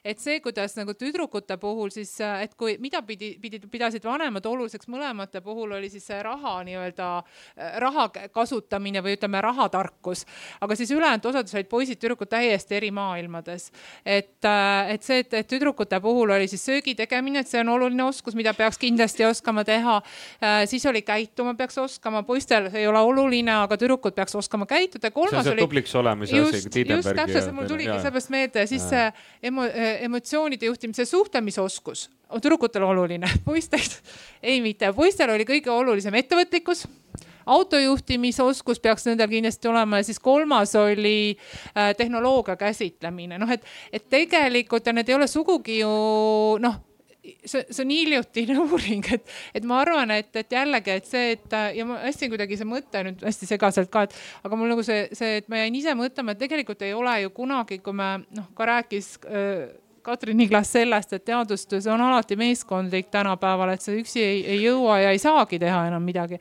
[0.05, 4.89] et see, kuidas nagu tüdrukute puhul siis, et kui, mida pidi, pidid, pidasid vanemad oluliseks
[4.91, 7.09] mõlemate puhul oli siis see raha nii-öelda,
[7.85, 10.25] raha kasutamine või ütleme, rahatarkus.
[10.61, 13.71] aga siis ülejäänud osad said poisid-tüdrukud täiesti eri maailmades.
[14.05, 14.45] et,
[14.89, 18.37] et see, et, et tüdrukute puhul oli siis söögi tegemine, et see on oluline oskus,
[18.39, 20.01] mida peaks kindlasti oskama teha.
[20.67, 25.11] siis oli käituma peaks oskama, poistel ei ole oluline, aga tüdrukud peaks oskama käituda.
[25.11, 25.61] kolmas oli.
[25.61, 26.57] tubliks olemise asi.
[26.57, 29.07] just, just täpselt, see mul tuligi sellepärast meelde, siis see
[29.43, 29.65] emo,
[30.07, 33.85] emotsioonide juhtimise suhtlemisoskus on tüdrukutel oluline, poistel
[34.43, 36.87] ei mitte, poistel oli kõige olulisem ettevõtlikkus.
[37.49, 44.05] Autojuhtimisoskus peaks nendel kindlasti olema ja siis kolmas oli äh, tehnoloogia käsitlemine, noh et, et
[44.13, 45.95] tegelikult ja need ei ole sugugi ju
[46.61, 46.77] noh
[47.45, 51.59] see, see on hiljutine uuring, et, et ma arvan, et, et jällegi, et see, et
[51.79, 55.09] ja ma hästi kuidagi see mõte nüüd hästi segaselt ka, et aga mul nagu see,
[55.17, 58.49] see, et ma jäin ise mõtlema, et tegelikult ei ole ju kunagi, kui me noh,
[58.57, 59.69] ka rääkis äh,
[60.09, 65.03] Katrin Iglas sellest, et teadustöös on alati meeskondlik tänapäeval, et sa üksi ei, ei jõua
[65.03, 66.39] ja ei saagi teha enam midagi.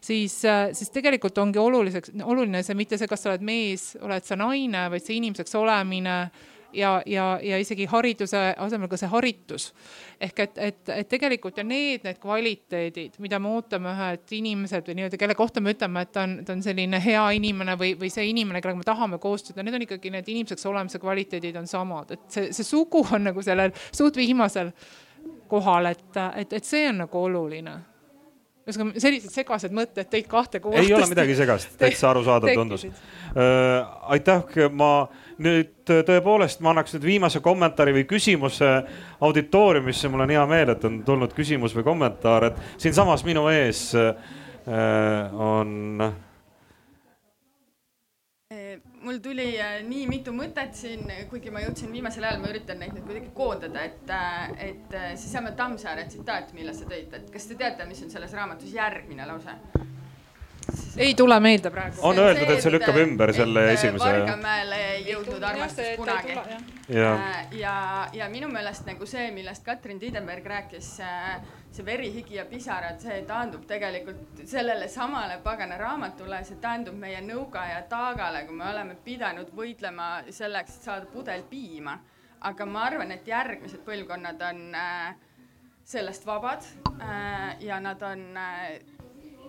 [0.00, 4.26] siis, äh, siis tegelikult ongi oluliseks, oluline see mitte see, kas sa oled mees, oled
[4.26, 6.16] sa naine, vaid see inimeseks olemine
[6.74, 9.70] ja, ja, ja isegi hariduse asemel ka see haritus.
[10.20, 14.98] ehk et, et, et tegelikult ja need, need kvaliteedid, mida me ootame ühelt inimeselt või
[14.98, 18.12] nii-öelda, kelle kohta me ütleme, et ta on, ta on selline hea inimene või, või
[18.14, 22.14] see inimene, kellega me tahame koostööd, need on ikkagi need inimeseks olemise kvaliteedid on samad,
[22.14, 24.70] et see, see sugu on nagu sellel suht viimasel
[25.50, 27.74] kohal, et, et, et see on nagu oluline
[28.64, 30.82] ühesõnaga sellised segased mõtted teid kahte kuulata.
[30.84, 32.92] ei ole midagi segast, täitsa arusaadav tundus äh,.
[34.16, 34.90] aitäh, ma
[35.44, 38.70] nüüd tõepoolest ma annaks nüüd viimase kommentaari või küsimuse
[39.24, 43.90] auditooriumisse, mul on hea meel, et on tulnud küsimus või kommentaar, et siinsamas minu ees
[43.98, 44.14] äh,
[45.34, 46.00] on
[49.04, 52.94] mul tuli äh, nii mitu mõtet siin, kuigi ma jõudsin viimasel ajal, ma üritan neid
[52.96, 57.50] nüüd kuidagi koondada, et, äh, et äh, seesama Tammsaare tsitaat, mille sa tõid, et kas
[57.50, 59.58] te teate, mis on selles raamatus järgmine lause?
[60.96, 61.98] ei tule meelde praegu.
[62.08, 64.06] on öeldud, et see lükkab ümber selle esimese.
[64.06, 66.38] Vargamäele ei jõudnud armastus kunagi.
[66.88, 67.10] ja,
[67.52, 67.74] ja,
[68.16, 70.94] ja minu meelest nagu see, millest Katrin Tiidenberg rääkis,
[71.74, 77.20] see veri, higi ja pisarad, see taandub tegelikult sellele samale pagana raamatule, see taandub meie
[77.24, 81.98] nõuga ja taagale, kui me oleme pidanud võitlema selleks, et saada pudel piima.
[82.44, 85.14] aga ma arvan, et järgmised põlvkonnad on äh,
[85.84, 86.66] sellest vabad
[87.00, 88.80] äh, ja nad on äh,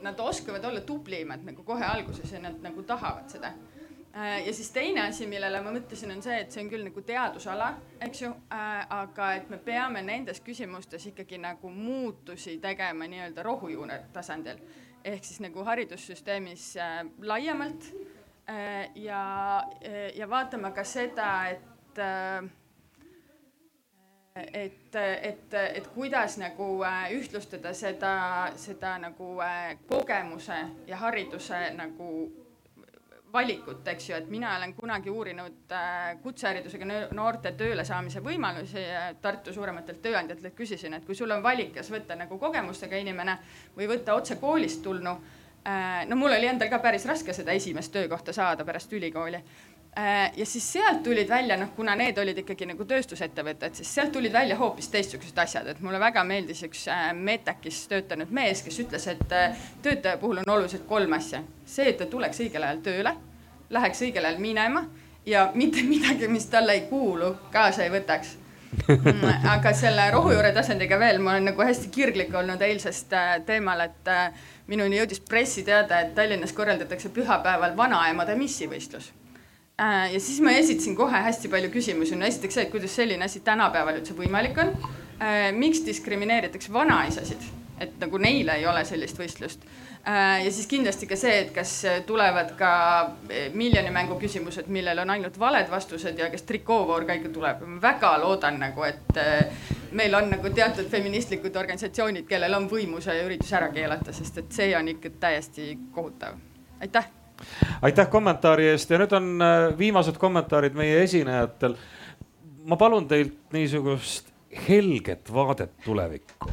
[0.02, 3.52] nad oskavad olla tublimad nagu kohe alguses ja nad nagu tahavad seda.
[4.16, 7.02] Äh, ja siis teine asi, millele ma mõtlesin, on see, et see on küll nagu
[7.04, 7.74] teadusala,
[8.08, 14.00] eks ju, äh, aga et me peame nendes küsimustes ikkagi nagu muutusi tegema nii-öelda rohujuure
[14.16, 14.62] tasandil.
[15.06, 17.92] Ehk siis nagu haridussüsteemis äh, laiemalt
[18.96, 19.22] ja,
[20.14, 21.72] ja vaatama ka seda, et
[24.36, 28.16] et, et, et kuidas nagu äh, ühtlustada seda,
[28.60, 32.10] seda nagu äh, kogemuse ja hariduse nagu
[33.36, 38.84] valikut, eks ju, et mina olen kunagi uurinud äh, kutseharidusega noorte tööle saamise võimalusi
[39.22, 43.38] Tartu suurematelt tööandjatelt, küsisin, et kui sul on valik, kas võtta nagu kogemustega inimene
[43.78, 45.18] või võtta otse koolist tulnu.
[46.08, 49.75] no mul oli endal ka päris raske seda esimest töökohta saada pärast ülikooli Äh,
[50.38, 54.34] ja siis sealt tulid välja, noh, kuna need olid ikkagi nagu tööstusettevõtted, siis sealt tulid
[54.34, 59.08] välja hoopis teistsugused asjad, et mulle väga meeldis üks äh, Metakis töötanud mees, kes ütles,
[59.08, 59.56] et äh,
[59.86, 61.44] töötaja puhul on oluliselt kolm asja.
[61.66, 63.16] see, et ta tuleks õigel ajal tööle,
[63.70, 64.86] läheks õigel ajal minema
[65.26, 68.36] ja mitte midagi, mis talle ei kuulu, kaasa ei võtaks.
[68.92, 73.16] Mm, aga selle rohujuure tasandiga veel, ma olen nagu hästi kirglik olnud eilsest
[73.48, 74.16] teemal, et
[74.68, 79.14] minuni jõudis pressiteade, et Tallinnas korraldatakse pühapäeval vanaemade missivõistlus.
[79.14, 79.25] Äh,
[80.14, 83.42] ja siis ma esitasin kohe hästi palju küsimusi, no esiteks see, et kuidas selline asi
[83.44, 84.72] tänapäeval üldse võimalik on.
[85.20, 87.44] Äh, miks diskrimineeritakse vanaisasid,
[87.80, 89.66] et nagu neile ei ole sellist võistlust.
[90.08, 91.74] Äh, ja siis kindlasti ka see, et kas
[92.08, 92.72] tulevad ka
[93.56, 97.68] miljonimängu küsimused, millel on ainult valed vastused ja kas trikoovoor ka ikka tuleb.
[97.68, 103.20] ma väga loodan nagu, et meil on nagu teatud feministlikud organisatsioonid, kellel on võimu see
[103.28, 106.40] üritus ära keelata, sest et see on ikka täiesti kohutav.
[106.80, 107.25] aitäh
[107.82, 111.76] aitäh kommentaari eest ja nüüd on äh, viimased kommentaarid meie esinejatel.
[112.66, 114.32] ma palun teilt niisugust
[114.68, 116.52] helget vaadet tulevikku.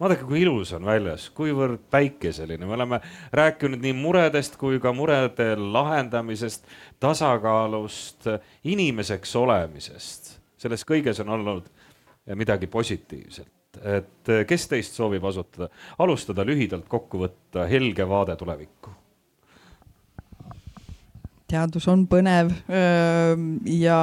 [0.00, 3.00] vaadake, kui ilus on väljas, kuivõrd päikeseline, me oleme
[3.32, 6.66] rääkinud nii muredest kui ka murede lahendamisest,
[7.00, 8.28] tasakaalust,
[8.64, 10.38] inimeseks olemisest.
[10.56, 11.68] selles kõiges on olnud
[12.34, 13.52] midagi positiivset
[13.84, 15.68] et kes teist soovib asutada,
[15.98, 18.95] alustada lühidalt kokku võtta helge vaade tulevikku
[21.46, 22.50] teadus on põnev
[23.70, 23.98] ja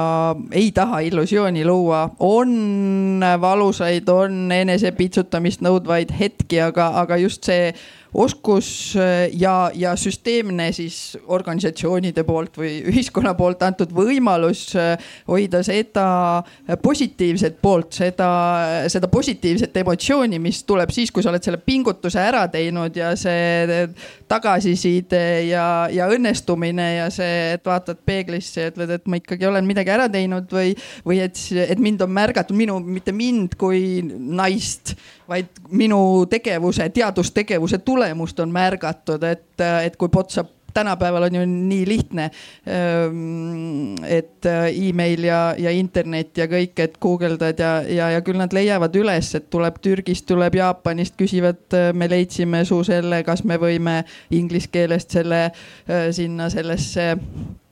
[0.52, 7.74] ei taha illusiooni luua, on valusaid, on enesepitsutamist nõudvaid hetki, aga, aga just see
[8.14, 14.94] oskus äh, ja, ja süsteemne siis organisatsioonide poolt või ühiskonna poolt antud võimalus äh,
[15.28, 16.06] hoida seda
[16.82, 18.28] positiivset poolt, seda,
[18.92, 23.84] seda positiivset emotsiooni, mis tuleb siis, kui sa oled selle pingutuse ära teinud ja see
[24.30, 29.66] tagasiside ja, ja õnnestumine ja see, et vaatad peeglisse ja ütled, et ma ikkagi olen
[29.68, 30.74] midagi ära teinud või,
[31.06, 34.94] või et, et mind on märgatud, minu, mitte mind kui naist
[35.28, 41.84] vaid minu tegevuse, teadustegevuse tulemust on märgatud, et, et kui Potsap tänapäeval on ju nii
[41.88, 42.30] lihtne.
[44.08, 48.96] et email ja, ja internet ja kõik, et guugeldad ja, ja, ja küll nad leiavad
[48.98, 54.00] üles, et tuleb Türgist, tuleb Jaapanist, küsivad, me leidsime su selle, kas me võime
[54.34, 55.46] inglise keelest selle
[56.10, 57.63] sinna sellesse Äh,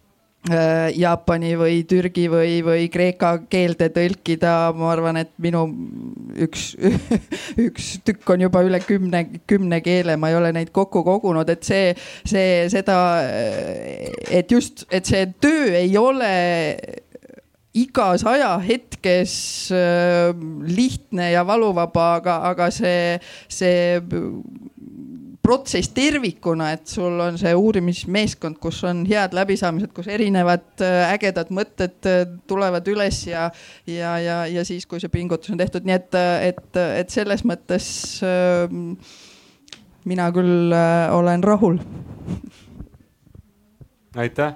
[0.43, 5.61] Jaapani või Türgi või, või Kreeka keelde tõlkida, ma arvan, et minu
[6.43, 6.73] üks,
[7.67, 11.63] üks tükk on juba üle kümne, kümne keele, ma ei ole neid kokku kogunud, et
[11.63, 11.95] see,
[12.27, 12.99] see, seda,
[14.35, 16.35] et just, et see töö ei ole
[17.73, 19.35] igas ajahetkes
[19.73, 20.35] äh,
[20.67, 24.01] lihtne ja valuvaba, aga, aga see, see
[25.43, 31.51] protsess tervikuna, et sul on see uurimismeeskond, kus on head läbisaamised, kus erinevad äh, ägedad
[31.55, 33.49] mõtted äh, tulevad üles ja,
[33.91, 37.43] ja, ja, ja siis, kui see pingutus on tehtud, nii et, äh, et, et selles
[37.49, 37.87] mõttes
[38.27, 38.71] äh,
[40.07, 41.79] mina küll äh, olen rahul.
[44.15, 44.55] aitäh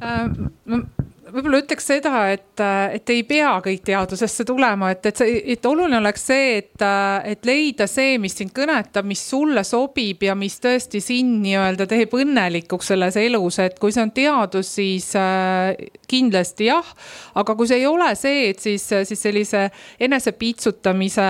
[0.00, 0.95] äh,
[1.36, 2.62] võib-olla ütleks seda, et,
[2.96, 6.84] et ei pea kõik teadusesse tulema, et, et see, et oluline oleks see, et,
[7.32, 12.14] et leida see, mis sind kõnetab, mis sulle sobib ja mis tõesti sind nii-öelda teeb
[12.16, 15.74] õnnelikuks selles elus, et kui see on teadus, siis äh,
[16.08, 16.94] kindlasti jah.
[17.36, 19.66] aga kui see ei ole see, et siis, siis sellise
[20.00, 21.28] enesepiitsutamise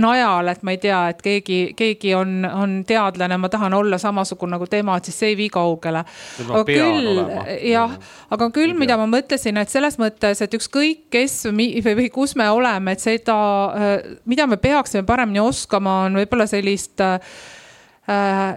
[0.00, 4.56] najal, et ma ei tea, et keegi, keegi on, on teadlane, ma tahan olla samasugune
[4.56, 6.04] nagu tema, et siis see ei vii kaugele.
[6.48, 7.22] aga küll,
[7.68, 7.96] jah,
[8.32, 12.36] aga küll, mida ma mõtlen ütlesin, et selles mõttes, et ükskõik kes või, või kus
[12.38, 13.38] me oleme, et seda,
[13.74, 13.94] äh,
[14.24, 17.18] mida me peaksime paremini oskama, on võib-olla sellist äh,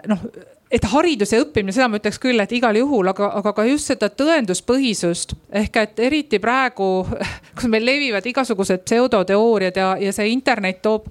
[0.08, 0.30] noh
[0.76, 3.92] et haridus ja õppimine, seda ma ütleks küll, et igal juhul, aga, aga ka just
[3.92, 5.36] seda tõenduspõhisust.
[5.56, 7.06] Ehk et eriti praegu,
[7.56, 11.08] kus meil levivad igasugused pseudoteooriad ja, ja see internet toob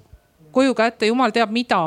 [0.54, 1.84] koju kätte, jumal teab mida.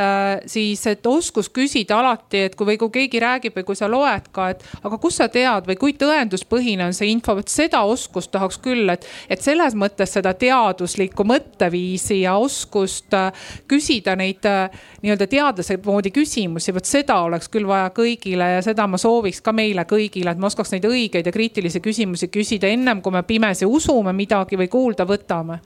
[0.00, 3.88] Äh, siis, et oskus küsida alati, et kui või kui keegi räägib või kui sa
[3.90, 7.82] loed ka, et aga kust sa tead või kui tõenduspõhine on see info, vot seda
[7.88, 13.32] oskust tahaks küll, et, et selles mõttes seda teaduslikku mõtteviisi ja oskust äh,
[13.68, 18.86] küsida neid äh, nii-öelda teadlase moodi küsimusi, vot seda oleks küll vaja kõigile ja seda
[18.90, 23.02] ma sooviks ka meile kõigile, et me oskaks neid õigeid ja kriitilisi küsimusi küsida ennem
[23.02, 25.60] kui me pimesi usume midagi või kuulda võtame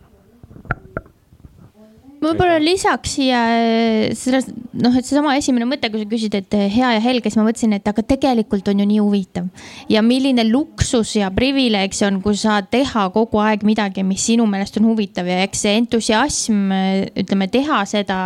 [2.25, 4.47] ma võib-olla lisaks siia äh, selles,
[4.81, 7.45] noh, et seesama esimene mõte, kui sa küsid, et äh, hea ja helge, siis ma
[7.47, 9.49] mõtlesin, et aga tegelikult on ju nii huvitav.
[9.93, 14.47] ja milline luksus ja privileeg see on, kui saad teha kogu aeg midagi, mis sinu
[14.51, 16.89] meelest on huvitav ja eks see entusiasm, äh,
[17.25, 18.19] ütleme, teha seda,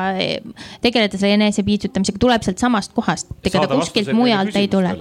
[0.85, 3.33] tegeleda selle enesepiitsutamisega tuleb sealt samast kohast.
[3.43, 4.95] ega ta kuskilt mujalt ei tule.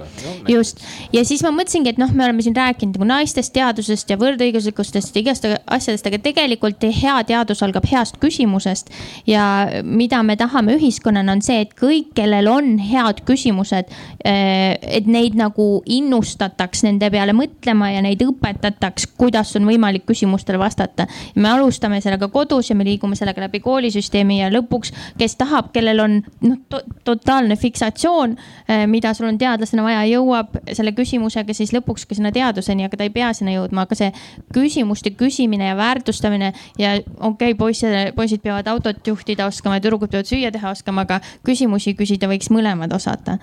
[0.50, 0.82] just,
[1.14, 5.14] ja siis ma mõtlesingi, et noh, me oleme siin rääkinud nagu naistest, teadusest ja võrdõiguslikkustest
[5.14, 9.26] ja igast asjadest, aga tegelikult hea teadus algab heast küsimusest teadmist.
[9.26, 13.90] ja mida me tahame ühiskonnana, on see, et kõik, kellel on head küsimused,
[14.24, 20.58] eh, et neid nagu innustataks nende peale mõtlema ja neid õpetataks, kuidas on võimalik küsimustele
[20.58, 21.06] vastata.
[21.34, 26.00] me alustame sellega kodus ja me liigume sellega läbi koolisüsteemi ja lõpuks, kes tahab, kellel
[26.00, 28.36] on noh to, totaalne fiksatsioon,
[28.68, 32.96] eh, mida sul on teadlasena vaja, jõuab selle küsimusega siis lõpuks ka sinna teaduseni, aga
[32.96, 34.12] ta ei pea sinna jõudma, aga see
[34.54, 40.12] küsimuste küsimine ja väärtustamine ja okei okay,, poisid, poisid peavad autot juhtida oskama ja tüdrukud
[40.12, 43.38] peavad süüa teha oskama, aga küsimusi küsida võiks mõlemad osata.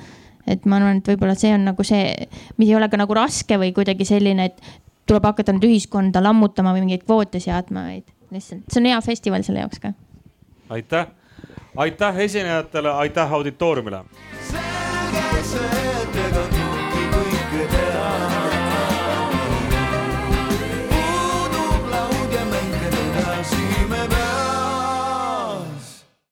[0.48, 3.58] et ma arvan, et võib-olla see on nagu see, mis ei ole ka nagu raske
[3.58, 4.62] või kuidagi selline, et
[5.10, 9.46] tuleb hakata nüüd ühiskonda lammutama või mingeid kvoote seadma, vaid lihtsalt see on hea festival
[9.48, 9.94] selle jaoks ka.
[10.70, 11.10] aitäh,
[11.76, 14.06] aitäh esinejatele, aitäh auditooriumile.
[14.52, 15.95] selge see